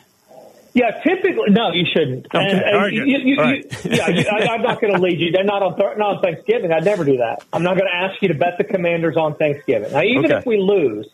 Yeah, 0.74 0.90
typically, 1.02 1.50
no, 1.50 1.70
you 1.72 1.84
shouldn't. 1.92 2.26
Okay. 2.26 2.38
And, 2.38 2.60
and 2.60 2.76
right, 2.76 2.92
you, 2.92 3.04
you, 3.04 3.36
right. 3.36 3.64
yeah, 3.84 4.24
I, 4.32 4.54
am 4.54 4.62
not 4.62 4.80
going 4.80 4.92
to 4.92 5.00
lead 5.00 5.20
you. 5.20 5.30
They're 5.30 5.44
not 5.44 5.62
on 5.62 5.76
th- 5.76 5.96
not 5.96 6.16
on 6.16 6.22
Thanksgiving. 6.22 6.72
I'd 6.72 6.84
never 6.84 7.04
do 7.04 7.18
that. 7.18 7.44
I'm 7.52 7.62
not 7.62 7.78
going 7.78 7.88
to 7.88 7.96
ask 7.96 8.20
you 8.20 8.28
to 8.28 8.34
bet 8.34 8.58
the 8.58 8.64
Commanders 8.64 9.16
on 9.16 9.36
Thanksgiving. 9.36 9.92
Now, 9.92 10.02
even 10.02 10.26
okay. 10.26 10.38
if 10.38 10.46
we 10.46 10.58
lose, 10.58 11.06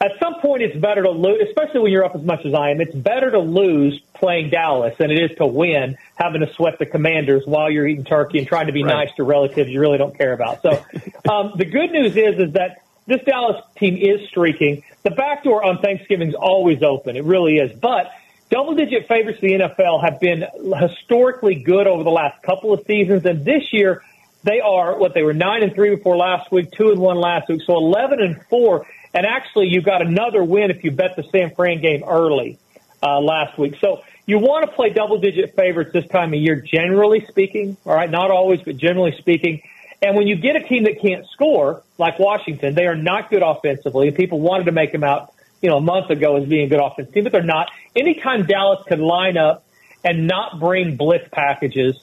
at 0.00 0.12
some 0.20 0.40
point 0.40 0.62
it's 0.62 0.76
better 0.76 1.02
to 1.02 1.10
lose, 1.10 1.42
especially 1.48 1.80
when 1.80 1.92
you're 1.92 2.04
up 2.04 2.14
as 2.14 2.22
much 2.22 2.44
as 2.44 2.54
I 2.54 2.70
am. 2.70 2.80
It's 2.80 2.94
better 2.94 3.30
to 3.30 3.38
lose 3.38 4.00
playing 4.14 4.50
Dallas 4.50 4.96
than 4.98 5.10
it 5.10 5.30
is 5.30 5.36
to 5.38 5.46
win 5.46 5.96
having 6.16 6.40
to 6.40 6.52
sweat 6.54 6.78
the 6.78 6.86
Commanders 6.86 7.42
while 7.46 7.70
you're 7.70 7.86
eating 7.86 8.04
turkey 8.04 8.38
and 8.38 8.46
trying 8.46 8.66
to 8.66 8.72
be 8.72 8.82
right. 8.82 9.06
nice 9.06 9.16
to 9.16 9.24
relatives 9.24 9.70
you 9.70 9.80
really 9.80 9.98
don't 9.98 10.16
care 10.16 10.32
about. 10.32 10.62
So 10.62 10.70
um, 11.30 11.52
the 11.56 11.64
good 11.64 11.90
news 11.92 12.16
is 12.16 12.38
is 12.38 12.52
that 12.54 12.82
this 13.06 13.22
Dallas 13.24 13.62
team 13.76 13.96
is 13.96 14.28
streaking. 14.28 14.84
The 15.02 15.10
back 15.10 15.44
door 15.44 15.64
on 15.64 15.78
Thanksgiving 15.78 16.28
is 16.28 16.34
always 16.34 16.82
open. 16.82 17.16
It 17.16 17.24
really 17.24 17.56
is. 17.56 17.76
But 17.78 18.10
double 18.50 18.74
digit 18.74 19.08
favorites 19.08 19.38
in 19.42 19.58
the 19.58 19.64
NFL 19.64 20.02
have 20.02 20.20
been 20.20 20.44
historically 20.78 21.56
good 21.56 21.86
over 21.86 22.04
the 22.04 22.10
last 22.10 22.42
couple 22.42 22.72
of 22.72 22.84
seasons, 22.86 23.24
and 23.24 23.44
this 23.44 23.72
year 23.72 24.02
they 24.44 24.60
are 24.60 24.98
what 24.98 25.14
they 25.14 25.22
were 25.22 25.34
nine 25.34 25.62
and 25.62 25.74
three 25.74 25.94
before 25.94 26.16
last 26.16 26.52
week, 26.52 26.70
two 26.70 26.90
and 26.90 27.00
one 27.00 27.16
last 27.16 27.48
week, 27.48 27.62
so 27.66 27.76
eleven 27.76 28.20
and 28.20 28.42
four 28.44 28.86
and 29.18 29.26
actually, 29.26 29.66
you 29.66 29.80
got 29.80 30.00
another 30.00 30.44
win 30.44 30.70
if 30.70 30.84
you 30.84 30.92
bet 30.92 31.16
the 31.16 31.24
San 31.24 31.52
Fran 31.52 31.80
game 31.80 32.04
early 32.06 32.56
uh, 33.02 33.18
last 33.18 33.58
week. 33.58 33.74
So 33.80 34.04
you 34.26 34.38
want 34.38 34.64
to 34.64 34.70
play 34.70 34.90
double 34.90 35.18
digit 35.18 35.56
favorites 35.56 35.90
this 35.92 36.06
time 36.06 36.32
of 36.32 36.38
year, 36.38 36.54
generally 36.54 37.26
speaking. 37.28 37.76
All 37.84 37.96
right, 37.96 38.08
not 38.08 38.30
always, 38.30 38.60
but 38.62 38.76
generally 38.76 39.16
speaking. 39.18 39.62
And 40.00 40.16
when 40.16 40.28
you 40.28 40.36
get 40.36 40.54
a 40.54 40.60
team 40.60 40.84
that 40.84 41.00
can't 41.02 41.26
score, 41.32 41.82
like 41.98 42.20
Washington, 42.20 42.76
they 42.76 42.86
are 42.86 42.94
not 42.94 43.28
good 43.28 43.42
offensively. 43.42 44.12
People 44.12 44.38
wanted 44.38 44.66
to 44.66 44.72
make 44.72 44.92
them 44.92 45.02
out, 45.02 45.34
you 45.60 45.68
know, 45.68 45.78
a 45.78 45.80
month 45.80 46.10
ago 46.10 46.36
as 46.36 46.48
being 46.48 46.66
a 46.66 46.68
good 46.68 46.80
offensive 46.80 47.12
team, 47.12 47.24
but 47.24 47.32
they're 47.32 47.42
not. 47.42 47.72
Anytime 47.96 48.46
Dallas 48.46 48.84
can 48.86 49.00
line 49.00 49.36
up 49.36 49.64
and 50.04 50.28
not 50.28 50.60
bring 50.60 50.94
blitz 50.94 51.28
packages, 51.32 52.00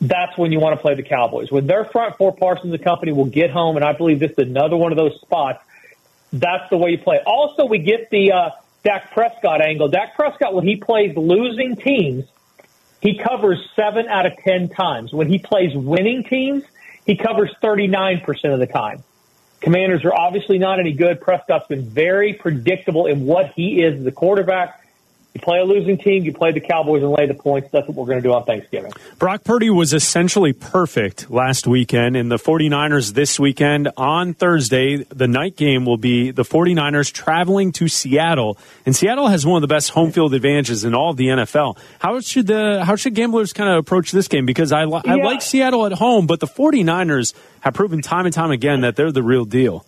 that's 0.00 0.36
when 0.36 0.50
you 0.50 0.58
want 0.58 0.74
to 0.74 0.82
play 0.82 0.96
the 0.96 1.04
Cowboys. 1.04 1.48
When 1.52 1.68
their 1.68 1.84
front 1.84 2.16
four 2.16 2.34
Parsons 2.34 2.74
and 2.74 2.82
company 2.82 3.12
will 3.12 3.26
get 3.26 3.50
home, 3.50 3.76
and 3.76 3.84
I 3.84 3.92
believe 3.92 4.18
this 4.18 4.32
is 4.32 4.48
another 4.48 4.76
one 4.76 4.90
of 4.90 4.98
those 4.98 5.14
spots 5.20 5.62
that's 6.32 6.68
the 6.70 6.76
way 6.76 6.90
you 6.90 6.98
play. 6.98 7.20
Also, 7.26 7.66
we 7.66 7.78
get 7.78 8.10
the 8.10 8.32
uh, 8.32 8.50
Dak 8.84 9.12
Prescott 9.12 9.60
angle. 9.60 9.88
Dak 9.88 10.14
Prescott, 10.14 10.54
when 10.54 10.66
he 10.66 10.76
plays 10.76 11.16
losing 11.16 11.76
teams, 11.76 12.24
he 13.00 13.18
covers 13.18 13.58
seven 13.76 14.08
out 14.08 14.26
of 14.26 14.36
ten 14.38 14.68
times. 14.68 15.12
When 15.12 15.28
he 15.28 15.38
plays 15.38 15.74
winning 15.74 16.24
teams, 16.24 16.64
he 17.04 17.16
covers 17.16 17.54
39% 17.62 18.52
of 18.52 18.58
the 18.58 18.66
time. 18.66 19.04
Commanders 19.60 20.04
are 20.04 20.14
obviously 20.14 20.58
not 20.58 20.80
any 20.80 20.92
good. 20.92 21.20
Prescott's 21.20 21.66
been 21.66 21.88
very 21.88 22.34
predictable 22.34 23.06
in 23.06 23.24
what 23.24 23.52
he 23.54 23.82
is 23.82 24.04
a 24.06 24.12
quarterback. 24.12 24.85
You 25.36 25.42
play 25.42 25.58
a 25.58 25.64
losing 25.64 25.98
team, 25.98 26.24
you 26.24 26.32
play 26.32 26.52
the 26.52 26.60
Cowboys 26.60 27.02
and 27.02 27.12
lay 27.12 27.26
the 27.26 27.34
points. 27.34 27.68
That's 27.70 27.86
what 27.86 27.94
we're 27.94 28.06
going 28.06 28.22
to 28.22 28.22
do 28.22 28.32
on 28.32 28.44
Thanksgiving. 28.44 28.90
Brock 29.18 29.44
Purdy 29.44 29.68
was 29.68 29.92
essentially 29.92 30.54
perfect 30.54 31.30
last 31.30 31.66
weekend, 31.66 32.16
and 32.16 32.30
the 32.30 32.38
49ers 32.38 33.12
this 33.12 33.38
weekend 33.38 33.90
on 33.98 34.32
Thursday, 34.32 35.04
the 35.04 35.28
night 35.28 35.54
game 35.56 35.84
will 35.84 35.98
be 35.98 36.30
the 36.30 36.42
49ers 36.42 37.12
traveling 37.12 37.70
to 37.72 37.86
Seattle. 37.86 38.56
And 38.86 38.96
Seattle 38.96 39.28
has 39.28 39.44
one 39.44 39.62
of 39.62 39.68
the 39.68 39.74
best 39.74 39.90
home 39.90 40.10
field 40.10 40.32
advantages 40.32 40.84
in 40.84 40.94
all 40.94 41.10
of 41.10 41.18
the 41.18 41.26
NFL. 41.26 41.76
How 41.98 42.18
should 42.20 42.46
the 42.46 42.82
how 42.82 42.96
should 42.96 43.14
gamblers 43.14 43.52
kind 43.52 43.68
of 43.68 43.76
approach 43.76 44.12
this 44.12 44.28
game? 44.28 44.46
Because 44.46 44.72
I, 44.72 44.84
I 44.84 45.02
yeah. 45.04 45.14
like 45.16 45.42
Seattle 45.42 45.84
at 45.84 45.92
home, 45.92 46.26
but 46.26 46.40
the 46.40 46.46
49ers 46.46 47.34
have 47.60 47.74
proven 47.74 48.00
time 48.00 48.24
and 48.24 48.32
time 48.32 48.52
again 48.52 48.80
that 48.80 48.96
they're 48.96 49.12
the 49.12 49.22
real 49.22 49.44
deal. 49.44 49.84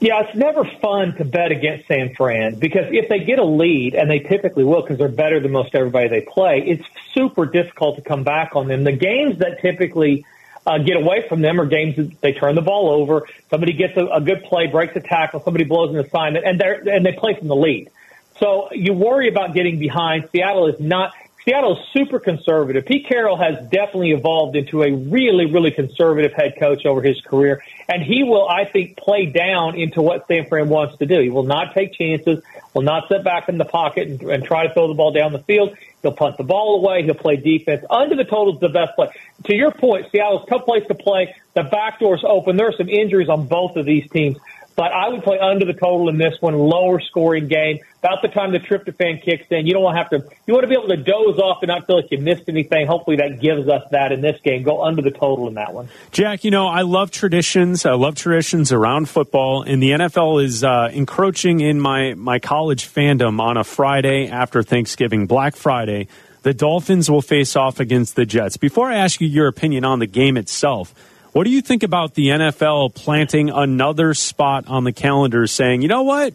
Yeah, 0.00 0.22
it's 0.22 0.36
never 0.36 0.64
fun 0.80 1.16
to 1.16 1.24
bet 1.24 1.50
against 1.50 1.88
San 1.88 2.14
Fran 2.14 2.54
because 2.54 2.86
if 2.92 3.08
they 3.08 3.20
get 3.20 3.40
a 3.40 3.44
lead, 3.44 3.94
and 3.94 4.08
they 4.08 4.20
typically 4.20 4.62
will 4.62 4.82
because 4.82 4.98
they're 4.98 5.08
better 5.08 5.40
than 5.40 5.50
most 5.50 5.74
everybody 5.74 6.08
they 6.08 6.20
play, 6.20 6.62
it's 6.64 6.84
super 7.14 7.46
difficult 7.46 7.96
to 7.96 8.02
come 8.02 8.22
back 8.22 8.54
on 8.54 8.68
them. 8.68 8.84
The 8.84 8.92
games 8.92 9.38
that 9.38 9.60
typically 9.60 10.24
uh, 10.64 10.78
get 10.78 10.96
away 10.96 11.26
from 11.28 11.40
them 11.40 11.60
are 11.60 11.66
games 11.66 11.96
that 11.96 12.20
they 12.20 12.32
turn 12.32 12.54
the 12.54 12.62
ball 12.62 12.90
over, 12.90 13.26
somebody 13.50 13.72
gets 13.72 13.96
a, 13.96 14.06
a 14.06 14.20
good 14.20 14.44
play, 14.44 14.68
breaks 14.68 14.94
a 14.94 15.00
tackle, 15.00 15.42
somebody 15.42 15.64
blows 15.64 15.92
an 15.92 15.98
assignment, 15.98 16.44
and 16.44 16.60
they 16.60 16.92
and 16.92 17.04
they 17.04 17.12
play 17.12 17.34
from 17.34 17.48
the 17.48 17.56
lead. 17.56 17.90
So 18.38 18.68
you 18.72 18.92
worry 18.92 19.28
about 19.28 19.52
getting 19.54 19.80
behind. 19.80 20.28
Seattle 20.30 20.68
is 20.68 20.78
not. 20.78 21.12
Seattle 21.44 21.78
is 21.78 21.84
super 21.92 22.20
conservative. 22.20 22.84
Pete 22.84 23.06
Carroll 23.08 23.36
has 23.36 23.56
definitely 23.70 24.12
evolved 24.12 24.54
into 24.54 24.82
a 24.82 24.92
really, 24.92 25.46
really 25.46 25.70
conservative 25.70 26.32
head 26.34 26.54
coach 26.60 26.84
over 26.84 27.00
his 27.00 27.20
career, 27.22 27.62
and 27.88 28.02
he 28.02 28.22
will, 28.22 28.46
I 28.46 28.66
think, 28.66 28.98
play 28.98 29.24
down 29.26 29.74
into 29.74 30.02
what 30.02 30.26
San 30.28 30.46
Fran 30.46 30.68
wants 30.68 30.98
to 30.98 31.06
do. 31.06 31.20
He 31.20 31.30
will 31.30 31.44
not 31.44 31.74
take 31.74 31.94
chances, 31.94 32.42
will 32.74 32.82
not 32.82 33.08
sit 33.08 33.24
back 33.24 33.48
in 33.48 33.56
the 33.56 33.64
pocket 33.64 34.08
and, 34.08 34.22
and 34.22 34.44
try 34.44 34.66
to 34.66 34.74
throw 34.74 34.88
the 34.88 34.94
ball 34.94 35.10
down 35.10 35.32
the 35.32 35.38
field. 35.38 35.74
He'll 36.02 36.12
punt 36.12 36.36
the 36.36 36.44
ball 36.44 36.84
away. 36.84 37.02
He'll 37.02 37.14
play 37.14 37.36
defense. 37.36 37.84
Under 37.88 38.14
the 38.14 38.24
total 38.24 38.54
is 38.54 38.60
the 38.60 38.68
best 38.68 38.94
play. 38.94 39.08
To 39.46 39.54
your 39.54 39.72
point, 39.72 40.06
Seattle's 40.12 40.46
tough 40.48 40.66
place 40.66 40.86
to 40.88 40.94
play. 40.94 41.34
The 41.54 41.62
back 41.62 41.98
door's 41.98 42.24
open. 42.26 42.56
There 42.56 42.68
are 42.68 42.76
some 42.76 42.90
injuries 42.90 43.30
on 43.30 43.46
both 43.46 43.76
of 43.76 43.86
these 43.86 44.08
teams. 44.10 44.36
But 44.78 44.92
I 44.92 45.08
would 45.08 45.24
play 45.24 45.40
under 45.40 45.64
the 45.64 45.72
total 45.72 46.08
in 46.08 46.18
this 46.18 46.36
one, 46.38 46.56
lower 46.56 47.00
scoring 47.00 47.48
game. 47.48 47.80
About 47.98 48.22
the 48.22 48.28
time 48.28 48.52
the 48.52 48.60
tryptophan 48.60 49.20
kicks 49.24 49.46
in, 49.50 49.66
you 49.66 49.72
don't 49.72 49.82
want 49.82 49.96
to 49.96 49.98
have 49.98 50.10
to. 50.10 50.36
You 50.46 50.54
want 50.54 50.62
to 50.62 50.68
be 50.68 50.74
able 50.74 50.86
to 50.86 50.96
doze 50.96 51.40
off 51.40 51.58
and 51.62 51.68
not 51.68 51.88
feel 51.88 51.96
like 51.96 52.12
you 52.12 52.18
missed 52.18 52.44
anything. 52.46 52.86
Hopefully, 52.86 53.16
that 53.16 53.40
gives 53.40 53.66
us 53.68 53.82
that 53.90 54.12
in 54.12 54.20
this 54.20 54.40
game. 54.42 54.62
Go 54.62 54.84
under 54.84 55.02
the 55.02 55.10
total 55.10 55.48
in 55.48 55.54
that 55.54 55.74
one. 55.74 55.88
Jack, 56.12 56.44
you 56.44 56.52
know 56.52 56.68
I 56.68 56.82
love 56.82 57.10
traditions. 57.10 57.86
I 57.86 57.94
love 57.94 58.14
traditions 58.14 58.70
around 58.70 59.08
football, 59.08 59.62
and 59.62 59.82
the 59.82 59.90
NFL 59.90 60.44
is 60.44 60.62
uh, 60.62 60.90
encroaching 60.92 61.58
in 61.58 61.80
my 61.80 62.14
my 62.14 62.38
college 62.38 62.86
fandom 62.86 63.40
on 63.40 63.56
a 63.56 63.64
Friday 63.64 64.28
after 64.28 64.62
Thanksgiving, 64.62 65.26
Black 65.26 65.56
Friday. 65.56 66.06
The 66.42 66.54
Dolphins 66.54 67.10
will 67.10 67.20
face 67.20 67.56
off 67.56 67.80
against 67.80 68.14
the 68.14 68.24
Jets. 68.24 68.56
Before 68.56 68.88
I 68.88 68.98
ask 68.98 69.20
you 69.20 69.26
your 69.26 69.48
opinion 69.48 69.84
on 69.84 69.98
the 69.98 70.06
game 70.06 70.36
itself. 70.36 70.94
What 71.32 71.44
do 71.44 71.50
you 71.50 71.60
think 71.60 71.82
about 71.82 72.14
the 72.14 72.28
NFL 72.28 72.94
planting 72.94 73.50
another 73.50 74.14
spot 74.14 74.66
on 74.66 74.84
the 74.84 74.92
calendar 74.92 75.46
saying, 75.46 75.82
you 75.82 75.88
know 75.88 76.02
what? 76.02 76.34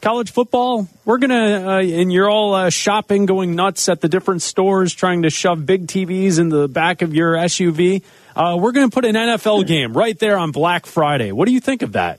College 0.00 0.32
football, 0.32 0.88
we're 1.04 1.18
going 1.18 1.30
to, 1.30 1.70
uh, 1.70 1.80
and 1.80 2.12
you're 2.12 2.28
all 2.28 2.54
uh, 2.54 2.70
shopping, 2.70 3.24
going 3.24 3.54
nuts 3.54 3.88
at 3.88 4.00
the 4.00 4.08
different 4.08 4.42
stores, 4.42 4.92
trying 4.92 5.22
to 5.22 5.30
shove 5.30 5.64
big 5.64 5.86
TVs 5.86 6.40
in 6.40 6.48
the 6.48 6.66
back 6.66 7.02
of 7.02 7.14
your 7.14 7.34
SUV. 7.34 8.02
Uh, 8.34 8.58
we're 8.60 8.72
going 8.72 8.90
to 8.90 8.92
put 8.92 9.04
an 9.04 9.14
NFL 9.14 9.64
game 9.64 9.92
right 9.92 10.18
there 10.18 10.36
on 10.36 10.50
Black 10.50 10.86
Friday. 10.86 11.30
What 11.30 11.46
do 11.46 11.54
you 11.54 11.60
think 11.60 11.82
of 11.82 11.92
that? 11.92 12.18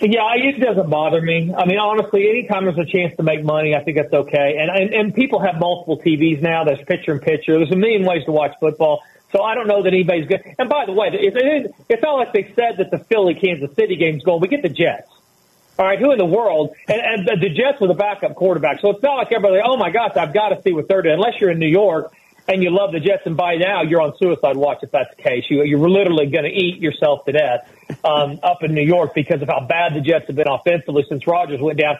Yeah, 0.00 0.32
it 0.34 0.58
doesn't 0.58 0.88
bother 0.88 1.20
me. 1.20 1.52
I 1.54 1.66
mean, 1.66 1.78
honestly, 1.78 2.26
anytime 2.30 2.64
there's 2.64 2.78
a 2.78 2.90
chance 2.90 3.14
to 3.18 3.22
make 3.22 3.44
money, 3.44 3.74
I 3.74 3.84
think 3.84 3.98
that's 3.98 4.12
okay. 4.12 4.56
And 4.58 4.70
and, 4.70 4.94
and 4.94 5.14
people 5.14 5.40
have 5.40 5.60
multiple 5.60 6.00
TVs 6.00 6.40
now. 6.40 6.64
There's 6.64 6.82
picture 6.86 7.12
in 7.12 7.18
picture. 7.18 7.58
There's 7.58 7.70
a 7.70 7.76
million 7.76 8.06
ways 8.06 8.24
to 8.24 8.32
watch 8.32 8.52
football. 8.60 9.02
So 9.32 9.42
I 9.42 9.54
don't 9.54 9.68
know 9.68 9.82
that 9.82 9.92
anybody's 9.92 10.26
good. 10.26 10.42
And 10.58 10.68
by 10.68 10.86
the 10.86 10.92
way, 10.92 11.08
it, 11.08 11.36
it, 11.36 11.74
it's 11.88 12.02
not 12.02 12.14
like 12.14 12.32
they 12.32 12.52
said 12.56 12.78
that 12.78 12.90
the 12.90 12.98
Philly 12.98 13.34
Kansas 13.34 13.74
City 13.76 13.96
game's 13.96 14.24
going. 14.24 14.40
We 14.40 14.48
get 14.48 14.62
the 14.62 14.68
Jets. 14.68 15.10
All 15.78 15.86
right, 15.86 15.98
who 15.98 16.12
in 16.12 16.18
the 16.18 16.26
world? 16.26 16.74
And, 16.88 17.28
and 17.30 17.40
the 17.40 17.48
Jets 17.48 17.80
with 17.80 17.90
a 17.90 17.94
backup 17.94 18.34
quarterback. 18.34 18.80
So 18.80 18.90
it's 18.90 19.02
not 19.02 19.16
like 19.16 19.32
everybody, 19.32 19.62
oh 19.64 19.76
my 19.76 19.90
gosh, 19.90 20.16
I've 20.16 20.34
got 20.34 20.50
to 20.50 20.60
see 20.62 20.72
what 20.72 20.88
they're 20.88 21.02
doing. 21.02 21.14
Unless 21.14 21.40
you're 21.40 21.50
in 21.50 21.58
New 21.58 21.68
York 21.68 22.12
and 22.48 22.62
you 22.62 22.70
love 22.70 22.92
the 22.92 23.00
Jets, 23.00 23.22
and 23.24 23.36
by 23.36 23.54
now 23.54 23.82
you're 23.82 24.02
on 24.02 24.16
suicide 24.18 24.56
watch 24.56 24.80
if 24.82 24.90
that's 24.90 25.14
the 25.16 25.22
case. 25.22 25.44
You, 25.48 25.62
you're 25.62 25.88
literally 25.88 26.26
going 26.26 26.44
to 26.44 26.50
eat 26.50 26.82
yourself 26.82 27.24
to 27.26 27.32
death 27.32 28.04
um, 28.04 28.40
up 28.42 28.62
in 28.62 28.74
New 28.74 28.84
York 28.84 29.14
because 29.14 29.40
of 29.40 29.48
how 29.48 29.64
bad 29.66 29.94
the 29.94 30.00
Jets 30.00 30.26
have 30.26 30.36
been 30.36 30.48
offensively 30.48 31.04
since 31.08 31.26
Rodgers 31.26 31.60
went 31.60 31.78
down. 31.78 31.96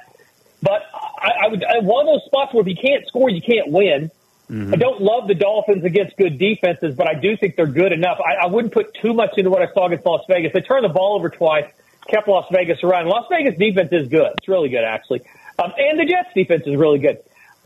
But 0.63 0.83
I, 0.93 1.47
I 1.47 1.49
would 1.49 1.65
one 1.83 2.07
of 2.07 2.15
those 2.15 2.25
spots 2.27 2.53
where 2.53 2.63
if 2.63 2.69
you 2.69 2.77
can't 2.77 3.07
score, 3.07 3.31
you 3.31 3.41
can't 3.41 3.71
win. 3.71 4.11
Mm-hmm. 4.51 4.75
I 4.75 4.77
don't 4.79 5.01
love 5.01 5.29
the 5.29 5.35
Dolphins 5.35 5.85
against 5.85 6.17
good 6.17 6.37
defenses, 6.37 6.97
but 6.97 7.09
I 7.09 7.15
do 7.15 7.37
think 7.37 7.55
they're 7.55 7.67
good 7.67 7.93
enough. 7.93 8.19
I, 8.19 8.47
I 8.47 8.49
wouldn't 8.49 8.75
put 8.75 8.93
too 8.95 9.15
much 9.15 9.31
into 9.37 9.49
what 9.49 9.63
I 9.63 9.73
saw 9.73 9.87
against 9.87 10.05
Las 10.05 10.23
Vegas. 10.29 10.53
They 10.53 10.61
turned 10.61 10.85
the 10.85 10.89
ball 10.89 11.15
over 11.17 11.29
twice, 11.29 11.71
kept 12.09 12.27
Las 12.27 12.47
Vegas 12.53 12.83
around. 12.83 13.07
Las 13.07 13.27
Vegas 13.31 13.57
defense 13.57 13.91
is 13.93 14.09
good. 14.09 14.33
It's 14.39 14.49
really 14.49 14.69
good, 14.69 14.83
actually. 14.83 15.23
Um, 15.57 15.73
and 15.79 16.01
the 16.01 16.05
Jets 16.05 16.31
defense 16.35 16.65
is 16.67 16.75
really 16.75 16.99
good. 16.99 17.19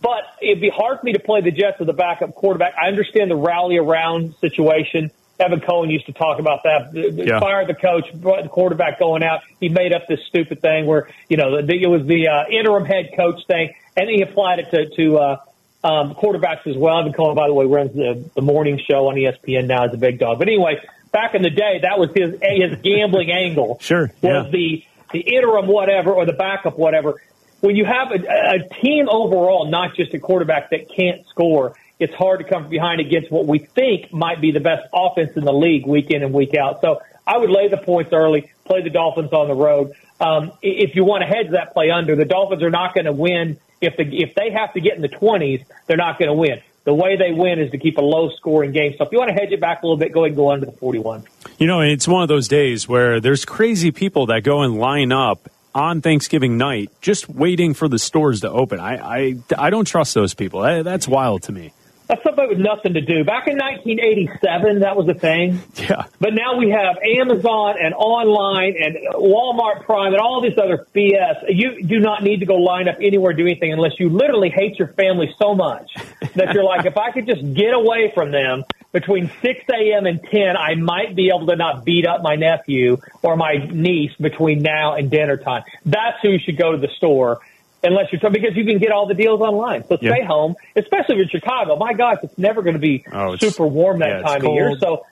But 0.02 0.24
it'd 0.42 0.60
be 0.60 0.68
hard 0.68 1.00
for 1.00 1.06
me 1.06 1.14
to 1.14 1.20
play 1.20 1.40
the 1.40 1.52
Jets 1.52 1.78
with 1.78 1.88
a 1.88 1.94
backup 1.94 2.34
quarterback. 2.34 2.74
I 2.76 2.88
understand 2.88 3.30
the 3.30 3.36
rally 3.36 3.78
around 3.78 4.34
situation. 4.42 5.10
Evan 5.40 5.60
Cohen 5.60 5.88
used 5.88 6.06
to 6.06 6.12
talk 6.12 6.38
about 6.38 6.64
that. 6.64 6.92
Yeah. 6.92 7.40
Fire 7.40 7.66
the 7.66 7.74
coach, 7.74 8.04
the 8.12 8.48
quarterback 8.50 8.98
going 8.98 9.22
out. 9.22 9.40
He 9.58 9.70
made 9.70 9.94
up 9.94 10.06
this 10.06 10.20
stupid 10.28 10.60
thing 10.60 10.84
where 10.84 11.08
you 11.28 11.38
know 11.38 11.56
it 11.56 11.88
was 11.88 12.06
the 12.06 12.28
uh, 12.28 12.44
interim 12.50 12.84
head 12.84 13.10
coach 13.16 13.40
thing, 13.46 13.74
and 13.96 14.08
he 14.08 14.20
applied 14.20 14.58
it 14.60 14.70
to 14.70 14.94
to 14.96 15.18
uh, 15.18 15.36
um, 15.84 16.14
quarterbacks 16.14 16.66
as 16.66 16.76
well. 16.76 16.98
Evan 16.98 17.12
Cohen, 17.12 17.36
by 17.36 17.46
the 17.46 17.54
way, 17.54 17.66
runs 17.66 17.92
the, 17.92 18.28
the 18.34 18.40
morning 18.40 18.80
show 18.90 19.08
on 19.08 19.16
ESPN 19.16 19.66
now 19.66 19.84
as 19.84 19.92
a 19.92 19.98
big 19.98 20.18
dog. 20.18 20.38
But 20.38 20.48
anyway, 20.48 20.80
back 21.12 21.34
in 21.34 21.42
the 21.42 21.50
day, 21.50 21.80
that 21.82 21.98
was 21.98 22.10
his 22.14 22.40
his 22.40 22.80
gambling 22.82 23.30
angle. 23.32 23.78
Sure, 23.80 24.10
was 24.22 24.50
the 24.50 24.82
the 25.12 25.20
interim 25.20 25.66
whatever 25.66 26.12
or 26.12 26.24
the 26.24 26.32
backup 26.32 26.78
whatever. 26.78 27.20
When 27.60 27.76
you 27.76 27.84
have 27.84 28.10
a, 28.10 28.16
a 28.16 28.68
team 28.82 29.08
overall, 29.08 29.70
not 29.70 29.94
just 29.94 30.12
a 30.12 30.18
quarterback 30.18 30.70
that 30.70 30.90
can't 30.90 31.26
score, 31.28 31.74
it's 31.98 32.14
hard 32.14 32.40
to 32.40 32.44
come 32.44 32.62
from 32.62 32.70
behind 32.70 33.00
against 33.00 33.30
what 33.30 33.46
we 33.46 33.58
think 33.58 34.12
might 34.12 34.40
be 34.40 34.50
the 34.50 34.60
best 34.60 34.86
offense 34.92 35.36
in 35.36 35.44
the 35.44 35.52
league 35.52 35.86
week 35.86 36.10
in 36.10 36.22
and 36.22 36.34
week 36.34 36.54
out. 36.54 36.80
So 36.80 37.00
I 37.26 37.38
would 37.38 37.50
lay 37.50 37.68
the 37.68 37.78
points 37.78 38.12
early, 38.12 38.50
play 38.64 38.82
the 38.82 38.90
Dolphins 38.90 39.32
on 39.32 39.48
the 39.48 39.54
road. 39.54 39.92
Um, 40.20 40.52
if 40.60 40.94
you 40.94 41.04
want 41.04 41.22
to 41.22 41.26
hedge 41.26 41.50
that 41.52 41.72
play 41.72 41.90
under, 41.90 42.16
the 42.16 42.26
Dolphins 42.26 42.62
are 42.62 42.70
not 42.70 42.94
going 42.94 43.06
to 43.06 43.12
win 43.12 43.58
if 43.80 43.96
the 43.96 44.04
if 44.22 44.34
they 44.34 44.50
have 44.50 44.72
to 44.74 44.80
get 44.80 44.96
in 44.96 45.02
the 45.02 45.08
20s, 45.08 45.64
they're 45.86 45.96
not 45.96 46.18
going 46.18 46.28
to 46.28 46.34
win. 46.34 46.60
The 46.84 46.94
way 46.94 47.16
they 47.16 47.32
win 47.32 47.58
is 47.60 47.70
to 47.70 47.78
keep 47.78 47.96
a 47.96 48.02
low 48.02 48.28
scoring 48.36 48.72
game. 48.72 48.94
So 48.98 49.04
if 49.04 49.12
you 49.12 49.18
want 49.18 49.30
to 49.30 49.34
hedge 49.34 49.52
it 49.52 49.60
back 49.60 49.82
a 49.82 49.86
little 49.86 49.96
bit, 49.96 50.12
go 50.12 50.20
ahead 50.20 50.32
and 50.32 50.36
go 50.36 50.50
under 50.50 50.66
the 50.66 50.72
41. 50.72 51.24
You 51.58 51.66
know, 51.66 51.80
it's 51.80 52.06
one 52.06 52.22
of 52.22 52.28
those 52.28 52.46
days 52.46 52.86
where 52.86 53.20
there's 53.20 53.46
crazy 53.46 53.90
people 53.90 54.26
that 54.26 54.42
go 54.42 54.62
and 54.62 54.76
line 54.76 55.10
up 55.10 55.48
on 55.74 56.02
Thanksgiving 56.02 56.58
night 56.58 56.90
just 57.00 57.28
waiting 57.28 57.72
for 57.72 57.88
the 57.88 57.98
stores 57.98 58.42
to 58.42 58.50
open. 58.50 58.80
I 58.80 58.96
I, 58.96 59.36
I 59.56 59.70
don't 59.70 59.86
trust 59.86 60.14
those 60.14 60.34
people. 60.34 60.60
That's 60.60 61.08
wild 61.08 61.44
to 61.44 61.52
me. 61.52 61.72
That's 62.06 62.22
something 62.22 62.48
with 62.48 62.58
nothing 62.58 62.94
to 62.94 63.00
do. 63.00 63.24
Back 63.24 63.48
in 63.48 63.56
1987, 63.56 64.80
that 64.80 64.94
was 64.94 65.08
a 65.08 65.14
thing. 65.14 65.60
Yeah. 65.76 66.04
But 66.20 66.34
now 66.34 66.58
we 66.58 66.70
have 66.70 66.96
Amazon 67.02 67.76
and 67.80 67.94
online 67.94 68.74
and 68.78 68.96
Walmart 69.14 69.84
Prime 69.84 70.12
and 70.12 70.20
all 70.20 70.42
this 70.42 70.58
other 70.58 70.86
BS. 70.94 71.44
You 71.48 71.82
do 71.82 72.00
not 72.00 72.22
need 72.22 72.40
to 72.40 72.46
go 72.46 72.56
line 72.56 72.88
up 72.88 72.96
anywhere, 73.00 73.32
do 73.32 73.46
anything 73.46 73.72
unless 73.72 73.98
you 73.98 74.10
literally 74.10 74.50
hate 74.50 74.78
your 74.78 74.88
family 74.88 75.34
so 75.38 75.54
much 75.54 75.94
that 76.34 76.52
you're 76.54 76.64
like, 76.64 76.84
if 76.84 76.98
I 76.98 77.10
could 77.10 77.26
just 77.26 77.54
get 77.54 77.72
away 77.72 78.12
from 78.14 78.32
them 78.32 78.64
between 78.92 79.30
6 79.42 79.60
a.m. 79.72 80.06
and 80.06 80.22
10, 80.22 80.56
I 80.56 80.74
might 80.76 81.16
be 81.16 81.28
able 81.34 81.46
to 81.46 81.56
not 81.56 81.84
beat 81.84 82.06
up 82.06 82.22
my 82.22 82.36
nephew 82.36 82.98
or 83.22 83.36
my 83.36 83.54
niece 83.70 84.12
between 84.20 84.62
now 84.62 84.94
and 84.94 85.10
dinner 85.10 85.36
time. 85.36 85.64
That's 85.84 86.18
who 86.22 86.38
should 86.38 86.58
go 86.58 86.72
to 86.72 86.78
the 86.78 86.90
store 86.96 87.40
unless 87.84 88.12
you're 88.12 88.30
because 88.30 88.56
you 88.56 88.64
can 88.64 88.78
get 88.78 88.90
all 88.90 89.06
the 89.06 89.14
deals 89.14 89.40
online. 89.40 89.86
So 89.86 89.96
stay 89.96 90.24
home, 90.24 90.56
especially 90.74 91.16
if 91.16 91.16
you're 91.16 91.22
in 91.22 91.28
Chicago. 91.28 91.76
My 91.76 91.92
gosh, 91.92 92.18
it's 92.22 92.38
never 92.38 92.62
going 92.62 92.74
to 92.74 92.80
be 92.80 93.04
oh, 93.12 93.36
super 93.36 93.66
warm 93.66 94.00
that 94.00 94.08
yeah, 94.08 94.22
time 94.22 94.46
of 94.46 94.52
year. 94.52 94.76
So 94.78 95.06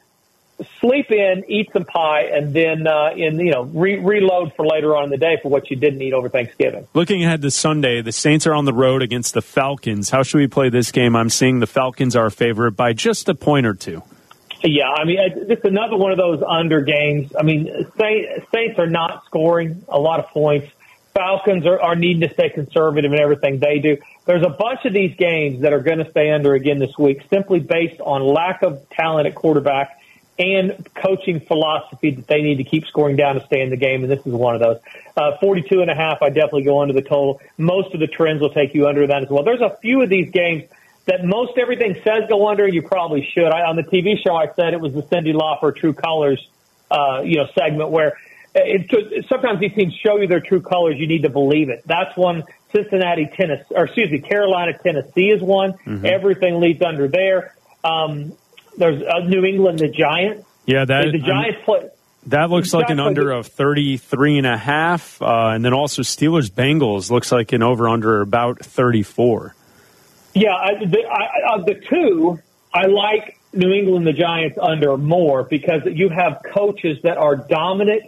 sleep 0.80 1.10
in, 1.10 1.44
eat 1.48 1.70
some 1.72 1.84
pie, 1.84 2.22
and 2.32 2.54
then 2.54 2.86
uh, 2.86 3.10
in 3.16 3.38
you 3.38 3.52
know 3.52 3.62
re- 3.62 3.98
reload 3.98 4.54
for 4.54 4.66
later 4.66 4.96
on 4.96 5.04
in 5.04 5.10
the 5.10 5.16
day 5.16 5.38
for 5.42 5.48
what 5.48 5.70
you 5.70 5.76
didn't 5.76 6.00
eat 6.02 6.12
over 6.12 6.28
Thanksgiving. 6.28 6.86
Looking 6.94 7.24
ahead 7.24 7.42
to 7.42 7.50
Sunday, 7.50 8.02
the 8.02 8.12
Saints 8.12 8.46
are 8.46 8.54
on 8.54 8.64
the 8.64 8.72
road 8.72 9.02
against 9.02 9.34
the 9.34 9.42
Falcons. 9.42 10.10
How 10.10 10.22
should 10.22 10.38
we 10.38 10.46
play 10.46 10.68
this 10.68 10.92
game? 10.92 11.16
I'm 11.16 11.30
seeing 11.30 11.60
the 11.60 11.66
Falcons 11.66 12.16
are 12.16 12.30
favorite 12.30 12.72
by 12.72 12.92
just 12.92 13.28
a 13.28 13.34
point 13.34 13.66
or 13.66 13.74
two. 13.74 14.02
Yeah, 14.64 14.90
I 14.90 15.04
mean, 15.04 15.18
it's 15.18 15.64
another 15.64 15.96
one 15.96 16.12
of 16.12 16.18
those 16.18 16.40
under 16.46 16.82
games. 16.82 17.32
I 17.36 17.42
mean, 17.42 17.68
Saints 17.98 18.78
are 18.78 18.86
not 18.86 19.24
scoring 19.26 19.84
a 19.88 19.98
lot 19.98 20.20
of 20.20 20.28
points. 20.28 20.68
Falcons 21.14 21.66
are, 21.66 21.80
are 21.80 21.94
needing 21.94 22.26
to 22.26 22.32
stay 22.32 22.50
conservative 22.50 23.12
in 23.12 23.18
everything 23.18 23.58
they 23.58 23.78
do. 23.78 23.98
There's 24.24 24.44
a 24.44 24.50
bunch 24.50 24.84
of 24.84 24.92
these 24.92 25.14
games 25.16 25.62
that 25.62 25.72
are 25.72 25.80
going 25.80 25.98
to 25.98 26.10
stay 26.10 26.30
under 26.30 26.54
again 26.54 26.78
this 26.78 26.96
week 26.98 27.22
simply 27.30 27.60
based 27.60 28.00
on 28.00 28.22
lack 28.22 28.62
of 28.62 28.88
talent 28.90 29.26
at 29.26 29.34
quarterback 29.34 29.98
and 30.38 30.88
coaching 30.94 31.40
philosophy 31.40 32.12
that 32.12 32.26
they 32.26 32.40
need 32.40 32.56
to 32.56 32.64
keep 32.64 32.86
scoring 32.86 33.16
down 33.16 33.34
to 33.34 33.44
stay 33.46 33.60
in 33.60 33.70
the 33.70 33.76
game. 33.76 34.02
And 34.02 34.10
this 34.10 34.24
is 34.26 34.32
one 34.32 34.54
of 34.54 34.60
those. 34.60 34.78
Uh, 35.16 35.36
42 35.38 35.82
and 35.82 35.90
a 35.90 35.94
half, 35.94 36.22
I 36.22 36.30
definitely 36.30 36.64
go 36.64 36.80
under 36.80 36.94
the 36.94 37.02
total. 37.02 37.40
Most 37.58 37.92
of 37.94 38.00
the 38.00 38.06
trends 38.06 38.40
will 38.40 38.52
take 38.52 38.74
you 38.74 38.88
under 38.88 39.06
that 39.06 39.22
as 39.22 39.28
well. 39.28 39.44
There's 39.44 39.60
a 39.60 39.76
few 39.82 40.02
of 40.02 40.08
these 40.08 40.30
games 40.30 40.64
that 41.04 41.24
most 41.24 41.58
everything 41.58 41.94
says 42.02 42.24
go 42.28 42.48
under. 42.48 42.66
You 42.66 42.82
probably 42.82 43.28
should. 43.34 43.52
I, 43.52 43.62
on 43.62 43.76
the 43.76 43.82
TV 43.82 44.22
show, 44.22 44.34
I 44.34 44.52
said 44.54 44.72
it 44.72 44.80
was 44.80 44.94
the 44.94 45.02
Cyndi 45.02 45.34
Lauper 45.34 45.76
True 45.76 45.92
Colors, 45.92 46.48
uh, 46.90 47.22
you 47.24 47.36
know, 47.36 47.48
segment 47.54 47.90
where 47.90 48.18
it, 48.54 49.26
sometimes 49.28 49.60
these 49.60 49.72
teams 49.74 49.94
show 49.94 50.18
you 50.18 50.26
their 50.26 50.40
true 50.40 50.60
colors. 50.60 50.96
You 50.98 51.06
need 51.06 51.22
to 51.22 51.30
believe 51.30 51.68
it. 51.68 51.82
That's 51.86 52.16
one. 52.16 52.44
Cincinnati, 52.72 53.30
Tennessee, 53.36 53.74
or 53.74 53.84
excuse 53.84 54.10
me, 54.10 54.20
Carolina, 54.20 54.72
Tennessee 54.78 55.28
is 55.28 55.42
one. 55.42 55.72
Mm-hmm. 55.86 56.06
Everything 56.06 56.60
leads 56.60 56.82
under 56.82 57.06
there. 57.06 57.54
Um, 57.84 58.32
there's 58.78 59.02
uh, 59.02 59.20
New 59.26 59.44
England, 59.44 59.78
the 59.78 59.88
Giants. 59.88 60.46
Yeah, 60.64 60.84
that 60.84 61.12
the 61.12 61.18
Giants 61.18 61.60
play. 61.64 61.90
That 62.26 62.50
looks 62.50 62.72
like 62.72 62.88
an 62.88 63.00
under 63.00 63.32
of 63.32 63.48
33 63.48 64.38
and 64.38 64.46
a 64.46 64.56
half. 64.56 65.20
Uh, 65.20 65.50
and 65.54 65.64
then 65.64 65.74
also 65.74 66.02
Steelers 66.02 66.50
Bengals 66.50 67.10
looks 67.10 67.32
like 67.32 67.52
an 67.52 67.62
over 67.62 67.88
under 67.88 68.20
about 68.20 68.64
34. 68.64 69.54
Yeah, 70.34 70.54
I, 70.54 70.84
the, 70.84 71.04
I, 71.04 71.56
of 71.56 71.66
the 71.66 71.74
two, 71.90 72.38
I 72.72 72.86
like 72.86 73.38
New 73.52 73.72
England, 73.72 74.06
the 74.06 74.12
Giants 74.12 74.56
under 74.60 74.96
more 74.96 75.42
because 75.42 75.82
you 75.84 76.10
have 76.10 76.42
coaches 76.54 76.98
that 77.02 77.18
are 77.18 77.36
dominant 77.36 78.04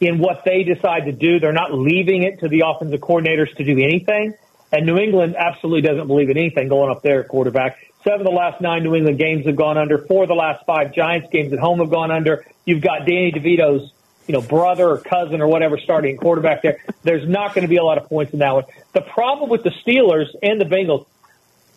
in 0.00 0.18
what 0.18 0.44
they 0.44 0.62
decide 0.62 1.06
to 1.06 1.12
do. 1.12 1.40
They're 1.40 1.52
not 1.52 1.74
leaving 1.74 2.22
it 2.22 2.40
to 2.40 2.48
the 2.48 2.64
offensive 2.66 3.00
coordinators 3.00 3.54
to 3.56 3.64
do 3.64 3.72
anything. 3.72 4.34
And 4.70 4.86
New 4.86 4.98
England 4.98 5.34
absolutely 5.36 5.82
doesn't 5.82 6.06
believe 6.06 6.30
in 6.30 6.36
anything 6.36 6.68
going 6.68 6.90
up 6.90 7.02
there 7.02 7.20
at 7.20 7.28
quarterback. 7.28 7.78
Seven 8.04 8.20
of 8.20 8.26
the 8.26 8.36
last 8.36 8.60
nine 8.60 8.84
New 8.84 8.94
England 8.94 9.18
games 9.18 9.46
have 9.46 9.56
gone 9.56 9.78
under. 9.78 9.98
Four 9.98 10.24
of 10.24 10.28
the 10.28 10.34
last 10.34 10.64
five 10.66 10.94
Giants 10.94 11.28
games 11.32 11.52
at 11.52 11.58
home 11.58 11.78
have 11.80 11.90
gone 11.90 12.10
under. 12.10 12.46
You've 12.64 12.82
got 12.82 13.00
Danny 13.00 13.32
DeVito's, 13.32 13.90
you 14.26 14.34
know, 14.34 14.42
brother 14.42 14.88
or 14.88 14.98
cousin 14.98 15.40
or 15.40 15.48
whatever 15.48 15.78
starting 15.78 16.16
quarterback 16.16 16.62
there. 16.62 16.78
There's 17.02 17.28
not 17.28 17.54
going 17.54 17.62
to 17.62 17.68
be 17.68 17.76
a 17.76 17.84
lot 17.84 17.98
of 17.98 18.08
points 18.08 18.32
in 18.32 18.40
that 18.40 18.54
one. 18.54 18.64
The 18.92 19.00
problem 19.00 19.50
with 19.50 19.62
the 19.62 19.70
Steelers 19.70 20.28
and 20.42 20.60
the 20.60 20.66
Bengals, 20.66 21.06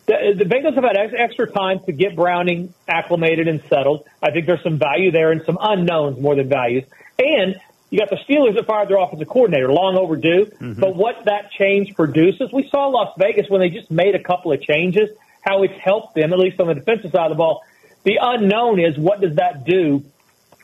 the, 0.05 0.36
the 0.38 0.45
Bengals 0.45 0.75
have 0.75 0.84
had 0.84 0.97
ex- 0.97 1.13
extra 1.17 1.49
time 1.49 1.79
to 1.86 1.93
get 1.93 2.15
Browning 2.15 2.73
acclimated 2.88 3.47
and 3.47 3.63
settled. 3.69 4.05
I 4.21 4.31
think 4.31 4.45
there's 4.45 4.63
some 4.63 4.77
value 4.77 5.12
there 5.12 5.31
and 5.31 5.41
some 5.45 5.57
unknowns 5.60 6.19
more 6.19 6.36
than 6.36 6.49
values. 6.49 6.84
And 7.17 7.55
you 7.91 7.99
got 7.99 8.10
the 8.10 8.17
Steelers 8.27 8.56
that 8.56 8.65
fired 8.65 8.89
their 8.89 8.97
offensive 8.97 9.27
coordinator, 9.27 9.71
long 9.71 9.97
overdue. 9.97 10.45
Mm-hmm. 10.45 10.80
But 10.80 10.95
what 10.95 11.25
that 11.25 11.51
change 11.51 11.93
produces, 11.93 12.49
we 12.51 12.67
saw 12.69 12.88
Las 12.88 13.13
Vegas 13.17 13.49
when 13.49 13.60
they 13.60 13.69
just 13.69 13.91
made 13.91 14.15
a 14.15 14.23
couple 14.23 14.54
of 14.54 14.62
changes, 14.62 15.10
how 15.41 15.62
it's 15.63 15.77
helped 15.77 16.15
them, 16.15 16.32
at 16.32 16.39
least 16.39 16.60
on 16.60 16.67
the 16.67 16.73
defensive 16.73 17.12
side 17.12 17.25
of 17.25 17.32
the 17.32 17.36
ball. 17.36 17.63
The 18.04 18.17
unknown 18.21 18.80
is 18.80 18.97
what 18.97 19.19
does 19.19 19.36
that 19.36 19.65
do 19.65 20.06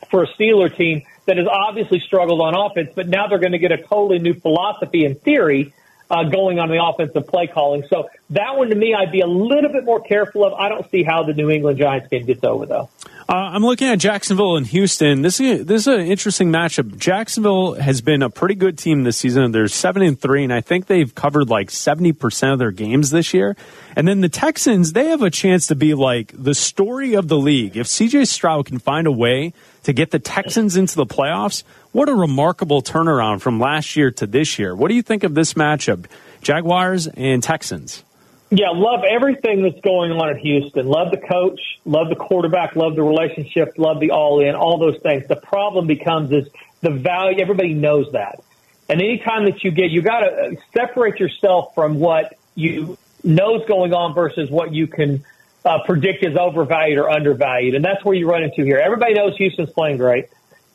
for 0.09 0.23
a 0.23 0.27
Steeler 0.27 0.75
team 0.75 1.03
that 1.25 1.37
has 1.37 1.47
obviously 1.47 1.99
struggled 1.99 2.39
on 2.39 2.55
offense, 2.55 2.91
but 2.95 3.09
now 3.09 3.27
they're 3.27 3.39
going 3.39 3.51
to 3.51 3.59
get 3.59 3.73
a 3.73 3.77
totally 3.77 4.19
new 4.19 4.33
philosophy 4.33 5.03
in 5.03 5.15
theory 5.15 5.73
uh, 6.09 6.23
going 6.23 6.59
on 6.59 6.69
the 6.69 6.81
offensive 6.81 7.27
play 7.27 7.47
calling. 7.47 7.83
So 7.89 8.09
that 8.29 8.55
one 8.55 8.69
to 8.69 8.75
me, 8.75 8.93
I'd 8.93 9.11
be 9.11 9.19
a 9.19 9.27
little 9.27 9.71
bit 9.71 9.83
more 9.83 9.99
careful 9.99 10.45
of. 10.45 10.53
I 10.53 10.69
don't 10.69 10.89
see 10.89 11.03
how 11.03 11.23
the 11.23 11.33
New 11.33 11.49
England 11.49 11.77
Giants 11.77 12.07
game 12.07 12.25
gets 12.25 12.45
over 12.45 12.65
though. 12.65 12.89
Uh, 13.29 13.33
I'm 13.33 13.61
looking 13.61 13.89
at 13.89 13.99
Jacksonville 13.99 14.55
and 14.55 14.65
Houston. 14.67 15.21
This 15.21 15.41
is 15.41 15.65
this 15.65 15.81
is 15.81 15.87
an 15.87 15.99
interesting 15.99 16.49
matchup. 16.49 16.97
Jacksonville 16.97 17.73
has 17.73 17.99
been 17.99 18.21
a 18.21 18.29
pretty 18.29 18.55
good 18.55 18.77
team 18.77 19.03
this 19.03 19.17
season. 19.17 19.51
They're 19.51 19.67
seven 19.67 20.01
and 20.01 20.17
three, 20.17 20.45
and 20.45 20.53
I 20.53 20.61
think 20.61 20.85
they've 20.85 21.13
covered 21.13 21.49
like 21.49 21.69
seventy 21.69 22.13
percent 22.13 22.53
of 22.53 22.59
their 22.59 22.71
games 22.71 23.09
this 23.09 23.33
year. 23.33 23.57
And 23.97 24.07
then 24.07 24.21
the 24.21 24.29
Texans, 24.29 24.93
they 24.93 25.07
have 25.07 25.23
a 25.23 25.29
chance 25.29 25.67
to 25.67 25.75
be 25.75 25.93
like 25.93 26.31
the 26.41 26.55
story 26.55 27.15
of 27.15 27.27
the 27.27 27.37
league. 27.37 27.75
If 27.75 27.87
CJ 27.87 28.27
Stroud 28.27 28.65
can 28.65 28.79
find 28.79 29.07
a 29.07 29.11
way 29.11 29.51
to 29.83 29.91
get 29.91 30.11
the 30.11 30.19
Texans 30.19 30.77
into 30.77 30.95
the 30.95 31.05
playoffs, 31.05 31.63
what 31.91 32.07
a 32.07 32.15
remarkable 32.15 32.81
turnaround 32.81 33.41
from 33.41 33.59
last 33.59 33.97
year 33.97 34.09
to 34.09 34.25
this 34.25 34.57
year. 34.57 34.73
What 34.73 34.87
do 34.87 34.95
you 34.95 35.01
think 35.01 35.25
of 35.25 35.35
this 35.35 35.55
matchup, 35.55 36.05
Jaguars 36.41 37.07
and 37.07 37.43
Texans? 37.43 38.03
Yeah, 38.49 38.69
love 38.69 39.03
everything 39.03 39.63
that's 39.63 39.81
going 39.81 40.11
on 40.11 40.29
at 40.29 40.37
Houston. 40.37 40.87
Love 40.87 41.11
the 41.11 41.17
coach, 41.17 41.59
love 41.83 42.07
the 42.07 42.15
quarterback, 42.15 42.77
love 42.77 42.95
the 42.95 43.03
relationship, 43.03 43.73
love 43.77 43.99
the 43.99 44.11
all 44.11 44.39
in, 44.39 44.55
all 44.55 44.77
those 44.77 44.97
things. 45.01 45.27
The 45.27 45.35
problem 45.35 45.85
becomes 45.85 46.31
is 46.31 46.47
the 46.79 46.91
value. 46.91 47.41
Everybody 47.41 47.73
knows 47.73 48.11
that. 48.13 48.41
And 48.87 49.01
anytime 49.01 49.45
that 49.45 49.65
you 49.65 49.71
get, 49.71 49.91
you 49.91 50.01
got 50.01 50.21
to 50.21 50.55
separate 50.71 51.19
yourself 51.19 51.75
from 51.75 51.99
what 51.99 52.37
you 52.55 52.97
knows 53.21 53.65
going 53.67 53.93
on 53.93 54.13
versus 54.13 54.49
what 54.49 54.73
you 54.73 54.87
can 54.87 55.25
uh, 55.65 55.79
predict 55.85 56.23
is 56.23 56.37
overvalued 56.37 56.97
or 56.97 57.09
undervalued. 57.09 57.75
And 57.75 57.83
that's 57.83 58.05
where 58.05 58.15
you 58.15 58.29
run 58.29 58.43
into 58.43 58.63
here. 58.63 58.77
Everybody 58.77 59.13
knows 59.13 59.35
Houston's 59.35 59.71
playing 59.71 59.97
great. 59.97 60.29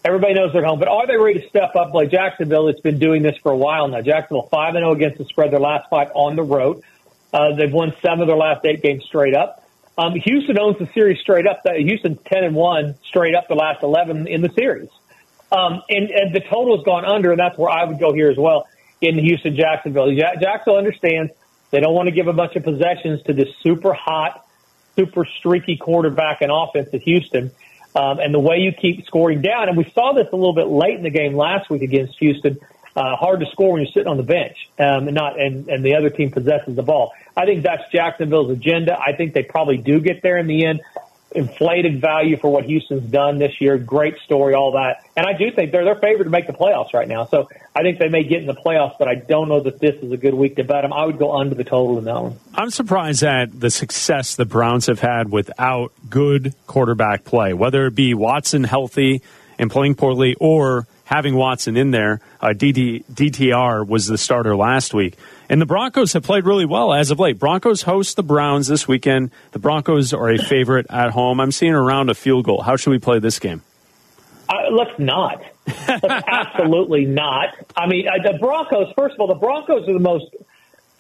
Everybody 0.05 0.35
knows 0.35 0.53
they're 0.53 0.65
home, 0.65 0.81
but 0.81 0.89
are 0.89 1.07
they 1.07 1.17
ready 1.17 1.41
to 1.41 1.49
step 1.49 1.77
up 1.77 1.95
like 1.95 2.11
Jacksonville? 2.11 2.69
It's 2.69 2.81
been 2.81 2.99
doing 2.99 3.23
this 3.23 3.37
for 3.37 3.53
a 3.53 3.57
while 3.57 3.87
now. 3.87 4.03
Jacksonville 4.03 4.49
five 4.49 4.75
and 4.75 4.83
zero 4.83 4.91
oh 4.91 4.95
against 4.95 5.19
the 5.19 5.25
spread 5.25 5.53
their 5.53 5.61
last 5.61 5.89
five 5.89 6.11
on 6.15 6.35
the 6.37 6.43
road. 6.43 6.83
Uh, 7.33 7.55
they've 7.55 7.73
won 7.73 7.95
seven 8.03 8.21
of 8.21 8.27
their 8.27 8.37
last 8.37 8.65
eight 8.65 8.83
games 8.83 9.05
straight 9.05 9.35
up. 9.35 9.65
Um, 9.97 10.15
Houston 10.15 10.59
owns 10.59 10.79
the 10.79 10.89
series 10.95 11.21
straight 11.21 11.47
up. 11.47 11.63
Houston's 11.65 12.19
ten 12.25 12.45
and 12.45 12.55
one 12.55 12.95
straight 13.09 13.35
up 13.35 13.49
the 13.49 13.55
last 13.55 13.83
eleven 13.83 14.27
in 14.27 14.41
the 14.43 14.51
series, 14.53 14.89
um, 15.51 15.83
and, 15.89 16.11
and 16.11 16.35
the 16.35 16.41
total 16.41 16.77
has 16.77 16.85
gone 16.85 17.05
under, 17.05 17.31
and 17.31 17.39
that's 17.39 17.59
where 17.59 17.71
I 17.71 17.85
would 17.85 17.99
go 17.99 18.13
here 18.13 18.31
as 18.31 18.37
well 18.39 18.67
in 19.01 19.19
Houston 19.19 19.57
Jacksonville. 19.57 20.15
Jacksonville 20.15 20.79
understands 20.79 21.33
they 21.71 21.81
don't 21.81 21.95
want 21.95 22.09
to 22.09 22.15
give 22.15 22.27
a 22.27 22.33
bunch 22.33 22.55
of 22.57 22.65
possessions 22.65 23.23
to 23.25 23.33
this 23.33 23.49
super 23.63 23.93
hot, 23.93 24.47
super 24.97 25.27
streaky 25.39 25.77
quarterback 25.77 26.43
and 26.43 26.51
offense 26.53 26.89
at 26.93 27.03
Houston. 27.03 27.51
Um, 27.95 28.21
and 28.21 28.33
the 28.33 28.41
way 28.41 28.59
you 28.59 28.73
keep 28.73 29.05
scoring 29.05 29.43
down, 29.43 29.69
and 29.69 29.77
we 29.77 29.85
saw 29.95 30.15
this 30.15 30.29
a 30.33 30.37
little 30.37 30.55
bit 30.55 30.69
late 30.69 30.97
in 30.97 31.03
the 31.03 31.11
game 31.11 31.35
last 31.35 31.69
week 31.69 31.83
against 31.83 32.19
Houston. 32.21 32.59
Uh, 32.95 33.17
hard 33.17 33.41
to 33.41 33.47
score 33.47 33.73
when 33.73 33.83
you're 33.83 33.93
sitting 33.93 34.09
on 34.09 34.19
the 34.19 34.23
bench 34.23 34.69
um, 34.79 35.09
and 35.09 35.15
not 35.15 35.41
and, 35.41 35.69
and 35.69 35.83
the 35.83 35.95
other 35.95 36.11
team 36.11 36.31
possesses 36.31 36.77
the 36.77 36.83
ball. 36.83 37.13
I 37.35 37.47
think 37.47 37.63
that's 37.63 37.83
Jacksonville's 37.91 38.51
agenda. 38.51 38.99
I 38.99 39.17
think 39.17 39.33
they 39.33 39.43
probably 39.43 39.79
do 39.79 39.99
get 40.01 40.23
there 40.23 40.37
in 40.37 40.47
the 40.47 40.67
end. 40.67 40.83
Inflated 41.35 42.03
value 42.03 42.37
for 42.37 42.53
what 42.53 42.65
Houston's 42.67 43.11
done 43.11 43.39
this 43.39 43.59
year. 43.59 43.79
Great 43.79 44.19
story, 44.19 44.53
all 44.53 44.73
that. 44.73 45.07
And 45.17 45.25
I 45.25 45.33
do 45.33 45.51
think 45.51 45.73
they're 45.73 45.85
they're 45.85 45.95
favored 45.95 46.25
to 46.25 46.31
make 46.31 46.47
the 46.47 46.53
playoffs 46.53 46.93
right 46.93 47.09
now. 47.09 47.25
So 47.25 47.49
I 47.75 47.81
think 47.81 47.99
they 47.99 48.11
may 48.11 48.25
get 48.25 48.43
in 48.43 48.47
the 48.47 48.55
playoffs, 48.55 48.99
but 48.99 49.09
I 49.09 49.15
don't 49.15 49.49
know 49.49 49.61
that 49.61 49.81
this 49.81 49.95
is 50.03 50.13
a 50.13 50.19
good 50.19 50.35
week 50.35 50.57
to 50.57 50.65
bet 50.65 50.83
them. 50.83 50.93
I 50.93 51.07
would 51.07 51.19
go 51.19 51.35
under 51.35 51.55
the 51.55 51.65
total 51.65 51.97
in 51.97 52.05
that 52.05 52.23
one. 52.23 52.39
I'm 52.55 52.69
surprised 52.69 53.23
at 53.23 53.59
the 53.59 53.71
success 53.71 54.37
the 54.37 54.45
Browns 54.45 54.89
have 54.89 55.01
had 55.01 55.31
without 55.31 55.93
good 56.11 56.55
quarterback 56.67 57.25
play, 57.25 57.55
whether 57.55 57.87
it 57.87 57.95
be 57.95 58.13
Watson 58.13 58.65
healthy 58.65 59.23
and 59.59 59.71
playing 59.71 59.95
poorly 59.95 60.37
or 60.39 60.87
having 61.05 61.35
Watson 61.35 61.77
in 61.77 61.91
there. 61.91 62.21
Uh, 62.41 62.49
DD, 62.49 63.05
DTR 63.13 63.87
was 63.87 64.07
the 64.07 64.19
starter 64.19 64.57
last 64.57 64.95
week. 64.95 65.17
And 65.49 65.61
the 65.61 65.67
Broncos 65.67 66.13
have 66.15 66.23
played 66.23 66.47
really 66.47 66.65
well 66.65 66.95
as 66.95 67.11
of 67.11 67.19
late. 67.19 67.39
Broncos 67.39 67.83
host 67.83 68.17
the 68.17 68.23
Browns 68.23 68.69
this 68.69 68.89
weekend. 68.89 69.31
The 69.53 69.59
Broncos 69.59 70.13
are 70.13 70.31
a 70.31 70.39
favorite 70.39 70.87
at 70.89 71.11
home. 71.11 71.41
I'm 71.41 71.53
seeing 71.53 71.75
around 71.75 72.09
a 72.11 72.15
field 72.15 72.45
goal. 72.45 72.63
How 72.63 72.77
should 72.77 72.91
we 72.91 72.99
play 72.99 73.19
this 73.19 73.39
game? 73.39 73.63
Uh, 74.49 74.71
let's 74.71 74.99
not. 74.99 75.43
Let's 75.67 76.05
absolutely 76.27 77.05
not. 77.05 77.55
I 77.77 77.87
mean, 77.87 78.07
uh, 78.09 78.33
the 78.33 78.39
Broncos, 78.39 78.93
first 78.97 79.15
of 79.15 79.21
all, 79.21 79.27
the 79.27 79.35
Broncos 79.35 79.89
are 79.89 79.93
the 79.93 79.99
most 79.99 80.27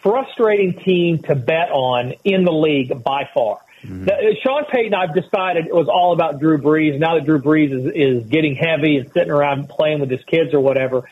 frustrating 0.02 0.78
team 0.80 1.18
to 1.22 1.34
bet 1.34 1.70
on 1.70 2.14
in 2.24 2.44
the 2.44 2.52
league 2.52 3.02
by 3.02 3.28
far. 3.32 3.60
Mm-hmm. 3.84 4.08
Uh, 4.08 4.34
Sean 4.42 4.64
Payton, 4.64 4.94
I've 4.94 5.14
decided 5.14 5.66
it 5.66 5.74
was 5.74 5.88
all 5.88 6.12
about 6.12 6.38
Drew 6.38 6.58
Brees. 6.58 6.98
Now 6.98 7.14
that 7.14 7.24
Drew 7.24 7.40
Brees 7.40 7.72
is, 7.72 7.92
is 7.94 8.28
getting 8.28 8.54
heavy 8.54 8.96
and 8.96 9.10
sitting 9.12 9.30
around 9.30 9.68
playing 9.68 10.00
with 10.00 10.10
his 10.10 10.22
kids 10.24 10.54
or 10.54 10.60
whatever, 10.60 11.08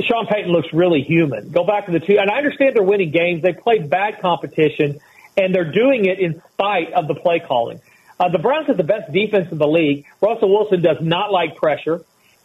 Sean 0.00 0.26
Payton 0.26 0.50
looks 0.50 0.72
really 0.72 1.02
human. 1.02 1.50
Go 1.50 1.64
back 1.64 1.86
to 1.86 1.92
the 1.92 2.00
two, 2.00 2.18
and 2.18 2.30
I 2.30 2.36
understand 2.36 2.74
they're 2.74 2.82
winning 2.82 3.10
games. 3.10 3.42
They 3.42 3.52
played 3.52 3.90
bad 3.90 4.20
competition, 4.20 5.00
and 5.36 5.54
they're 5.54 5.70
doing 5.70 6.06
it 6.06 6.18
in 6.20 6.42
spite 6.52 6.92
of 6.92 7.08
the 7.08 7.14
play 7.14 7.40
calling. 7.40 7.80
Uh, 8.18 8.28
the 8.28 8.38
Browns 8.38 8.68
have 8.68 8.76
the 8.76 8.84
best 8.84 9.12
defense 9.12 9.50
in 9.50 9.58
the 9.58 9.66
league. 9.66 10.06
Russell 10.20 10.50
Wilson 10.50 10.82
does 10.82 10.98
not 11.00 11.32
like 11.32 11.56
pressure. 11.56 12.04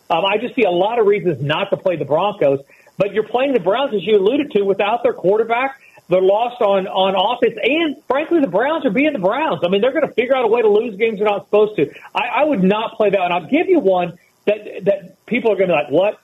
Um, 0.09 0.25
I 0.25 0.37
just 0.37 0.55
see 0.55 0.63
a 0.63 0.71
lot 0.71 0.97
of 0.97 1.05
reasons 1.05 1.41
not 1.41 1.69
to 1.69 1.77
play 1.77 1.95
the 1.95 2.05
Broncos. 2.05 2.61
But 2.99 3.13
you're 3.13 3.27
playing 3.27 3.53
the 3.53 3.61
Browns, 3.61 3.93
as 3.93 4.05
you 4.05 4.17
alluded 4.17 4.51
to, 4.51 4.63
without 4.63 5.03
their 5.03 5.13
quarterback. 5.13 5.79
They're 6.09 6.21
lost 6.21 6.59
on 6.59 6.87
on 6.87 7.13
offense, 7.13 7.55
and 7.61 7.95
frankly, 8.07 8.41
the 8.41 8.47
Browns 8.47 8.83
are 8.83 8.89
being 8.89 9.13
the 9.13 9.19
Browns. 9.19 9.61
I 9.63 9.69
mean, 9.69 9.81
they're 9.81 9.93
going 9.93 10.07
to 10.07 10.13
figure 10.13 10.35
out 10.35 10.43
a 10.43 10.47
way 10.47 10.61
to 10.63 10.67
lose 10.67 10.95
games 10.97 11.19
they're 11.19 11.27
not 11.27 11.45
supposed 11.45 11.75
to. 11.75 11.93
I, 12.15 12.41
I 12.41 12.43
would 12.45 12.63
not 12.63 12.97
play 12.97 13.11
that, 13.11 13.21
and 13.21 13.31
I'll 13.31 13.47
give 13.47 13.67
you 13.67 13.79
one 13.79 14.17
that 14.45 14.85
that 14.85 15.25
people 15.27 15.51
are 15.51 15.55
going 15.55 15.69
to 15.69 15.75
be 15.75 15.83
like, 15.83 15.91
"What?" 15.91 16.19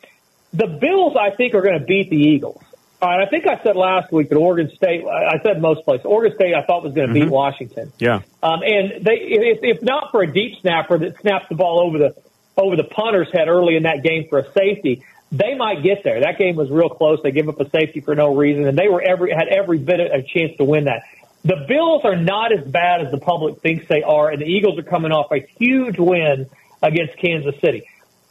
The 0.54 0.68
Bills, 0.68 1.16
I 1.16 1.36
think, 1.36 1.54
are 1.54 1.62
going 1.62 1.80
to 1.80 1.86
beat 1.86 2.10
the 2.10 2.18
Eagles. 2.18 2.64
All 3.02 3.10
right, 3.10 3.28
I 3.28 3.30
think 3.30 3.46
I 3.46 3.62
said 3.62 3.76
last 3.76 4.12
week 4.12 4.30
that 4.30 4.38
Oregon 4.38 4.72
State. 4.76 5.06
I 5.06 5.40
said 5.44 5.62
most 5.62 5.86
places. 5.86 6.06
Oregon 6.06 6.36
State, 6.36 6.56
I 6.56 6.66
thought 6.66 6.82
was 6.82 6.94
going 6.94 7.10
to 7.10 7.14
mm-hmm. 7.14 7.26
beat 7.26 7.32
Washington. 7.32 7.94
Yeah. 8.00 8.22
Um, 8.42 8.62
and 8.64 9.06
they, 9.06 9.18
if, 9.22 9.60
if 9.62 9.84
not 9.84 10.10
for 10.10 10.24
a 10.24 10.34
deep 10.34 10.60
snapper 10.62 10.98
that 10.98 11.20
snaps 11.20 11.46
the 11.48 11.56
ball 11.56 11.80
over 11.80 12.00
the 12.00 12.16
over 12.58 12.76
the 12.76 12.86
punter's 12.86 13.32
head 13.32 13.50
early 13.50 13.76
in 13.76 13.84
that 13.84 14.02
game 14.02 14.28
for 14.30 14.40
a 14.40 14.52
safety, 14.54 15.04
they 15.32 15.56
might 15.56 15.84
get 15.84 16.04
there. 16.04 16.22
That 16.22 16.38
game 16.38 16.56
was 16.56 16.70
real 16.70 16.90
close. 16.90 17.20
They 17.24 17.32
gave 17.32 17.50
up 17.50 17.60
a 17.60 17.70
safety 17.70 18.00
for 18.00 18.16
no 18.16 18.36
reason, 18.36 18.68
and 18.68 18.78
they 18.78 18.88
were 18.88 19.02
every 19.02 19.32
had 19.32 19.48
every 19.48 19.80
bit 19.80 20.00
of 20.00 20.12
a 20.12 20.24
chance 20.24 20.56
to 20.58 20.64
win 20.64 20.86
that. 20.86 21.04
The 21.44 21.66
Bills 21.68 22.02
are 22.06 22.16
not 22.16 22.52
as 22.52 22.66
bad 22.66 23.02
as 23.06 23.12
the 23.12 23.20
public 23.20 23.62
thinks 23.62 23.88
they 23.88 24.02
are, 24.02 24.30
and 24.30 24.42
the 24.42 24.46
Eagles 24.46 24.80
are 24.80 24.84
coming 24.84 25.12
off 25.12 25.32
a 25.32 25.46
huge 25.60 26.00
win 26.00 26.50
against 26.82 27.18
Kansas 27.18 27.60
City 27.62 27.88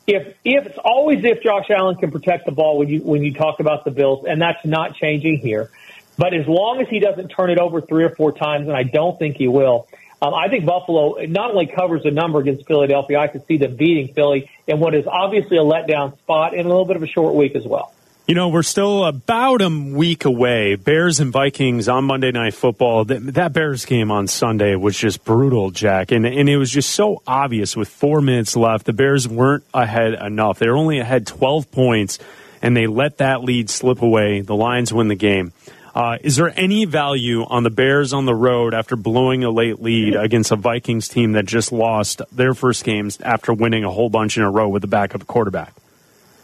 if 0.07 0.37
if 0.45 0.67
it's 0.67 0.79
always 0.79 1.25
if 1.25 1.43
Josh 1.43 1.71
Allen 1.71 1.97
can 1.97 2.11
protect 2.11 2.47
the 2.47 2.53
ball 2.53 2.79
when 2.79 2.89
you 2.89 3.01
when 3.01 3.23
you 3.23 3.33
talk 3.33 3.61
about 3.61 3.85
the 3.85 3.91
Bills, 3.91 4.25
and 4.29 4.41
that's 4.41 4.65
not 4.65 4.95
changing 4.95 5.39
here. 5.39 5.71
But 6.17 6.35
as 6.35 6.47
long 6.47 6.81
as 6.81 6.89
he 6.89 7.01
doesn't 7.01 7.29
turn 7.29 7.51
it 7.51 7.59
over 7.59 7.81
three 7.81 8.05
or 8.05 8.15
four 8.15 8.33
times, 8.33 8.69
and 8.69 8.77
I 8.77 8.85
don't 8.85 9.19
think 9.19 9.37
he 9.37 9.49
will, 9.49 9.89
um, 10.25 10.33
I 10.33 10.49
think 10.49 10.65
Buffalo 10.65 11.17
not 11.27 11.51
only 11.51 11.67
covers 11.67 12.03
the 12.03 12.11
number 12.11 12.39
against 12.39 12.67
Philadelphia, 12.67 13.19
I 13.19 13.27
could 13.27 13.47
see 13.47 13.59
them 13.59 13.77
beating 13.77 14.15
Philly 14.15 14.51
in 14.67 14.81
what 14.81 14.95
is 14.95 15.07
obviously 15.07 15.59
a 15.59 15.63
letdown 15.63 16.17
spot 16.19 16.55
and 16.55 16.65
a 16.65 16.69
little 16.69 16.87
bit 16.87 16.97
of 16.97 17.03
a 17.03 17.07
short 17.07 17.35
week 17.35 17.55
as 17.55 17.67
well. 17.67 17.93
You 18.27 18.35
know, 18.35 18.49
we're 18.49 18.63
still 18.63 19.05
about 19.05 19.61
a 19.61 19.69
week 19.69 20.25
away. 20.25 20.77
Bears 20.77 21.21
and 21.21 21.31
Vikings 21.31 21.91
on 21.91 22.05
Monday 22.05 22.33
Night 22.33 22.55
Football. 22.55 23.05
That, 23.05 23.53
Bears 23.53 23.85
game 23.85 24.11
on 24.11 24.27
Sunday 24.27 24.77
was 24.77 24.97
just 24.97 25.27
brutal, 25.27 25.71
Jack. 25.71 26.11
And, 26.11 26.25
and 26.25 26.49
it 26.49 26.57
was 26.57 26.71
just 26.71 26.89
so 26.89 27.21
obvious 27.27 27.77
with 27.77 27.89
four 27.89 28.23
minutes 28.23 28.57
left. 28.57 28.87
The 28.87 28.95
Bears 28.95 29.29
weren't 29.29 29.65
ahead 29.75 30.15
enough. 30.15 30.59
They 30.59 30.71
were 30.71 30.79
only 30.79 31.01
ahead 31.01 31.27
12 31.27 31.71
points, 31.71 32.19
and 32.63 32.75
they 32.75 32.87
let 32.87 33.19
that 33.19 33.43
lead 33.43 33.69
slip 33.69 34.01
away. 34.01 34.41
The 34.41 34.57
Lions 34.57 34.91
win 34.91 35.09
the 35.09 35.17
game. 35.17 35.53
Uh, 35.95 36.19
is 36.23 36.37
there 36.37 36.53
any 36.57 36.87
value 36.87 37.45
on 37.45 37.63
the 37.63 37.71
Bears 37.71 38.13
on 38.13 38.27
the 38.27 38.35
road 38.35 38.75
after 38.75 38.97
blowing 38.97 39.45
a 39.45 39.51
late 39.51 39.81
lead 39.81 40.17
against 40.17 40.51
a 40.51 40.57
Vikings 40.57 41.09
team 41.09 41.33
that 41.33 41.47
just 41.47 41.71
lost 41.71 42.21
their 42.33 42.53
first 42.53 42.83
games 42.83 43.21
after 43.21 43.53
winning 43.53 43.85
a 43.85 43.91
whole 43.91 44.11
bunch 44.11 44.37
in 44.37 44.43
a 44.43 44.51
row 44.51 44.69
with 44.69 44.83
the 44.83 44.89
backup 44.89 45.25
quarterback? 45.29 45.73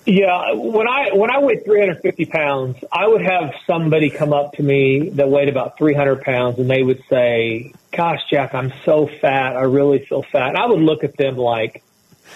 Yeah, 0.07 0.53
when 0.55 0.89
I 0.89 1.11
when 1.13 1.31
I 1.31 1.41
weighed 1.41 1.65
350 1.65 2.25
pounds, 2.27 2.77
I 2.91 3.07
would 3.07 3.23
have 3.23 3.53
somebody 3.67 4.09
come 4.09 4.33
up 4.33 4.55
to 4.55 4.63
me 4.63 5.11
that 5.11 5.29
weighed 5.29 5.49
about 5.49 5.77
300 5.77 6.23
pounds, 6.23 6.59
and 6.59 6.71
they 6.71 6.83
would 6.83 7.03
say, 7.11 7.73
"Gosh, 7.93 8.21
Jack, 8.31 8.55
I'm 8.55 8.73
so 8.85 9.07
fat. 9.21 9.57
I 9.57 9.63
really 9.63 9.99
feel 9.99 10.23
fat." 10.23 10.49
And 10.49 10.57
I 10.57 10.67
would 10.67 10.81
look 10.81 11.05
at 11.05 11.17
them 11.17 11.37
like, 11.37 11.83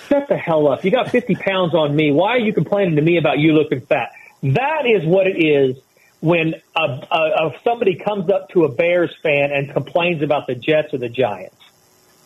"Shut 0.08 0.28
the 0.28 0.36
hell 0.36 0.68
up! 0.68 0.84
You 0.84 0.90
got 0.90 1.10
50 1.10 1.36
pounds 1.36 1.74
on 1.74 1.96
me. 1.96 2.12
Why 2.12 2.32
are 2.32 2.38
you 2.38 2.52
complaining 2.52 2.96
to 2.96 3.02
me 3.02 3.16
about 3.16 3.38
you 3.38 3.54
looking 3.54 3.80
fat?" 3.80 4.12
That 4.42 4.82
is 4.84 5.06
what 5.06 5.26
it 5.26 5.42
is 5.42 5.76
when 6.24 6.54
a, 6.74 6.80
a, 6.80 7.18
a 7.18 7.54
somebody 7.64 7.96
comes 7.96 8.30
up 8.30 8.48
to 8.48 8.64
a 8.64 8.68
Bears 8.70 9.14
fan 9.22 9.52
and 9.52 9.70
complains 9.70 10.22
about 10.22 10.46
the 10.46 10.54
Jets 10.54 10.94
or 10.94 10.96
the 10.96 11.10
Giants. 11.10 11.54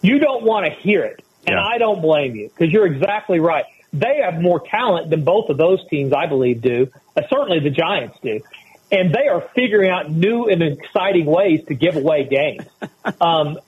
You 0.03 0.21
don't 0.21 0.45
want 0.45 0.67
to 0.67 0.71
hear 0.71 1.03
it, 1.03 1.25
and 1.45 1.57
Yeah. 1.57 1.65
I 1.65 1.79
don't 1.79 2.01
blame 2.01 2.37
you 2.37 2.49
because 2.49 2.73
you're 2.73 2.87
exactly 2.87 3.41
right. 3.41 3.65
They 3.93 4.21
have 4.23 4.41
more 4.41 4.61
talent 4.61 5.11
than 5.11 5.25
both 5.25 5.49
of 5.49 5.57
those 5.57 5.85
teams, 5.89 6.13
I 6.13 6.27
believe, 6.27 6.63
do. 6.63 6.93
Uh, 7.17 7.23
certainly, 7.29 7.59
the 7.59 7.71
Giants 7.71 8.17
do, 8.23 8.41
and 8.93 9.13
they 9.13 9.27
are 9.27 9.41
figuring 9.57 9.91
out 9.91 10.09
new 10.09 10.47
and 10.47 10.63
exciting 10.63 11.27
ways 11.27 11.65
to 11.65 11.75
give 11.75 11.97
away 11.97 12.23
games. 12.23 12.67
um, 13.21 13.59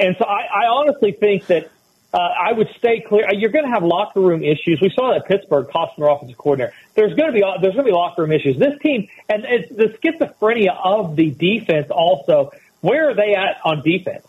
and 0.00 0.16
so, 0.18 0.24
I, 0.24 0.64
I 0.64 0.66
honestly 0.66 1.12
think 1.12 1.46
that 1.46 1.70
uh, 2.16 2.18
I 2.18 2.52
would 2.52 2.68
stay 2.78 3.04
clear. 3.06 3.26
You're 3.34 3.50
going 3.50 3.66
to 3.66 3.70
have 3.70 3.82
locker 3.82 4.20
room 4.20 4.42
issues. 4.42 4.80
We 4.80 4.88
saw 4.88 5.10
that 5.10 5.22
at 5.22 5.28
Pittsburgh 5.28 5.68
costing 5.70 6.02
their 6.02 6.10
offensive 6.10 6.38
coordinator. 6.38 6.72
There's 6.94 7.14
going 7.14 7.26
to 7.26 7.32
be 7.32 7.44
there's 7.60 7.74
going 7.74 7.84
to 7.84 7.90
be 7.90 7.92
locker 7.92 8.22
room 8.22 8.32
issues. 8.32 8.56
This 8.58 8.78
team 8.80 9.08
and 9.28 9.44
it's 9.44 9.68
the 9.68 9.98
schizophrenia 9.98 10.74
of 10.82 11.14
the 11.14 11.30
defense. 11.30 11.88
Also, 11.90 12.52
where 12.80 13.10
are 13.10 13.14
they 13.14 13.34
at 13.34 13.58
on 13.66 13.82
defense? 13.82 14.26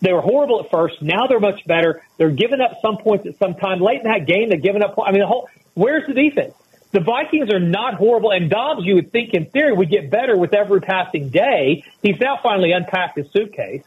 They 0.00 0.12
were 0.12 0.20
horrible 0.20 0.64
at 0.64 0.70
first. 0.70 1.00
Now 1.00 1.28
they're 1.28 1.38
much 1.38 1.64
better. 1.64 2.02
They're 2.16 2.30
giving 2.30 2.60
up 2.60 2.80
some 2.82 2.98
points 2.98 3.26
at 3.26 3.38
some 3.38 3.54
time. 3.54 3.78
Late 3.78 4.00
in 4.02 4.10
that 4.10 4.26
game, 4.26 4.48
they're 4.48 4.58
giving 4.58 4.82
up. 4.82 4.98
I 5.00 5.12
mean, 5.12 5.20
the 5.20 5.28
whole 5.28 5.48
where's 5.74 6.08
the 6.08 6.14
defense? 6.14 6.54
The 6.90 7.00
Vikings 7.00 7.52
are 7.52 7.60
not 7.60 7.94
horrible, 7.94 8.32
and 8.32 8.50
Dobbs, 8.50 8.80
you 8.84 8.96
would 8.96 9.12
think 9.12 9.34
in 9.34 9.46
theory, 9.46 9.74
would 9.74 9.90
get 9.90 10.10
better 10.10 10.36
with 10.36 10.54
every 10.54 10.80
passing 10.80 11.28
day. 11.28 11.84
He's 12.02 12.18
now 12.18 12.40
finally 12.42 12.72
unpacked 12.72 13.16
his 13.16 13.30
suitcase. 13.30 13.84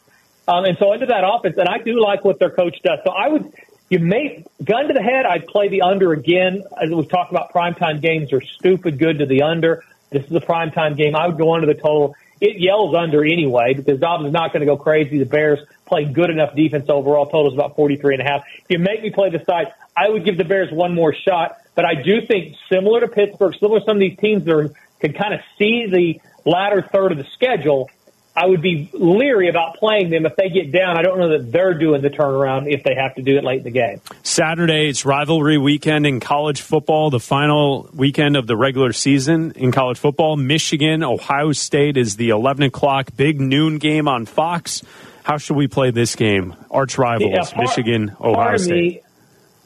Um, 0.51 0.65
and 0.65 0.77
so 0.77 0.91
into 0.91 1.05
that 1.05 1.23
offense, 1.23 1.55
and 1.57 1.69
I 1.69 1.77
do 1.77 2.01
like 2.01 2.25
what 2.25 2.37
their 2.39 2.49
coach 2.49 2.77
does. 2.83 2.99
So 3.05 3.11
I 3.11 3.29
would, 3.29 3.53
you 3.89 3.99
may, 3.99 4.43
gun 4.61 4.87
to 4.87 4.93
the 4.93 5.01
head, 5.01 5.25
I'd 5.25 5.47
play 5.47 5.69
the 5.69 5.83
under 5.83 6.11
again. 6.11 6.63
As 6.81 6.89
we've 6.89 7.07
talked 7.07 7.31
about, 7.31 7.53
primetime 7.53 8.01
games 8.01 8.33
are 8.33 8.41
stupid 8.41 8.99
good 8.99 9.19
to 9.19 9.25
the 9.25 9.43
under. 9.43 9.85
This 10.09 10.25
is 10.25 10.35
a 10.35 10.41
primetime 10.41 10.97
game. 10.97 11.15
I 11.15 11.27
would 11.27 11.37
go 11.37 11.53
under 11.53 11.67
the 11.67 11.79
total. 11.79 12.15
It 12.41 12.59
yells 12.59 12.93
under 12.95 13.23
anyway 13.23 13.75
because 13.75 14.01
Dobbs 14.01 14.25
is 14.25 14.33
not 14.33 14.51
going 14.51 14.59
to 14.59 14.65
go 14.65 14.75
crazy. 14.75 15.19
The 15.19 15.25
Bears 15.25 15.59
play 15.85 16.03
good 16.03 16.29
enough 16.29 16.53
defense 16.53 16.89
overall. 16.89 17.27
Total 17.27 17.47
is 17.47 17.53
about 17.53 17.77
43 17.77 18.15
and 18.15 18.21
a 18.21 18.29
half. 18.29 18.43
If 18.57 18.65
you 18.69 18.79
make 18.79 19.01
me 19.01 19.11
play 19.11 19.29
the 19.29 19.41
side, 19.45 19.71
I 19.95 20.09
would 20.09 20.25
give 20.25 20.37
the 20.37 20.43
Bears 20.43 20.69
one 20.69 20.93
more 20.93 21.13
shot. 21.13 21.57
But 21.75 21.85
I 21.85 21.95
do 21.95 22.25
think 22.27 22.57
similar 22.69 22.99
to 22.99 23.07
Pittsburgh, 23.07 23.53
similar 23.57 23.79
to 23.79 23.85
some 23.85 23.95
of 23.95 24.01
these 24.01 24.17
teams 24.17 24.43
that 24.43 24.53
are, 24.53 24.69
can 24.99 25.13
kind 25.13 25.33
of 25.33 25.39
see 25.57 25.85
the 25.89 26.19
latter 26.43 26.81
third 26.81 27.13
of 27.13 27.19
the 27.19 27.27
schedule, 27.35 27.89
I 28.35 28.45
would 28.45 28.61
be 28.61 28.89
leery 28.93 29.49
about 29.49 29.75
playing 29.75 30.09
them 30.09 30.25
if 30.25 30.37
they 30.37 30.49
get 30.49 30.71
down. 30.71 30.97
I 30.97 31.01
don't 31.01 31.19
know 31.19 31.29
that 31.37 31.51
they're 31.51 31.73
doing 31.73 32.01
the 32.01 32.09
turnaround 32.09 32.71
if 32.71 32.81
they 32.83 32.95
have 32.95 33.15
to 33.15 33.21
do 33.21 33.37
it 33.37 33.43
late 33.43 33.57
in 33.59 33.63
the 33.65 33.71
game. 33.71 33.99
Saturday, 34.23 34.87
it's 34.87 35.05
rivalry 35.05 35.57
weekend 35.57 36.05
in 36.07 36.21
college 36.21 36.61
football, 36.61 37.09
the 37.09 37.19
final 37.19 37.89
weekend 37.93 38.37
of 38.37 38.47
the 38.47 38.55
regular 38.55 38.93
season 38.93 39.51
in 39.57 39.73
college 39.73 39.97
football. 39.99 40.37
Michigan, 40.37 41.03
Ohio 41.03 41.51
State 41.51 41.97
is 41.97 42.15
the 42.15 42.29
11 42.29 42.63
o'clock 42.63 43.09
big 43.17 43.41
noon 43.41 43.79
game 43.79 44.07
on 44.07 44.25
Fox. 44.25 44.81
How 45.23 45.37
should 45.37 45.57
we 45.57 45.67
play 45.67 45.91
this 45.91 46.15
game? 46.15 46.55
Arch 46.69 46.97
rivals, 46.97 47.31
Yeah, 47.33 47.43
part- 47.43 47.57
Michigan, 47.57 48.15
Ohio 48.21 48.53
of 48.55 48.61
State. 48.61 48.71
Me, 48.95 49.01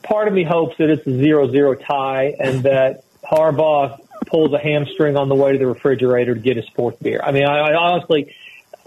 part 0.01 0.27
of 0.27 0.33
me 0.33 0.43
hopes 0.43 0.75
that 0.79 0.89
it's 0.89 1.05
a 1.05 1.15
zero-zero 1.17 1.75
tie 1.75 2.33
and 2.39 2.63
that 2.63 3.03
Harbaugh 3.23 3.99
pulls 4.25 4.51
a 4.53 4.59
hamstring 4.59 5.17
on 5.17 5.29
the 5.29 5.35
way 5.35 5.51
to 5.51 5.57
the 5.59 5.67
refrigerator 5.67 6.33
to 6.33 6.39
get 6.41 6.57
his 6.57 6.67
fourth 6.69 6.99
beer. 6.99 7.21
I 7.23 7.31
mean, 7.31 7.45
I, 7.45 7.59
I 7.59 7.75
honestly, 7.75 8.33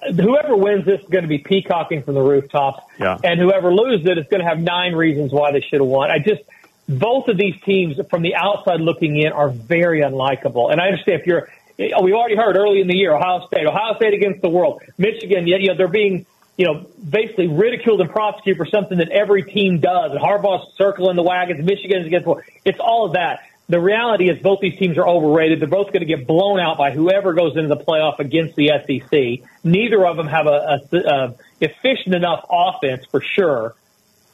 whoever 0.02 0.56
wins 0.56 0.84
this 0.84 1.00
is 1.00 1.08
going 1.08 1.22
to 1.22 1.28
be 1.28 1.38
peacocking 1.38 2.02
from 2.02 2.14
the 2.14 2.22
rooftops, 2.22 2.82
Yeah. 2.98 3.18
and 3.22 3.38
whoever 3.40 3.72
loses 3.72 4.06
it 4.06 4.18
is 4.18 4.26
going 4.30 4.42
to 4.42 4.48
have 4.48 4.61
nine 4.61 4.94
reasons 4.94 5.32
why 5.32 5.52
they 5.52 5.61
should 5.61 5.80
have 5.80 5.88
won. 5.88 6.11
I 6.11 6.18
just 6.18 6.42
both 6.88 7.28
of 7.28 7.37
these 7.37 7.61
teams 7.62 7.98
from 8.08 8.22
the 8.22 8.34
outside 8.34 8.80
looking 8.80 9.16
in 9.20 9.32
are 9.32 9.50
very 9.50 10.00
unlikable, 10.02 10.70
and 10.72 10.80
I 10.80 10.87
understand 10.87 11.20
if 11.20 11.26
you're. 11.26 11.48
we've 11.78 12.14
already 12.14 12.37
heard 12.37 12.56
early 12.56 12.80
in 12.80 12.88
the 12.88 12.96
year 12.96 13.14
Ohio 13.14 13.46
State, 13.46 13.66
Ohio 13.66 13.94
State 13.96 14.14
against 14.14 14.40
the 14.42 14.48
world, 14.48 14.82
Michigan. 14.96 15.46
You 15.46 15.68
know 15.68 15.74
they're 15.76 15.88
being 15.88 16.26
you 16.56 16.66
know, 16.66 16.84
basically 17.08 17.46
ridiculed 17.46 18.00
and 18.00 18.11
prosecuted 18.11 18.56
for 18.58 18.66
something 18.66 18.98
that 18.98 19.11
every 19.11 19.44
team 19.44 19.78
does. 19.78 20.11
And 20.11 20.20
Harbaugh's 20.20 20.74
circling 20.76 21.14
the 21.14 21.22
wagons, 21.22 21.64
Michigan's 21.64 22.04
against 22.06 22.24
the 22.24 22.30
world. 22.30 22.42
It's 22.64 22.80
all 22.80 23.06
of 23.06 23.12
that. 23.12 23.44
The 23.68 23.81
reality 23.81 24.31
is 24.31 24.40
both 24.42 24.61
these 24.61 24.78
teams 24.78 24.96
are 24.96 25.07
overrated. 25.07 25.61
They're 25.61 25.68
both 25.68 25.88
going 25.88 26.00
to 26.00 26.07
get 26.07 26.26
blown 26.26 26.59
out 26.59 26.78
by 26.78 26.90
whoever 26.90 27.35
goes 27.35 27.54
into 27.54 27.68
the 27.68 27.76
playoff 27.76 28.18
against 28.18 28.57
the 28.57 28.68
SEC. 28.68 29.46
Neither 29.62 30.07
of 30.07 30.16
them 30.16 30.26
have 30.26 30.46
a, 30.46 30.81
a, 30.90 30.96
a 30.96 31.35
efficient 31.61 32.14
enough 32.14 32.46
offense 32.48 33.04
for 33.11 33.20
sure. 33.20 33.74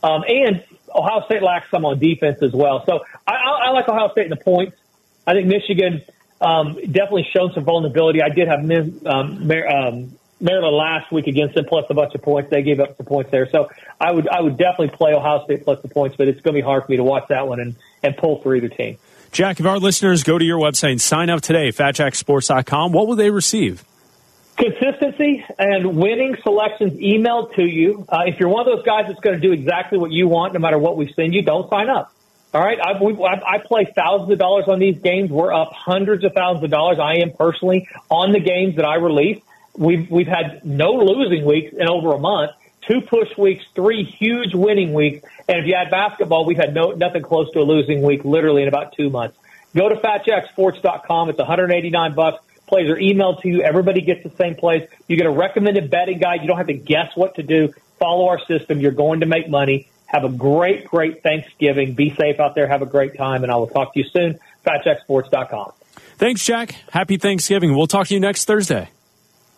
Um, 0.05 0.23
and 0.29 0.63
Ohio 0.95 1.25
State 1.25 1.43
lacks 1.43 1.69
some 1.71 1.85
on 1.85 1.99
defense 1.99 2.43
as 2.43 2.53
well. 2.53 2.85
So 2.87 3.01
I, 3.27 3.33
I, 3.33 3.67
I 3.67 3.71
like 3.71 3.89
Ohio 3.89 4.11
State 4.13 4.25
in 4.25 4.31
the 4.31 4.37
points. 4.37 4.77
I 5.27 5.33
think 5.33 5.49
Michigan 5.49 6.03
um, 6.41 6.75
definitely 6.75 7.27
shown 7.33 7.53
some 7.55 7.65
vulnerability. 7.65 8.23
I 8.23 8.29
did 8.29 8.47
have 8.47 8.61
um, 8.61 9.49
Mar- 9.49 9.69
um, 9.69 10.13
Maryland 10.41 10.77
last 10.77 11.11
week 11.11 11.27
against 11.27 11.55
them 11.55 11.65
plus 11.65 11.87
a 11.91 11.95
bunch 11.95 12.15
of 12.15 12.23
points. 12.23 12.51
They 12.51 12.63
gave 12.63 12.79
up 12.79 12.97
some 12.97 13.07
points 13.07 13.31
there. 13.31 13.49
So 13.51 13.71
I 14.01 14.13
would 14.13 14.29
I 14.29 14.41
would 14.41 14.59
definitely 14.59 14.97
play 14.97 15.15
Ohio 15.15 15.45
State 15.45 15.65
plus 15.65 15.81
the 15.81 15.89
points, 15.89 16.17
but 16.17 16.29
it's 16.29 16.41
going 16.41 16.55
to 16.55 16.61
be 16.61 16.65
hard 16.65 16.85
for 16.85 16.93
me 16.93 16.99
to 16.99 17.05
watch 17.05 17.29
that 17.29 17.49
one 17.49 17.61
and, 17.61 17.75
and 18.03 18.17
pull 18.17 18.43
for 18.43 18.55
either 18.55 18.69
team. 18.69 18.99
Jack, 19.35 19.59
if 19.59 19.67
our 19.67 19.81
listeners 19.81 20.23
go 20.23 20.39
to 20.39 20.45
your 20.45 20.61
website 20.61 20.93
and 20.93 21.01
sign 21.01 21.29
up 21.29 21.41
today, 21.41 21.71
fatjacksports.com, 21.71 22.93
what 22.93 23.09
will 23.09 23.17
they 23.17 23.31
receive? 23.31 23.85
Consistency 24.57 25.45
and 25.59 25.97
winning 25.97 26.37
selections 26.45 26.93
emailed 27.01 27.53
to 27.57 27.65
you. 27.65 28.07
Uh, 28.09 28.21
if 28.27 28.39
you're 28.39 28.49
one 28.49 28.61
of 28.61 28.77
those 28.77 28.87
guys 28.87 29.07
that's 29.09 29.19
going 29.19 29.35
to 29.35 29.45
do 29.45 29.53
exactly 29.53 29.99
what 29.99 30.13
you 30.13 30.29
want, 30.29 30.53
no 30.53 30.61
matter 30.61 30.79
what 30.79 30.97
we 30.97 31.13
send 31.15 31.35
you, 31.35 31.43
don't 31.43 31.69
sign 31.69 31.91
up. 31.91 32.15
All 32.53 32.63
right, 32.63 32.79
I, 32.79 33.03
we, 33.03 33.13
I, 33.25 33.55
I 33.55 33.59
play 33.59 33.93
thousands 33.93 34.31
of 34.31 34.39
dollars 34.39 34.67
on 34.69 34.79
these 34.79 34.99
games. 34.99 35.33
We're 35.33 35.53
up 35.53 35.73
hundreds 35.73 36.23
of 36.23 36.33
thousands 36.33 36.63
of 36.63 36.71
dollars. 36.71 37.01
I 37.03 37.15
am 37.15 37.33
personally 37.33 37.89
on 38.09 38.31
the 38.31 38.39
games 38.39 38.77
that 38.77 38.85
I 38.85 38.99
release. 38.99 39.43
We've 39.77 40.09
we've 40.09 40.29
had 40.29 40.65
no 40.65 40.93
losing 40.93 41.45
weeks 41.45 41.75
in 41.77 41.89
over 41.89 42.13
a 42.13 42.21
month. 42.21 42.53
Two 42.89 43.01
push 43.01 43.37
weeks, 43.39 43.65
three 43.75 44.05
huge 44.05 44.55
winning 44.55 44.93
weeks, 44.93 45.27
and 45.49 45.59
if 45.59 45.67
you 45.67 45.75
add 45.75 45.91
basketball, 45.91 46.45
we've 46.45 46.59
had 46.59 46.75
no 46.75 46.91
nothing 46.91 47.23
close 47.23 47.51
to 47.53 47.61
a 47.61 47.63
losing 47.63 48.03
week 48.03 48.25
literally 48.25 48.63
in 48.63 48.69
about 48.69 48.95
two 48.95 49.09
months. 49.09 49.37
Go 49.75 49.89
to 49.89 49.97
fatjacksports.com. 49.97 51.31
It's 51.31 51.39
189 51.39 52.15
bucks. 52.15 52.45
Plays 52.67 52.91
are 52.91 52.97
emailed 52.97 53.43
to 53.43 53.49
you. 53.49 53.63
Everybody 53.63 54.01
gets 54.01 54.23
the 54.23 54.31
same 54.37 54.55
place. 54.55 54.89
You 55.09 55.17
get 55.17 55.27
a 55.27 55.31
recommended 55.31 55.91
betting 55.91 56.19
guide. 56.19 56.43
You 56.43 56.49
don't 56.49 56.57
have 56.57 56.69
to 56.69 56.75
guess 56.75 57.15
what 57.15 57.35
to 57.37 57.43
do. 57.43 57.73
Follow 57.99 58.29
our 58.29 58.39
system. 58.47 58.81
You're 58.81 58.93
going 58.93 59.21
to 59.21 59.27
make 59.27 59.49
money. 59.49 59.89
Have 60.07 60.25
a 60.25 60.29
great, 60.29 60.87
great 60.87 61.23
Thanksgiving. 61.23 61.95
Be 61.95 62.15
safe 62.15 62.39
out 62.39 62.55
there. 62.55 62.67
Have 62.67 62.83
a 62.83 62.87
great 62.87 63.17
time, 63.17 63.43
and 63.43 63.51
I 63.51 63.57
will 63.57 63.67
talk 63.67 63.95
to 63.95 64.01
you 64.01 64.07
soon. 64.13 64.39
FatJackSports.com. 64.65 65.73
Thanks, 66.17 66.45
Jack. 66.45 66.77
Happy 66.91 67.17
Thanksgiving. 67.17 67.77
We'll 67.77 67.87
talk 67.87 68.07
to 68.09 68.15
you 68.15 68.21
next 68.21 68.45
Thursday. 68.45 68.89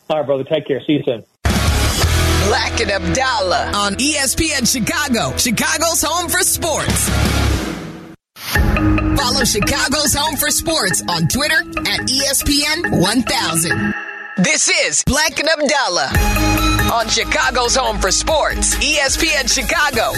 All 0.09 0.19
right, 0.19 0.27
brother. 0.27 0.45
Take 0.45 0.67
care. 0.67 0.81
See 0.87 0.95
you 0.95 1.03
soon. 1.05 1.25
Bleck 2.47 2.81
and 2.81 2.93
Abdalla 2.93 3.75
on 3.75 3.95
ESPN 3.95 4.71
Chicago, 4.71 5.37
Chicago's 5.37 6.01
home 6.01 6.29
for 6.29 6.39
sports. 6.43 7.09
Follow 9.19 9.45
Chicago's 9.45 10.15
home 10.15 10.37
for 10.37 10.51
sports 10.51 11.03
on 11.09 11.27
Twitter 11.27 11.59
at 11.59 12.07
ESPN 12.07 13.01
1000. 13.01 13.95
This 14.37 14.69
is 14.69 15.03
Bleck 15.03 15.41
and 15.41 15.49
Abdalla 15.49 16.93
on 16.93 17.09
Chicago's 17.09 17.75
home 17.75 17.99
for 17.99 18.13
sports, 18.13 18.77
ESPN 18.77 19.53
Chicago. 19.53 20.13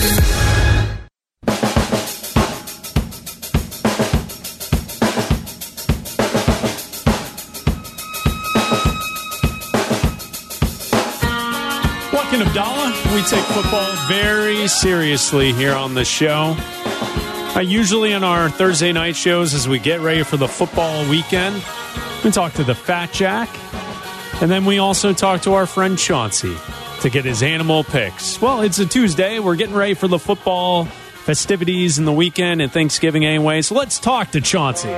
And 12.38 12.48
Abdalla, 12.50 13.16
we 13.16 13.22
take 13.22 13.44
football 13.46 13.90
very 14.06 14.68
seriously 14.68 15.52
here 15.52 15.74
on 15.74 15.94
the 15.94 16.04
show. 16.04 16.54
Uh, 17.56 17.60
usually 17.66 18.14
on 18.14 18.22
our 18.22 18.48
Thursday 18.48 18.92
night 18.92 19.16
shows, 19.16 19.54
as 19.54 19.68
we 19.68 19.80
get 19.80 19.98
ready 20.02 20.22
for 20.22 20.36
the 20.36 20.46
football 20.46 21.04
weekend, 21.10 21.60
we 22.22 22.30
talk 22.30 22.52
to 22.52 22.62
the 22.62 22.76
Fat 22.76 23.12
Jack, 23.12 23.48
and 24.40 24.48
then 24.48 24.64
we 24.66 24.78
also 24.78 25.12
talk 25.12 25.42
to 25.42 25.54
our 25.54 25.66
friend 25.66 25.98
Chauncey 25.98 26.56
to 27.00 27.10
get 27.10 27.24
his 27.24 27.42
animal 27.42 27.82
picks. 27.82 28.40
Well, 28.40 28.60
it's 28.60 28.78
a 28.78 28.86
Tuesday. 28.86 29.40
We're 29.40 29.56
getting 29.56 29.74
ready 29.74 29.94
for 29.94 30.06
the 30.06 30.20
football 30.20 30.84
festivities 30.84 31.98
and 31.98 32.06
the 32.06 32.12
weekend 32.12 32.62
and 32.62 32.70
Thanksgiving 32.70 33.26
anyway. 33.26 33.62
So 33.62 33.74
let's 33.74 33.98
talk 33.98 34.30
to 34.30 34.40
Chauncey. 34.40 34.90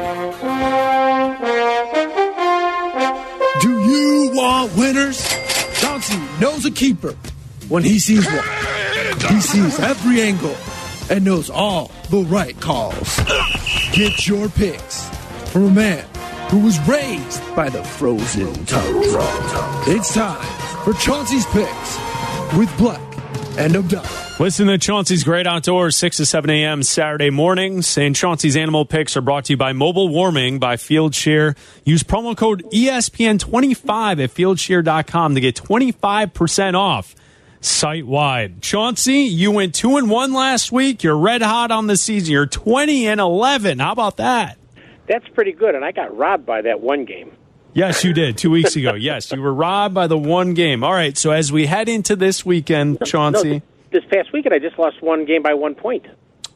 Do 3.63 3.81
you 3.83 4.31
want 4.35 4.77
winners? 4.77 5.27
Chauncey 5.81 6.19
knows 6.39 6.67
a 6.67 6.71
keeper 6.71 7.15
when 7.71 7.83
he 7.85 7.99
sees 7.99 8.27
one. 8.27 8.45
He 9.33 9.41
sees 9.41 9.79
every 9.81 10.21
angle 10.21 10.57
and 11.09 11.25
knows 11.25 11.49
all 11.49 11.91
the 12.11 12.23
right 12.25 12.59
calls. 12.61 13.19
Get 13.93 14.27
your 14.27 14.49
picks 14.49 15.09
from 15.51 15.65
a 15.65 15.71
man 15.71 16.05
who 16.51 16.59
was 16.59 16.79
raised 16.89 17.43
by 17.55 17.71
the 17.71 17.83
frozen 17.83 18.53
tundra. 18.67 19.25
It's 19.87 20.13
time 20.13 20.45
for 20.85 20.93
Chauncey's 20.95 21.47
picks 21.47 21.97
with 22.57 22.69
Bleck 22.71 23.01
and 23.57 23.75
Abdalla. 23.75 24.41
Listen 24.41 24.69
to 24.69 24.79
Chauncey's 24.79 25.23
Great 25.23 25.47
Outdoors, 25.47 25.97
6 25.97 26.17
to 26.17 26.27
7 26.27 26.49
a.m. 26.49 26.83
Saturday 26.83 27.29
mornings. 27.31 27.99
And 27.99 28.17
Chauncey's 28.17 28.57
Animal 28.57 28.87
Picks 28.87 29.17
are 29.17 29.21
brought 29.21 29.45
to 29.45 29.53
you 29.53 29.57
by 29.59 29.75
Mobile 29.75 30.09
Warming 30.09 30.59
by 30.59 30.77
Fieldsheer. 30.77 31.57
Use 31.85 32.03
promo 32.03 32.35
code 32.35 32.65
E 32.73 32.89
ESPN25 32.89 34.25
at 34.25 34.31
fieldsheer.com 34.31 35.35
to 35.35 35.41
get 35.41 35.57
25% 35.57 36.75
off 36.75 37.15
site 37.61 38.07
wide. 38.07 38.63
Chauncey, 38.63 39.21
you 39.21 39.51
went 39.51 39.75
2 39.75 39.97
and 39.97 40.11
1 40.11 40.33
last 40.33 40.73
week. 40.73 41.03
You're 41.03 41.17
red 41.17 41.43
hot 41.43 41.71
on 41.71 41.87
the 41.87 41.97
season. 41.97 42.33
You're 42.33 42.47
20 42.47 43.07
and 43.09 43.21
11. 43.21 43.79
How 43.79 43.93
about 43.93 44.17
that? 44.19 44.59
That's 45.07 45.27
pretty 45.29 45.53
good, 45.53 45.75
and 45.75 45.85
I 45.85 45.93
got 45.93 46.17
robbed 46.17 46.47
by 46.47 46.63
that 46.63 46.81
one 46.81 47.05
game. 47.05 47.33
Yes, 47.73 48.05
you 48.05 48.13
did 48.13 48.37
two 48.39 48.51
weeks 48.51 48.77
ago. 48.77 48.95
Yes, 48.99 49.31
you 49.33 49.41
were 49.41 49.53
robbed 49.55 49.95
by 49.95 50.07
the 50.07 50.19
one 50.19 50.55
game. 50.55 50.83
All 50.85 50.93
right, 50.93 51.17
so 51.17 51.31
as 51.31 51.53
we 51.53 51.67
head 51.67 51.89
into 51.89 52.17
this 52.17 52.45
weekend, 52.45 52.99
Chauncey. 53.05 53.51
No, 53.55 53.61
this 53.93 54.05
past 54.11 54.33
weekend, 54.33 54.55
I 54.55 54.59
just 54.59 54.79
lost 54.79 55.03
one 55.03 55.25
game 55.25 55.43
by 55.43 55.55
one 55.55 55.75
point. 55.75 56.07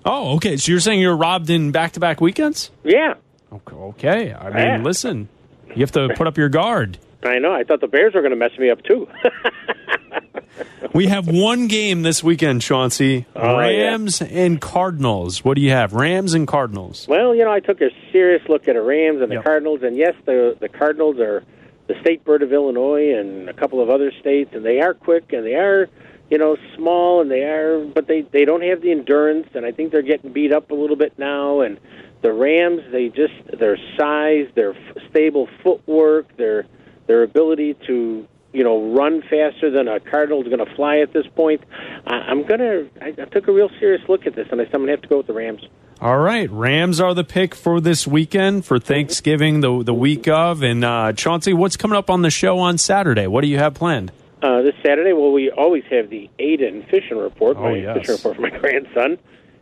Oh, 0.05 0.35
okay. 0.37 0.57
So 0.57 0.71
you're 0.71 0.81
saying 0.81 1.01
you're 1.01 1.17
robbed 1.17 1.49
in 1.51 1.73
back 1.73 1.93
to 1.93 2.01
back 2.01 2.21
weekends? 2.21 2.71
Yeah. 2.85 3.15
Okay. 3.51 4.33
I 4.35 4.45
mean, 4.51 4.57
Yeah. 4.59 4.83
listen, 4.83 5.29
you 5.69 5.81
have 5.81 5.93
to 5.93 6.11
put 6.17 6.27
up 6.27 6.37
your 6.37 6.49
guard. 6.49 6.99
I 7.25 7.39
know. 7.39 7.53
I 7.53 7.65
thought 7.65 7.81
the 7.81 7.87
Bears 7.89 8.13
were 8.15 8.21
going 8.21 8.33
to 8.33 8.37
mess 8.37 8.51
me 8.59 8.69
up 8.71 8.83
too. 8.83 9.09
We 10.95 11.07
have 11.09 11.27
one 11.27 11.67
game 11.67 12.03
this 12.03 12.23
weekend, 12.23 12.63
Chauncey. 12.63 13.27
Oh, 13.35 13.59
yeah. 13.59 13.89
Rams 13.89 14.23
and 14.23 14.61
Cardinals. 14.61 15.45
What 15.45 15.55
do 15.55 15.61
you 15.61 15.71
have? 15.73 15.93
Rams 15.93 16.35
and 16.35 16.47
Cardinals. 16.47 17.09
well, 17.09 17.35
you 17.35 17.45
know, 17.45 17.51
I 17.51 17.59
took 17.59 17.81
a 17.81 17.91
serious 18.13 18.49
look 18.49 18.69
at 18.69 18.75
the 18.75 18.83
Rams 18.83 19.21
and 19.21 19.29
the 19.29 19.37
Yep. 19.37 19.45
Cardinals, 19.45 19.83
and 19.83 19.97
yes, 19.97 20.15
the 20.25 20.57
the 20.61 20.69
Cardinals 20.69 21.19
are 21.19 21.43
the 21.89 21.95
state 22.01 22.25
bird 22.25 22.43
of 22.43 22.53
Illinois 22.53 23.13
and 23.19 23.49
a 23.49 23.53
couple 23.53 23.81
of 23.83 23.91
other 23.91 24.13
states, 24.21 24.51
and 24.55 24.65
they 24.65 24.81
are 24.81 24.95
quick 24.95 25.33
and 25.33 25.45
they 25.45 25.57
are, 25.57 25.89
you 26.31 26.39
know, 26.39 26.57
small 26.77 27.21
and 27.21 27.29
they 27.29 27.43
are, 27.43 27.85
but 27.85 28.07
they 28.07 28.21
they 28.31 28.45
don't 28.45 28.63
have 28.63 28.81
the 28.81 28.93
endurance, 28.93 29.49
and 29.55 29.67
I 29.67 29.73
think 29.73 29.91
they're 29.91 30.03
getting 30.03 30.33
beat 30.33 30.53
up 30.53 30.71
a 30.71 30.75
little 30.75 30.97
bit 30.97 31.19
now. 31.19 31.61
And 31.63 31.81
the 32.23 32.33
Rams, 32.33 32.83
they 32.93 33.09
just 33.09 33.35
their 33.59 33.77
size, 33.99 34.47
their 34.55 34.75
f- 34.75 34.97
stable 35.11 35.49
footwork, 35.65 36.37
their 36.37 36.67
their 37.09 37.25
ability 37.25 37.75
to 37.89 38.29
you 38.55 38.65
know 38.65 38.95
run 38.95 39.21
faster 39.23 39.71
than 39.71 39.89
a 39.89 40.01
Cardinal's 40.01 40.47
going 40.47 40.65
to 40.65 40.75
fly 40.75 40.99
at 40.99 41.13
this 41.13 41.27
point. 41.35 41.63
I, 42.07 42.15
I'm 42.15 42.47
gonna. 42.47 42.87
I, 43.03 43.09
I 43.09 43.25
took 43.27 43.49
a 43.49 43.53
real 43.53 43.69
serious 43.79 44.09
look 44.09 44.27
at 44.27 44.35
this, 44.35 44.49
and 44.51 44.61
I 44.61 44.65
said 44.65 44.75
I'm 44.75 44.83
gonna 44.83 44.93
have 44.93 45.03
to 45.03 45.09
go 45.09 45.19
with 45.19 45.27
the 45.27 45.35
Rams. 45.35 45.63
All 46.01 46.19
right, 46.19 46.51
Rams 46.51 47.01
are 47.01 47.15
the 47.15 47.25
pick 47.25 47.55
for 47.55 47.81
this 47.81 48.07
weekend 48.07 48.65
for 48.65 48.79
Thanksgiving, 48.79 49.61
the 49.61 49.83
the 49.83 49.95
week 49.95 50.29
of. 50.29 50.63
And 50.63 50.85
uh, 50.85 51.13
Chauncey, 51.13 51.53
what's 51.53 51.77
coming 51.77 51.97
up 51.97 52.11
on 52.11 52.23
the 52.23 52.31
show 52.31 52.59
on 52.59 52.79
Saturday? 52.79 53.27
What 53.27 53.43
do 53.43 53.49
you 53.49 53.59
have 53.59 53.75
planned? 53.75 54.13
Uh, 54.43 54.61
this 54.61 54.75
Saturday, 54.85 55.15
well, 55.15 55.33
we 55.33 55.51
always 55.51 55.85
have 55.91 56.11
the 56.11 56.29
Aiden 56.39 56.89
fishing 56.91 57.17
report. 57.17 57.57
Oh, 57.57 57.71
my 57.71 57.77
yes. 57.77 57.97
fishing 57.99 58.17
report 58.17 58.37
for 58.37 58.43
my 58.43 58.51
grandson. 58.59 59.13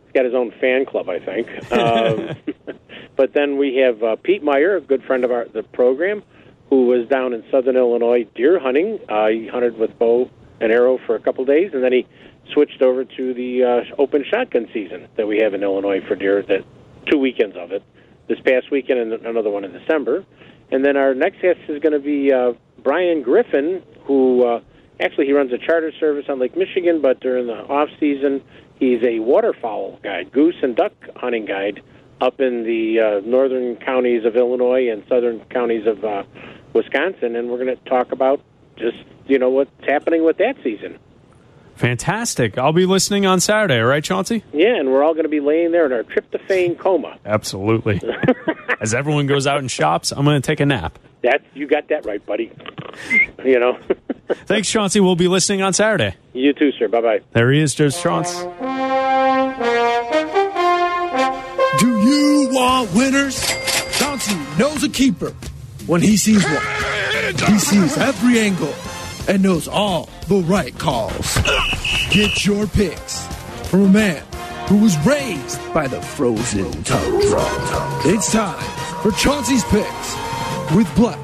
He's 0.03 0.13
got 0.13 0.25
his 0.25 0.33
own 0.33 0.51
fan 0.59 0.85
club, 0.85 1.09
I 1.09 1.19
think. 1.19 1.47
Um, 1.71 2.35
but 3.15 3.33
then 3.33 3.57
we 3.57 3.77
have 3.77 4.03
uh, 4.03 4.17
Pete 4.17 4.43
Meyer, 4.43 4.75
a 4.75 4.81
good 4.81 5.03
friend 5.03 5.23
of 5.23 5.31
our 5.31 5.45
the 5.45 5.63
program, 5.63 6.23
who 6.73 6.87
was 6.87 7.07
down 7.07 7.33
in 7.33 7.43
Southern 7.51 7.77
Illinois 7.77 8.25
deer 8.33 8.59
hunting. 8.59 8.97
Uh, 9.07 9.27
he 9.27 9.47
hunted 9.47 9.77
with 9.77 9.95
bow 9.99 10.27
and 10.59 10.71
arrow 10.71 10.97
for 11.05 11.15
a 11.15 11.19
couple 11.19 11.45
days, 11.45 11.69
and 11.71 11.83
then 11.83 11.93
he 11.93 12.07
switched 12.51 12.81
over 12.81 13.05
to 13.05 13.33
the 13.35 13.63
uh, 13.63 14.01
open 14.01 14.25
shotgun 14.27 14.67
season 14.73 15.07
that 15.15 15.27
we 15.27 15.37
have 15.37 15.53
in 15.53 15.61
Illinois 15.61 16.01
for 16.07 16.15
deer. 16.15 16.41
That 16.41 16.65
two 17.11 17.19
weekends 17.19 17.55
of 17.55 17.71
it. 17.71 17.83
This 18.27 18.39
past 18.39 18.71
weekend 18.71 18.99
and 18.99 19.23
another 19.23 19.51
one 19.51 19.63
in 19.65 19.71
December. 19.71 20.25
And 20.71 20.83
then 20.83 20.97
our 20.97 21.13
next 21.13 21.43
guest 21.43 21.59
is 21.67 21.79
going 21.79 21.93
to 21.93 21.99
be 21.99 22.33
uh, 22.33 22.53
Brian 22.81 23.21
Griffin, 23.21 23.83
who 24.05 24.43
uh, 24.43 24.61
actually 24.99 25.27
he 25.27 25.33
runs 25.33 25.53
a 25.53 25.59
charter 25.59 25.91
service 25.99 26.25
on 26.27 26.39
Lake 26.39 26.57
Michigan, 26.57 27.01
but 27.03 27.19
during 27.19 27.45
the 27.45 27.53
off 27.53 27.89
season 27.99 28.41
he's 28.79 29.03
a 29.05 29.19
waterfowl 29.19 29.99
guide, 30.01 30.31
goose 30.31 30.55
and 30.63 30.75
duck 30.75 30.93
hunting 31.17 31.45
guide 31.45 31.83
up 32.23 32.39
in 32.39 32.63
the 32.63 32.99
uh, 32.99 33.27
northern 33.27 33.75
counties 33.75 34.23
of 34.25 34.35
Illinois 34.37 34.89
and 34.89 35.03
southern 35.09 35.41
counties 35.49 35.85
of 35.85 36.03
uh, 36.05 36.23
Wisconsin, 36.73 37.35
and 37.35 37.49
we're 37.49 37.63
going 37.63 37.75
to 37.75 37.83
talk 37.89 38.11
about 38.11 38.41
just 38.75 38.97
you 39.27 39.39
know 39.39 39.49
what's 39.49 39.71
happening 39.87 40.23
with 40.25 40.37
that 40.37 40.55
season. 40.63 40.97
Fantastic. 41.75 42.57
I'll 42.57 42.71
be 42.73 42.85
listening 42.85 43.25
on 43.25 43.39
Saturday. 43.39 43.79
All 43.79 43.87
right, 43.87 44.03
Chauncey? 44.03 44.43
Yeah, 44.53 44.75
and 44.77 44.89
we're 44.91 45.03
all 45.03 45.13
going 45.13 45.23
to 45.23 45.29
be 45.29 45.39
laying 45.39 45.71
there 45.71 45.85
in 45.87 45.91
our 45.91 46.03
tryptophan 46.03 46.77
coma. 46.77 47.17
Absolutely. 47.25 47.99
As 48.81 48.93
everyone 48.93 49.25
goes 49.25 49.47
out 49.47 49.57
and 49.57 49.71
shops, 49.71 50.11
I'm 50.11 50.23
going 50.23 50.39
to 50.39 50.45
take 50.45 50.59
a 50.59 50.65
nap. 50.67 50.99
That 51.23 51.41
you 51.55 51.67
got 51.67 51.87
that 51.87 52.05
right, 52.05 52.23
buddy. 52.25 52.51
you 53.43 53.59
know. 53.59 53.79
Thanks, 54.45 54.69
Chauncey. 54.69 54.99
We'll 54.99 55.15
be 55.15 55.27
listening 55.27 55.61
on 55.63 55.73
Saturday. 55.73 56.15
you 56.33 56.53
too, 56.53 56.71
sir. 56.73 56.87
Bye 56.89 57.01
bye. 57.01 57.19
There 57.31 57.51
he 57.51 57.59
is, 57.61 57.73
Joe 57.73 57.89
Chauncey. 57.89 58.37
Do 61.79 61.99
you 62.01 62.49
want 62.51 62.93
winners? 62.93 63.39
Chauncey 63.97 64.35
knows 64.59 64.83
a 64.83 64.89
keeper 64.89 65.33
when 65.87 66.01
he 66.01 66.17
sees 66.17 66.43
one. 66.43 66.63
He 67.51 67.59
sees 67.59 67.97
every 67.97 68.39
angle 68.39 68.73
and 69.27 69.43
knows 69.43 69.67
all 69.67 70.09
the 70.27 70.41
right 70.43 70.77
calls. 70.77 71.37
Get 72.09 72.45
your 72.45 72.67
picks 72.67 73.25
from 73.67 73.83
a 73.83 73.89
man 73.89 74.23
who 74.67 74.77
was 74.77 74.97
raised 75.05 75.59
by 75.73 75.87
the 75.87 76.01
frozen 76.01 76.71
tundra. 76.83 77.45
It's 78.05 78.31
time 78.31 78.61
for 79.01 79.11
Chauncey's 79.11 79.63
picks 79.65 80.15
with 80.73 80.87
Bleck 80.95 81.19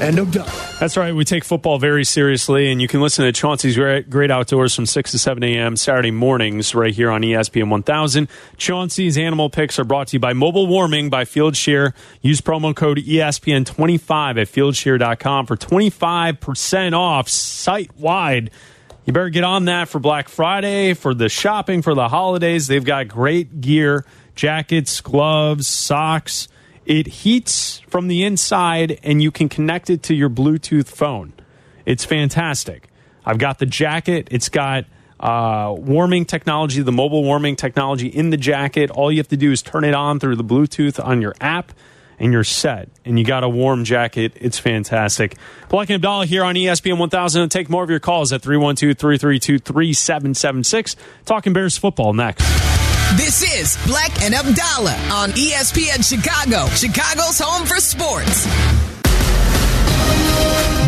and 0.00 0.18
Abdalla. 0.18 0.67
That's 0.78 0.96
right. 0.96 1.12
We 1.12 1.24
take 1.24 1.42
football 1.42 1.80
very 1.80 2.04
seriously, 2.04 2.70
and 2.70 2.80
you 2.80 2.86
can 2.86 3.00
listen 3.00 3.24
to 3.24 3.32
Chauncey's 3.32 3.76
Great, 3.76 4.30
Outdoors 4.30 4.76
from 4.76 4.86
6 4.86 5.10
to 5.10 5.18
7 5.18 5.42
a.m. 5.42 5.74
Saturday 5.74 6.12
mornings 6.12 6.72
right 6.72 6.94
here 6.94 7.10
on 7.10 7.22
ESPN 7.22 7.68
1000. 7.68 8.28
Chauncey's 8.56 9.18
Animal 9.18 9.50
Picks 9.50 9.80
are 9.80 9.84
brought 9.84 10.06
to 10.08 10.12
you 10.16 10.20
by 10.20 10.34
Mobile 10.34 10.68
Warming 10.68 11.10
by 11.10 11.24
Fieldsheer. 11.24 11.94
Use 12.22 12.40
promo 12.40 12.76
code 12.76 12.98
E 12.98 13.16
ESPN25 13.16 14.40
at 14.40 14.46
fieldsheer.com 14.46 15.46
for 15.46 15.56
25% 15.56 16.92
off 16.96 17.28
site 17.28 17.96
wide. 17.96 18.52
You 19.04 19.12
better 19.12 19.30
get 19.30 19.42
on 19.42 19.64
that 19.64 19.88
for 19.88 19.98
Black 19.98 20.28
Friday, 20.28 20.94
for 20.94 21.12
the 21.12 21.28
shopping, 21.28 21.82
for 21.82 21.94
the 21.94 22.08
holidays. 22.08 22.68
They've 22.68 22.84
got 22.84 23.08
great 23.08 23.60
gear 23.60 24.04
jackets, 24.36 25.00
gloves, 25.00 25.66
socks. 25.66 26.46
It 26.88 27.06
heats 27.06 27.80
from 27.88 28.08
the 28.08 28.24
inside, 28.24 28.98
and 29.02 29.22
you 29.22 29.30
can 29.30 29.50
connect 29.50 29.90
it 29.90 30.02
to 30.04 30.14
your 30.14 30.30
Bluetooth 30.30 30.88
phone. 30.88 31.34
It's 31.84 32.06
fantastic. 32.06 32.88
I've 33.26 33.36
got 33.36 33.58
the 33.58 33.66
jacket. 33.66 34.28
It's 34.30 34.48
got 34.48 34.86
uh, 35.20 35.74
warming 35.76 36.24
technology, 36.24 36.80
the 36.80 36.90
mobile 36.90 37.22
warming 37.22 37.56
technology 37.56 38.08
in 38.08 38.30
the 38.30 38.38
jacket. 38.38 38.90
All 38.90 39.12
you 39.12 39.18
have 39.18 39.28
to 39.28 39.36
do 39.36 39.52
is 39.52 39.60
turn 39.60 39.84
it 39.84 39.92
on 39.94 40.18
through 40.18 40.36
the 40.36 40.44
Bluetooth 40.44 41.04
on 41.04 41.20
your 41.20 41.34
app, 41.42 41.72
and 42.18 42.32
you're 42.32 42.42
set. 42.42 42.88
And 43.04 43.18
you 43.18 43.24
got 43.26 43.44
a 43.44 43.50
warm 43.50 43.84
jacket. 43.84 44.32
It's 44.36 44.58
fantastic. 44.58 45.36
Bleck 45.68 45.90
and 45.90 46.02
Abdalla 46.02 46.24
here 46.24 46.42
on 46.42 46.54
ESPN 46.54 46.96
1000. 46.96 47.42
And 47.42 47.52
take 47.52 47.68
more 47.68 47.84
of 47.84 47.90
your 47.90 48.00
calls 48.00 48.32
at 48.32 48.40
312 48.40 48.96
332 48.96 49.58
3776. 49.58 50.96
Talking 51.26 51.52
Bears 51.52 51.76
football 51.76 52.14
next. 52.14 52.87
This 53.16 53.42
is 53.42 53.76
Bleck 53.78 54.22
and 54.22 54.34
Abdalla 54.34 54.94
on 55.10 55.30
ESPN 55.30 56.04
Chicago, 56.06 56.66
Chicago's 56.74 57.38
home 57.38 57.66
for 57.66 57.76
sports. 57.76 58.46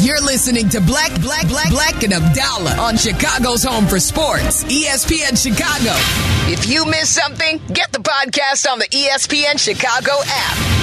You're 0.04 0.20
listening 0.20 0.68
to 0.70 0.80
Bleck, 0.80 1.08
Bleck, 1.16 1.48
Bleck, 1.48 1.72
Bleck 1.72 2.04
and 2.04 2.12
Abdalla 2.12 2.78
on 2.78 2.96
Chicago's 2.96 3.64
home 3.64 3.86
for 3.86 3.98
sports, 3.98 4.64
ESPN 4.64 5.36
Chicago. 5.42 5.92
If 6.52 6.68
you 6.68 6.84
missed 6.84 7.14
something, 7.14 7.58
get 7.72 7.90
the 7.92 8.00
podcast 8.00 8.70
on 8.70 8.78
the 8.78 8.86
ESPN 8.86 9.58
Chicago 9.58 10.12
app. 10.26 10.79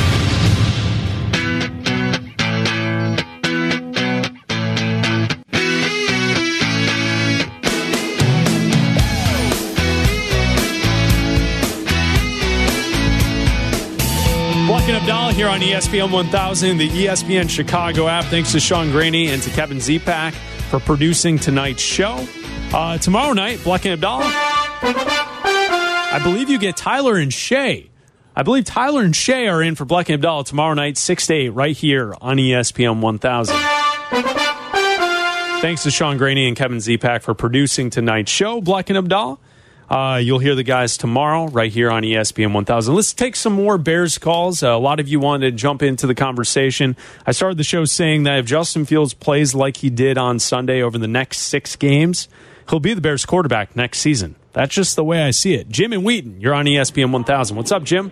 Here 15.38 15.50
on 15.50 15.60
ESPN 15.60 16.12
1000, 16.12 16.80
the 16.80 16.90
ESPN 16.90 17.48
Chicago 17.48 18.08
app. 18.08 18.26
Thanks 18.26 18.54
to 18.54 18.60
Sean 18.60 18.90
Graney 18.90 19.28
and 19.28 19.40
to 19.44 19.52
Kevin 19.52 19.78
Zepak 19.78 20.34
for 20.72 20.80
producing 20.80 21.38
tonight's 21.38 21.84
show. 21.84 22.26
Uh, 22.74 22.98
tomorrow 22.98 23.34
night, 23.34 23.60
Bleck 23.60 23.86
and 23.86 24.02
Abdalla, 24.02 24.24
I 24.24 26.20
believe 26.24 26.50
you 26.50 26.58
get 26.58 26.76
Tyler 26.76 27.18
and 27.18 27.32
Shay. 27.32 27.92
I 28.36 28.42
believe 28.42 28.66
Tyler 28.66 29.04
and 29.04 29.16
Shay 29.16 29.48
are 29.48 29.62
in 29.62 29.76
for 29.76 29.86
Bleck 29.86 30.12
and 30.12 30.24
Abdalla 30.24 30.44
tomorrow 30.44 30.74
night, 30.74 30.98
6 30.98 31.28
to 31.28 31.34
8, 31.36 31.50
right 31.50 31.78
here 31.78 32.16
on 32.20 32.38
ESPN 32.38 33.00
1000. 33.02 33.56
Thanks 35.62 35.84
to 35.84 35.92
Sean 35.92 36.18
Graney 36.18 36.48
and 36.48 36.58
Kevin 36.58 36.80
Zepak 36.80 37.22
for 37.22 37.36
producing 37.36 37.92
tonight's 37.92 38.32
show, 38.32 38.60
Black 38.60 38.90
and 38.90 38.98
Abdallah. 38.98 39.38
Uh, 39.90 40.20
you'll 40.22 40.40
hear 40.40 40.56
the 40.56 40.64
guys 40.64 40.98
tomorrow 40.98 41.48
right 41.48 41.72
here 41.72 41.90
on 41.90 42.04
ESPN 42.04 42.54
1000. 42.54 42.94
Let's 42.94 43.14
take 43.14 43.36
some 43.36 43.54
more 43.54 43.78
Bears 43.78 44.18
calls. 44.18 44.62
Uh, 44.62 44.70
a 44.70 44.78
lot 44.78 45.00
of 45.00 45.08
you 45.08 45.20
wanted 45.20 45.52
to 45.52 45.56
jump 45.56 45.82
into 45.82 46.08
the 46.08 46.16
conversation. 46.16 46.98
I 47.26 47.32
started 47.32 47.58
the 47.58 47.64
show 47.64 47.86
saying 47.86 48.24
that 48.24 48.40
if 48.40 48.46
Justin 48.46 48.86
Fields 48.86 49.14
plays 49.14 49.56
like 49.56 49.78
he 49.78 49.90
did 49.90 50.18
on 50.18 50.40
Sunday 50.40 50.82
over 50.82 50.98
the 50.98 51.08
next 51.08 51.40
six 51.40 51.76
games, 51.78 52.28
he'll 52.70 52.82
be 52.82 52.94
the 52.94 53.02
Bears 53.02 53.26
quarterback 53.26 53.76
next 53.76 54.00
season. 54.00 54.36
That's 54.52 54.74
just 54.74 54.96
the 54.96 55.04
way 55.04 55.24
I 55.24 55.32
see 55.32 55.54
it. 55.54 55.70
Jim 55.70 55.94
and 55.94 56.04
Wheaton, 56.04 56.42
you're 56.42 56.54
on 56.54 56.66
ESPN 56.66 57.12
1000. 57.12 57.56
What's 57.56 57.72
up, 57.72 57.84
Jim? 57.84 58.12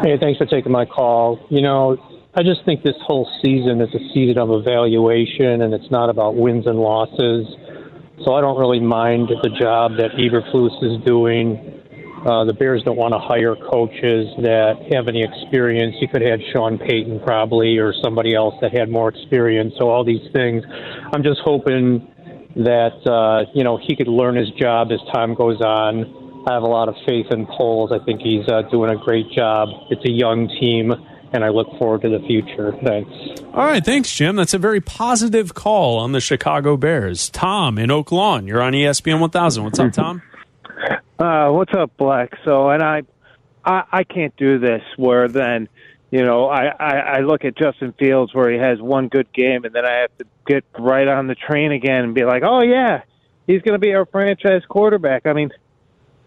Hey, 0.00 0.16
thanks 0.18 0.38
for 0.38 0.46
taking 0.46 0.70
my 0.70 0.84
call. 0.84 1.44
You 1.50 1.60
know, 1.60 1.96
I 2.34 2.42
just 2.44 2.64
think 2.64 2.84
this 2.84 2.96
whole 3.02 3.28
season 3.42 3.80
is 3.80 3.92
a 3.92 3.98
season 4.14 4.38
of 4.38 4.50
evaluation, 4.50 5.62
and 5.62 5.74
it's 5.74 5.90
not 5.90 6.08
about 6.08 6.36
wins 6.36 6.66
and 6.66 6.78
losses. 6.78 7.48
So 8.24 8.34
I 8.34 8.40
don't 8.40 8.58
really 8.58 8.80
mind 8.80 9.28
the 9.42 9.48
job 9.48 9.92
that 9.96 10.12
Eberflus 10.12 10.76
is 10.82 11.04
doing. 11.06 11.80
Uh, 12.26 12.44
the 12.44 12.52
Bears 12.52 12.82
don't 12.84 12.98
want 12.98 13.14
to 13.14 13.18
hire 13.18 13.56
coaches 13.56 14.28
that 14.44 14.76
have 14.92 15.08
any 15.08 15.24
experience. 15.24 15.96
You 16.00 16.08
could 16.08 16.20
have 16.20 16.38
Sean 16.52 16.76
Payton 16.76 17.20
probably, 17.20 17.78
or 17.78 17.94
somebody 18.04 18.34
else 18.34 18.54
that 18.60 18.76
had 18.76 18.90
more 18.90 19.08
experience. 19.08 19.72
So 19.78 19.88
all 19.88 20.04
these 20.04 20.30
things, 20.34 20.62
I'm 21.14 21.22
just 21.22 21.40
hoping 21.42 22.06
that 22.56 23.00
uh, 23.08 23.50
you 23.54 23.64
know 23.64 23.78
he 23.80 23.96
could 23.96 24.08
learn 24.08 24.36
his 24.36 24.50
job 24.50 24.92
as 24.92 25.00
time 25.14 25.34
goes 25.34 25.62
on. 25.62 26.44
I 26.46 26.52
have 26.52 26.62
a 26.62 26.68
lot 26.68 26.88
of 26.88 26.96
faith 27.06 27.26
in 27.30 27.46
Poles. 27.46 27.90
I 27.90 28.04
think 28.04 28.20
he's 28.20 28.46
uh, 28.48 28.62
doing 28.70 28.90
a 28.90 28.96
great 28.96 29.30
job. 29.30 29.68
It's 29.88 30.04
a 30.04 30.12
young 30.12 30.48
team, 30.60 30.92
and 31.32 31.44
I 31.44 31.48
look 31.48 31.68
forward 31.78 32.02
to 32.02 32.08
the 32.08 32.20
future. 32.26 32.72
Thanks. 32.84 33.10
All 33.54 33.64
right, 33.64 33.84
thanks, 33.84 34.12
Jim. 34.12 34.36
That's 34.36 34.54
a 34.54 34.58
very 34.58 34.80
positive 34.80 35.54
call 35.54 35.98
on 35.98 36.12
the 36.12 36.20
Chicago 36.20 36.76
Bears. 36.76 37.30
Tom 37.30 37.78
in 37.78 37.90
Oak 37.90 38.12
Lawn, 38.12 38.46
you're 38.46 38.62
on 38.62 38.72
ESPN 38.72 39.20
1000. 39.20 39.64
What's 39.64 39.78
up, 39.78 39.92
Tom? 39.92 40.22
Uh, 41.18 41.50
what's 41.50 41.74
up, 41.74 41.90
Bleck? 41.98 42.30
So, 42.46 42.70
and 42.70 42.82
I, 42.82 43.02
I, 43.62 43.82
I 43.92 44.04
can't 44.04 44.34
do 44.38 44.58
this. 44.58 44.80
Where 44.96 45.28
then, 45.28 45.68
you 46.10 46.24
know, 46.24 46.46
I, 46.46 46.68
I, 46.68 46.96
I 46.96 47.20
look 47.20 47.44
at 47.44 47.58
Justin 47.58 47.92
Fields 47.98 48.34
where 48.34 48.50
he 48.50 48.58
has 48.58 48.80
one 48.80 49.08
good 49.08 49.30
game, 49.34 49.66
and 49.66 49.74
then 49.74 49.84
I 49.84 49.98
have 50.00 50.16
to 50.16 50.24
get 50.46 50.64
right 50.78 51.06
on 51.06 51.26
the 51.26 51.34
train 51.34 51.72
again 51.72 52.04
and 52.04 52.14
be 52.14 52.24
like, 52.24 52.42
oh 52.42 52.62
yeah, 52.62 53.02
he's 53.46 53.60
going 53.60 53.74
to 53.74 53.78
be 53.78 53.92
our 53.92 54.06
franchise 54.06 54.62
quarterback. 54.66 55.26
I 55.26 55.34
mean, 55.34 55.50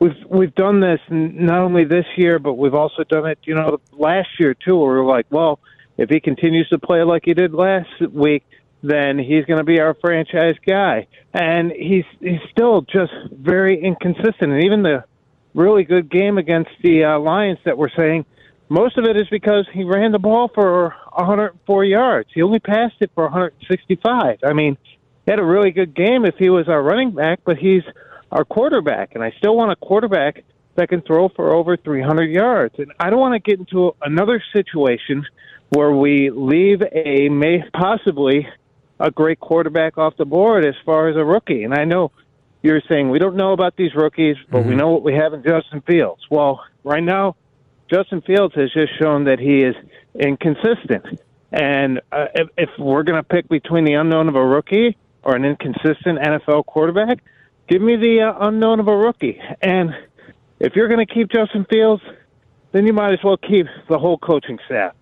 we've 0.04 0.26
we've 0.30 0.56
done 0.56 0.82
this 0.82 1.00
not 1.10 1.62
only 1.62 1.86
this 1.86 2.06
year, 2.18 2.40
but 2.40 2.56
we've 2.56 2.74
also 2.74 3.04
done 3.04 3.26
it, 3.26 3.40
you 3.44 3.56
know, 3.56 3.80
last 3.94 4.30
year 4.40 4.54
too. 4.54 4.76
Where 4.76 5.02
we're 5.02 5.06
like, 5.06 5.28
well, 5.30 5.60
if 5.98 6.10
he 6.10 6.20
continues 6.20 6.68
to 6.70 6.80
play 6.80 7.04
like 7.04 7.24
he 7.26 7.34
did 7.34 7.54
last 7.54 7.90
week, 8.12 8.44
then 8.82 9.18
he's 9.18 9.46
going 9.46 9.60
to 9.60 9.64
be 9.64 9.80
our 9.80 9.94
franchise 9.96 10.56
guy. 10.66 11.08
And 11.34 11.72
he's 11.72 12.06
he's 12.20 12.42
still 12.52 12.82
just 12.82 13.14
very 13.32 13.82
inconsistent. 13.82 14.52
And 14.52 14.64
even 14.66 14.84
the 14.84 15.06
really 15.54 15.84
good 15.84 16.10
game 16.10 16.38
against 16.38 16.72
the 16.84 17.06
uh, 17.06 17.20
Lions 17.20 17.60
that 17.64 17.78
we're 17.78 17.96
saying, 17.96 18.26
most 18.70 18.98
of 18.98 19.06
it 19.06 19.16
is 19.16 19.28
because 19.30 19.68
he 19.72 19.84
ran 19.84 20.12
the 20.12 20.20
ball 20.20 20.50
for 20.54 20.96
104 21.14 21.86
yards. 21.86 22.30
He 22.34 22.42
only 22.42 22.60
passed 22.60 22.96
it 23.02 23.12
for 23.14 23.26
165. 23.26 24.40
I 24.44 24.54
mean, 24.54 24.78
he 25.26 25.32
had 25.32 25.40
a 25.40 25.46
really 25.46 25.72
good 25.72 25.94
game 25.96 26.26
if 26.26 26.36
he 26.38 26.50
was 26.50 26.68
our 26.68 26.82
running 26.82 27.12
back, 27.12 27.40
but 27.46 27.58
he's 27.58 27.84
our 28.34 28.44
quarterback, 28.44 29.14
and 29.14 29.24
I 29.24 29.32
still 29.38 29.56
want 29.56 29.72
a 29.72 29.76
quarterback 29.76 30.44
that 30.76 30.90
can 30.90 31.02
throw 31.02 31.30
for 31.30 31.54
over 31.54 31.78
300 31.78 32.32
yards. 32.32 32.74
And 32.80 32.92
I 33.00 33.12
don't 33.12 33.20
want 33.20 33.36
to 33.36 33.40
get 33.40 33.60
into 33.60 33.96
another 34.02 34.44
situation 34.52 35.24
where 35.70 35.92
we 35.92 36.32
leave 36.32 36.82
a 36.82 37.30
may 37.30 37.64
possibly 37.74 38.48
a 39.00 39.12
great 39.12 39.40
quarterback 39.40 40.00
off 40.00 40.18
the 40.18 40.26
board 40.26 40.66
as 40.66 40.74
far 40.84 41.10
as 41.10 41.16
a 41.16 41.24
rookie. 41.24 41.64
And 41.64 41.76
I 41.76 41.86
know 41.86 42.12
you're 42.64 42.82
saying 42.90 43.12
we 43.12 43.20
don't 43.20 43.36
know 43.36 43.54
about 43.54 43.76
these 43.76 43.94
rookies, 43.94 44.38
but 44.50 44.66
we 44.66 44.74
know 44.74 44.90
what 44.90 45.04
we 45.04 45.14
have 45.14 45.34
in 45.34 45.44
Justin 45.44 45.82
Fields. 45.82 46.22
Well, 46.32 46.64
right 46.84 47.04
now, 47.04 47.36
Justin 47.92 48.22
Fields 48.22 48.56
has 48.56 48.72
just 48.74 48.98
shown 49.00 49.26
that 49.26 49.38
he 49.40 49.62
is 49.62 49.76
inconsistent. 50.16 51.20
And 51.52 52.02
uh, 52.12 52.28
if, 52.34 52.48
if 52.58 52.70
we're 52.80 53.04
going 53.04 53.22
to 53.22 53.28
pick 53.28 53.48
between 53.48 53.86
the 53.86 53.94
unknown 53.94 54.28
of 54.28 54.36
a 54.36 54.44
rookie 54.44 54.98
or 55.22 55.36
an 55.36 55.46
inconsistent 55.46 56.18
NFL 56.18 56.66
quarterback, 56.66 57.20
give 57.74 57.82
me 57.82 57.96
the 57.96 58.22
uh, 58.22 58.48
unknown 58.48 58.80
of 58.80 58.88
a 58.88 58.96
rookie. 58.96 59.42
And 59.60 59.96
if 60.60 60.76
you're 60.76 60.88
going 60.88 61.04
to 61.04 61.12
keep 61.12 61.32
Justin 61.32 61.66
Fields, 61.68 62.04
then 62.72 62.86
you 62.86 62.94
might 62.94 63.14
as 63.14 63.20
well 63.24 63.36
keep 63.36 63.66
the 63.90 63.98
whole 63.98 64.20
coaching 64.20 64.60
staff. 64.68 64.94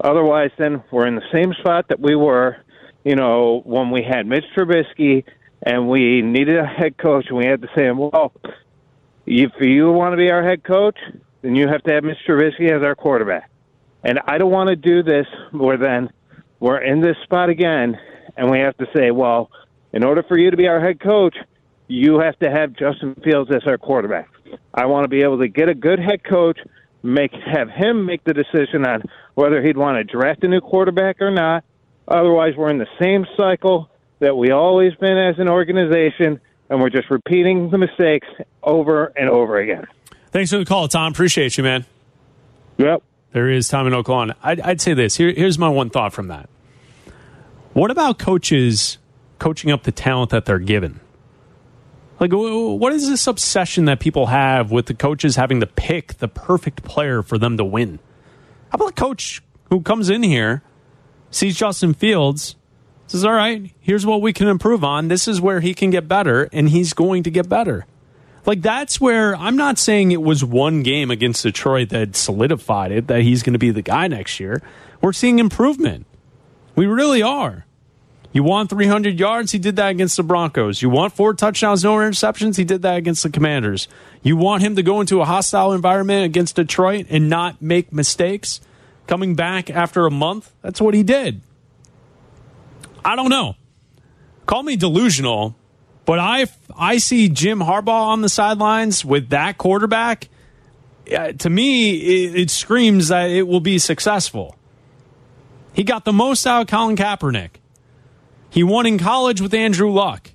Otherwise, 0.00 0.50
then 0.56 0.82
we're 0.90 1.06
in 1.06 1.16
the 1.16 1.28
same 1.30 1.52
spot 1.60 1.88
that 1.88 2.00
we 2.00 2.16
were, 2.16 2.56
you 3.04 3.14
know, 3.14 3.60
when 3.66 3.90
we 3.90 4.02
had 4.02 4.26
Mitch 4.26 4.46
Trubisky 4.56 5.24
and 5.62 5.86
we 5.86 6.22
needed 6.22 6.56
a 6.56 6.64
head 6.64 6.96
coach, 6.96 7.26
and 7.28 7.36
we 7.36 7.44
had 7.44 7.60
to 7.60 7.68
say, 7.76 7.90
well, 7.90 8.32
if 9.26 9.52
you 9.60 9.92
want 9.92 10.14
to 10.14 10.16
be 10.16 10.30
our 10.30 10.42
head 10.42 10.64
coach, 10.64 10.96
then 11.42 11.54
you 11.54 11.68
have 11.68 11.82
to 11.82 11.92
have 11.92 12.04
Mitch 12.04 12.16
Trubisky 12.26 12.70
as 12.70 12.82
our 12.82 12.94
quarterback. 12.94 13.50
And 14.02 14.18
I 14.26 14.38
don't 14.38 14.50
want 14.50 14.68
to 14.68 14.76
do 14.76 15.02
this 15.02 15.26
where 15.52 15.76
then 15.76 16.10
we're 16.58 16.80
in 16.80 17.02
this 17.02 17.16
spot 17.24 17.50
again, 17.50 17.98
and 18.34 18.50
we 18.50 18.60
have 18.60 18.78
to 18.78 18.86
say, 18.96 19.10
well, 19.10 19.50
in 19.92 20.04
order 20.04 20.22
for 20.22 20.38
you 20.38 20.50
to 20.50 20.56
be 20.56 20.68
our 20.68 20.80
head 20.80 21.00
coach, 21.00 21.36
you 21.88 22.18
have 22.18 22.38
to 22.38 22.50
have 22.50 22.72
Justin 22.72 23.14
Fields 23.22 23.50
as 23.54 23.66
our 23.66 23.78
quarterback. 23.78 24.28
I 24.72 24.86
want 24.86 25.04
to 25.04 25.08
be 25.08 25.22
able 25.22 25.38
to 25.38 25.48
get 25.48 25.68
a 25.68 25.74
good 25.74 25.98
head 25.98 26.24
coach, 26.24 26.58
make 27.02 27.32
have 27.32 27.68
him 27.68 28.06
make 28.06 28.24
the 28.24 28.32
decision 28.32 28.86
on 28.86 29.02
whether 29.34 29.62
he'd 29.62 29.76
want 29.76 29.96
to 29.96 30.04
draft 30.04 30.44
a 30.44 30.48
new 30.48 30.60
quarterback 30.60 31.20
or 31.20 31.30
not. 31.30 31.64
Otherwise, 32.08 32.54
we're 32.56 32.70
in 32.70 32.78
the 32.78 32.88
same 33.00 33.26
cycle 33.36 33.90
that 34.20 34.36
we 34.36 34.50
always 34.50 34.94
been 34.94 35.18
as 35.18 35.38
an 35.38 35.48
organization, 35.48 36.40
and 36.70 36.80
we're 36.80 36.90
just 36.90 37.10
repeating 37.10 37.70
the 37.70 37.78
mistakes 37.78 38.28
over 38.62 39.06
and 39.16 39.28
over 39.28 39.58
again. 39.58 39.86
Thanks 40.30 40.50
for 40.50 40.58
the 40.58 40.64
call, 40.64 40.88
Tom. 40.88 41.12
Appreciate 41.12 41.56
you, 41.56 41.64
man. 41.64 41.84
Yep. 42.78 43.02
There 43.32 43.50
is 43.50 43.68
Tom 43.68 43.86
in 43.86 43.92
Lawn. 43.92 44.34
I'd, 44.42 44.60
I'd 44.60 44.80
say 44.80 44.94
this. 44.94 45.16
Here, 45.16 45.32
here's 45.32 45.58
my 45.58 45.68
one 45.68 45.90
thought 45.90 46.12
from 46.12 46.28
that. 46.28 46.48
What 47.72 47.90
about 47.90 48.18
coaches 48.18 48.98
coaching 49.38 49.70
up 49.70 49.82
the 49.82 49.92
talent 49.92 50.30
that 50.30 50.44
they're 50.44 50.58
given? 50.58 51.00
Like, 52.24 52.32
what 52.32 52.94
is 52.94 53.06
this 53.06 53.26
obsession 53.26 53.84
that 53.84 54.00
people 54.00 54.28
have 54.28 54.70
with 54.70 54.86
the 54.86 54.94
coaches 54.94 55.36
having 55.36 55.60
to 55.60 55.66
pick 55.66 56.14
the 56.14 56.26
perfect 56.26 56.82
player 56.82 57.22
for 57.22 57.36
them 57.36 57.58
to 57.58 57.64
win? 57.66 57.98
How 58.70 58.76
about 58.76 58.92
a 58.92 58.94
coach 58.94 59.42
who 59.68 59.82
comes 59.82 60.08
in 60.08 60.22
here, 60.22 60.62
sees 61.30 61.54
Justin 61.54 61.92
Fields, 61.92 62.56
says, 63.08 63.26
All 63.26 63.34
right, 63.34 63.70
here's 63.78 64.06
what 64.06 64.22
we 64.22 64.32
can 64.32 64.48
improve 64.48 64.82
on. 64.82 65.08
This 65.08 65.28
is 65.28 65.38
where 65.38 65.60
he 65.60 65.74
can 65.74 65.90
get 65.90 66.08
better, 66.08 66.48
and 66.50 66.70
he's 66.70 66.94
going 66.94 67.24
to 67.24 67.30
get 67.30 67.46
better. 67.46 67.84
Like, 68.46 68.62
that's 68.62 68.98
where 68.98 69.36
I'm 69.36 69.56
not 69.56 69.76
saying 69.76 70.10
it 70.10 70.22
was 70.22 70.42
one 70.42 70.82
game 70.82 71.10
against 71.10 71.42
Detroit 71.42 71.90
that 71.90 72.16
solidified 72.16 72.90
it, 72.90 73.06
that 73.08 73.20
he's 73.20 73.42
going 73.42 73.52
to 73.52 73.58
be 73.58 73.70
the 73.70 73.82
guy 73.82 74.08
next 74.08 74.40
year. 74.40 74.62
We're 75.02 75.12
seeing 75.12 75.40
improvement. 75.40 76.06
We 76.74 76.86
really 76.86 77.20
are. 77.20 77.66
You 78.34 78.42
want 78.42 78.68
300 78.68 79.20
yards? 79.20 79.52
He 79.52 79.60
did 79.60 79.76
that 79.76 79.90
against 79.90 80.16
the 80.16 80.24
Broncos. 80.24 80.82
You 80.82 80.90
want 80.90 81.12
four 81.12 81.34
touchdowns, 81.34 81.84
no 81.84 81.94
interceptions? 81.98 82.56
He 82.56 82.64
did 82.64 82.82
that 82.82 82.96
against 82.96 83.22
the 83.22 83.30
Commanders. 83.30 83.86
You 84.24 84.36
want 84.36 84.60
him 84.60 84.74
to 84.74 84.82
go 84.82 85.00
into 85.00 85.20
a 85.20 85.24
hostile 85.24 85.72
environment 85.72 86.24
against 86.24 86.56
Detroit 86.56 87.06
and 87.10 87.30
not 87.30 87.62
make 87.62 87.92
mistakes? 87.92 88.60
Coming 89.06 89.36
back 89.36 89.70
after 89.70 90.04
a 90.04 90.10
month? 90.10 90.50
That's 90.62 90.80
what 90.80 90.94
he 90.94 91.04
did. 91.04 91.42
I 93.04 93.14
don't 93.14 93.28
know. 93.28 93.54
Call 94.46 94.64
me 94.64 94.74
delusional, 94.74 95.54
but 96.04 96.18
I 96.18 96.46
I 96.76 96.98
see 96.98 97.28
Jim 97.28 97.60
Harbaugh 97.60 98.08
on 98.08 98.20
the 98.20 98.28
sidelines 98.28 99.04
with 99.04 99.28
that 99.28 99.58
quarterback. 99.58 100.28
To 101.06 101.50
me, 101.50 101.92
it, 102.24 102.34
it 102.34 102.50
screams 102.50 103.08
that 103.08 103.30
it 103.30 103.46
will 103.46 103.60
be 103.60 103.78
successful. 103.78 104.56
He 105.72 105.84
got 105.84 106.04
the 106.04 106.12
most 106.12 106.44
out 106.46 106.62
of 106.62 106.66
Colin 106.66 106.96
Kaepernick. 106.96 107.60
He 108.54 108.62
won 108.62 108.86
in 108.86 108.98
college 108.98 109.40
with 109.40 109.52
Andrew 109.52 109.90
Luck. 109.90 110.30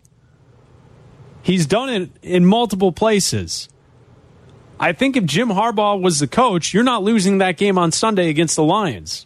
He's 1.42 1.66
done 1.66 1.88
it 1.88 2.10
in 2.22 2.46
multiple 2.46 2.92
places. 2.92 3.70
I 4.78 4.92
think 4.92 5.16
if 5.16 5.24
Jim 5.24 5.48
Harbaugh 5.48 6.02
was 6.02 6.20
the 6.20 6.28
coach, 6.28 6.74
you're 6.74 6.84
not 6.84 7.02
losing 7.02 7.38
that 7.38 7.56
game 7.56 7.78
on 7.78 7.94
Sunday 7.94 8.28
against 8.28 8.58
the 8.58 8.64
Lions. 8.64 9.26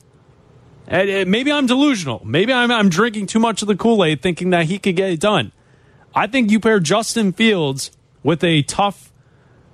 And, 0.88 1.28
maybe 1.32 1.52
I'm 1.52 1.66
delusional. 1.66 2.22
Maybe 2.24 2.54
I'm, 2.54 2.70
I'm 2.70 2.90
drinking 2.90 3.26
too 3.26 3.40
much 3.40 3.64
of 3.64 3.68
the 3.68 3.76
Kool 3.76 4.06
Aid 4.06 4.22
thinking 4.22 4.52
that 4.52 4.66
he 4.66 4.78
could 4.78 4.96
get 4.96 5.10
it 5.10 5.20
done. 5.20 5.54
I 6.14 6.28
think 6.28 6.52
you 6.52 6.60
pair 6.60 6.80
Justin 6.80 7.34
Fields 7.34 7.90
with 8.22 8.44
a 8.44 8.62
tough 8.62 9.12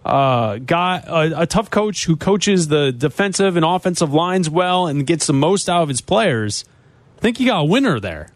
uh, 0.06 0.60
guy, 0.60 1.04
a, 1.06 1.42
a 1.42 1.46
tough 1.46 1.70
coach 1.70 2.06
who 2.06 2.16
coaches 2.16 2.70
the 2.70 2.94
defensive 2.94 3.58
and 3.58 3.66
offensive 3.66 4.14
lines 4.14 4.50
well 4.50 4.88
and 4.88 5.06
gets 5.06 5.28
the 5.28 5.34
most 5.34 5.68
out 5.68 5.84
of 5.84 5.90
his 5.90 6.00
players. 6.00 6.64
I 7.18 7.20
think 7.20 7.42
you 7.42 7.48
got 7.48 7.60
a 7.60 7.66
winner 7.66 8.00
there. 8.00 8.32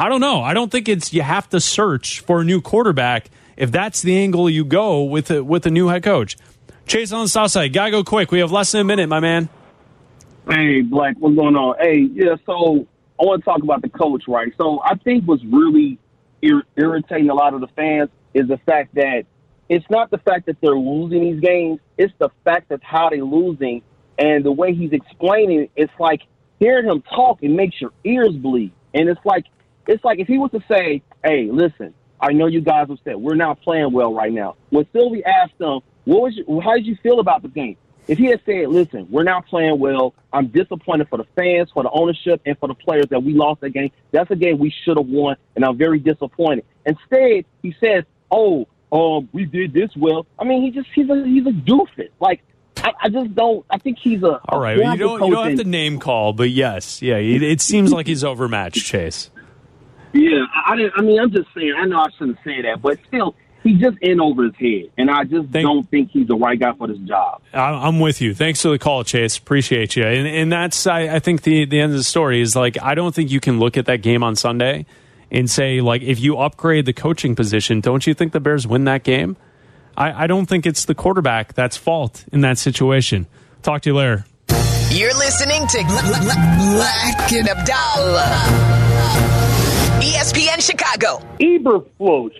I 0.00 0.08
don't 0.08 0.22
know. 0.22 0.40
I 0.40 0.54
don't 0.54 0.72
think 0.72 0.88
it's 0.88 1.12
you 1.12 1.20
have 1.20 1.46
to 1.50 1.60
search 1.60 2.20
for 2.20 2.40
a 2.40 2.44
new 2.44 2.62
quarterback 2.62 3.28
if 3.58 3.70
that's 3.70 4.00
the 4.00 4.16
angle 4.16 4.48
you 4.48 4.64
go 4.64 5.02
with 5.02 5.30
a, 5.30 5.44
with 5.44 5.66
a 5.66 5.70
new 5.70 5.88
head 5.88 6.02
coach. 6.02 6.38
Chase 6.86 7.12
on 7.12 7.24
the 7.24 7.28
south 7.28 7.50
side. 7.50 7.74
Gotta 7.74 7.90
go 7.90 8.02
quick. 8.02 8.32
We 8.32 8.38
have 8.38 8.50
less 8.50 8.72
than 8.72 8.80
a 8.80 8.84
minute, 8.84 9.10
my 9.10 9.20
man. 9.20 9.50
Hey, 10.48 10.80
Bleck, 10.80 11.18
what's 11.18 11.36
going 11.36 11.54
on? 11.54 11.76
Hey, 11.78 12.08
yeah, 12.14 12.36
so 12.46 12.86
I 13.20 13.24
want 13.24 13.42
to 13.42 13.44
talk 13.44 13.62
about 13.62 13.82
the 13.82 13.90
coach, 13.90 14.24
right? 14.26 14.50
So 14.56 14.80
I 14.82 14.94
think 14.94 15.24
what's 15.24 15.44
really 15.44 15.98
ir- 16.40 16.64
irritating 16.76 17.28
a 17.28 17.34
lot 17.34 17.52
of 17.52 17.60
the 17.60 17.68
fans 17.68 18.08
is 18.32 18.48
the 18.48 18.56
fact 18.64 18.94
that 18.94 19.24
it's 19.68 19.84
not 19.90 20.10
the 20.10 20.18
fact 20.18 20.46
that 20.46 20.56
they're 20.62 20.70
losing 20.70 21.20
these 21.20 21.40
games, 21.40 21.78
it's 21.98 22.14
the 22.16 22.30
fact 22.42 22.70
that 22.70 22.82
how 22.82 23.10
they're 23.10 23.22
losing 23.22 23.82
and 24.18 24.46
the 24.46 24.52
way 24.52 24.72
he's 24.72 24.92
explaining 24.92 25.64
it, 25.64 25.70
it's 25.76 25.92
like 25.98 26.22
hearing 26.58 26.86
him 26.86 27.02
talk, 27.02 27.42
it 27.42 27.50
makes 27.50 27.78
your 27.82 27.92
ears 28.02 28.34
bleed. 28.34 28.72
And 28.94 29.06
it's 29.06 29.20
like 29.26 29.44
it's 29.86 30.04
like 30.04 30.18
if 30.18 30.28
he 30.28 30.38
was 30.38 30.50
to 30.52 30.60
say, 30.68 31.02
Hey, 31.24 31.48
listen, 31.50 31.94
I 32.20 32.32
know 32.32 32.46
you 32.46 32.60
guys 32.60 32.88
upset. 32.90 33.20
We're 33.20 33.34
not 33.34 33.60
playing 33.62 33.92
well 33.92 34.14
right 34.14 34.32
now. 34.32 34.56
When 34.70 34.86
Sylvie 34.92 35.24
asked 35.24 35.58
him, 35.58 35.80
what 36.04 36.22
was 36.22 36.36
your, 36.36 36.62
how 36.62 36.74
did 36.74 36.86
you 36.86 36.96
feel 37.02 37.20
about 37.20 37.42
the 37.42 37.48
game? 37.48 37.76
If 38.08 38.18
he 38.18 38.26
had 38.26 38.40
said, 38.44 38.68
listen, 38.68 39.06
we're 39.10 39.22
not 39.22 39.46
playing 39.46 39.78
well, 39.78 40.14
I'm 40.32 40.48
disappointed 40.48 41.08
for 41.08 41.18
the 41.18 41.26
fans, 41.36 41.70
for 41.72 41.82
the 41.82 41.90
ownership, 41.90 42.40
and 42.44 42.58
for 42.58 42.66
the 42.66 42.74
players 42.74 43.06
that 43.10 43.22
we 43.22 43.34
lost 43.34 43.60
that 43.60 43.70
game. 43.70 43.90
That's 44.10 44.30
a 44.30 44.36
game 44.36 44.58
we 44.58 44.74
should 44.84 44.96
have 44.96 45.06
won, 45.06 45.36
and 45.54 45.64
I'm 45.64 45.76
very 45.76 45.98
disappointed. 45.98 46.64
Instead, 46.84 47.44
he 47.62 47.74
says, 47.78 48.04
oh, 48.30 48.66
um, 48.90 49.28
we 49.32 49.44
did 49.44 49.72
this 49.72 49.90
well. 49.96 50.26
I 50.38 50.44
mean, 50.44 50.62
he 50.62 50.70
just 50.70 50.88
he's 50.94 51.08
a 51.08 51.24
he's 51.24 51.46
a 51.46 51.50
doofus. 51.50 52.10
Like 52.18 52.42
I, 52.78 52.90
I 53.02 53.08
just 53.08 53.34
don't. 53.34 53.64
I 53.70 53.78
think 53.78 53.98
he's 53.98 54.22
a 54.22 54.40
all 54.48 54.60
right. 54.60 54.76
You 54.76 54.96
don't 54.96 55.24
you 55.24 55.34
don't 55.34 55.50
have 55.50 55.58
to 55.58 55.64
name 55.64 56.00
call, 56.00 56.32
but 56.32 56.50
yes, 56.50 57.00
yeah, 57.02 57.16
it, 57.16 57.42
it 57.42 57.60
seems 57.60 57.92
like 57.92 58.08
he's 58.08 58.24
overmatched, 58.24 58.84
Chase. 58.84 59.30
Yeah, 60.12 60.44
I, 60.54 60.72
I 60.72 60.76
didn't. 60.76 60.92
I 60.96 61.02
mean, 61.02 61.20
I'm 61.20 61.30
just 61.30 61.48
saying. 61.54 61.74
I 61.76 61.86
know 61.86 62.00
I 62.00 62.10
shouldn't 62.18 62.38
say 62.44 62.62
that, 62.62 62.82
but 62.82 62.98
still, 63.06 63.34
he's 63.62 63.78
just 63.80 63.98
in 64.00 64.20
over 64.20 64.44
his 64.44 64.54
head, 64.56 64.90
and 64.98 65.10
I 65.10 65.24
just 65.24 65.50
Thank, 65.50 65.66
don't 65.66 65.88
think 65.90 66.10
he's 66.10 66.26
the 66.26 66.36
right 66.36 66.58
guy 66.58 66.72
for 66.74 66.88
this 66.88 66.98
job. 66.98 67.42
I'm 67.52 68.00
with 68.00 68.20
you. 68.20 68.34
Thanks 68.34 68.62
for 68.62 68.70
the 68.70 68.78
call, 68.78 69.04
Chase. 69.04 69.36
Appreciate 69.36 69.96
you. 69.96 70.04
And, 70.04 70.26
and 70.26 70.52
that's 70.52 70.86
I, 70.86 71.16
I 71.16 71.18
think 71.20 71.42
the 71.42 71.64
the 71.64 71.80
end 71.80 71.92
of 71.92 71.98
the 71.98 72.04
story 72.04 72.40
is 72.40 72.56
like 72.56 72.80
I 72.82 72.94
don't 72.94 73.14
think 73.14 73.30
you 73.30 73.40
can 73.40 73.58
look 73.58 73.76
at 73.76 73.86
that 73.86 73.98
game 73.98 74.22
on 74.22 74.36
Sunday 74.36 74.86
and 75.30 75.48
say 75.48 75.80
like 75.80 76.02
if 76.02 76.20
you 76.20 76.38
upgrade 76.38 76.86
the 76.86 76.92
coaching 76.92 77.36
position, 77.36 77.80
don't 77.80 78.06
you 78.06 78.14
think 78.14 78.32
the 78.32 78.40
Bears 78.40 78.66
win 78.66 78.84
that 78.84 79.04
game? 79.04 79.36
I, 79.96 80.24
I 80.24 80.26
don't 80.26 80.46
think 80.46 80.66
it's 80.66 80.84
the 80.84 80.94
quarterback 80.94 81.54
that's 81.54 81.76
fault 81.76 82.24
in 82.32 82.40
that 82.42 82.58
situation. 82.58 83.26
Talk 83.62 83.82
to 83.82 83.90
you 83.90 83.96
later. 83.96 84.24
You're 84.90 85.14
listening 85.14 85.66
to 85.68 85.78
Bleck 85.78 87.32
and 87.38 87.48
Abdalla. 87.48 88.80
ESPN 90.00 90.62
Chicago. 90.62 91.20
Eberflus 91.40 92.32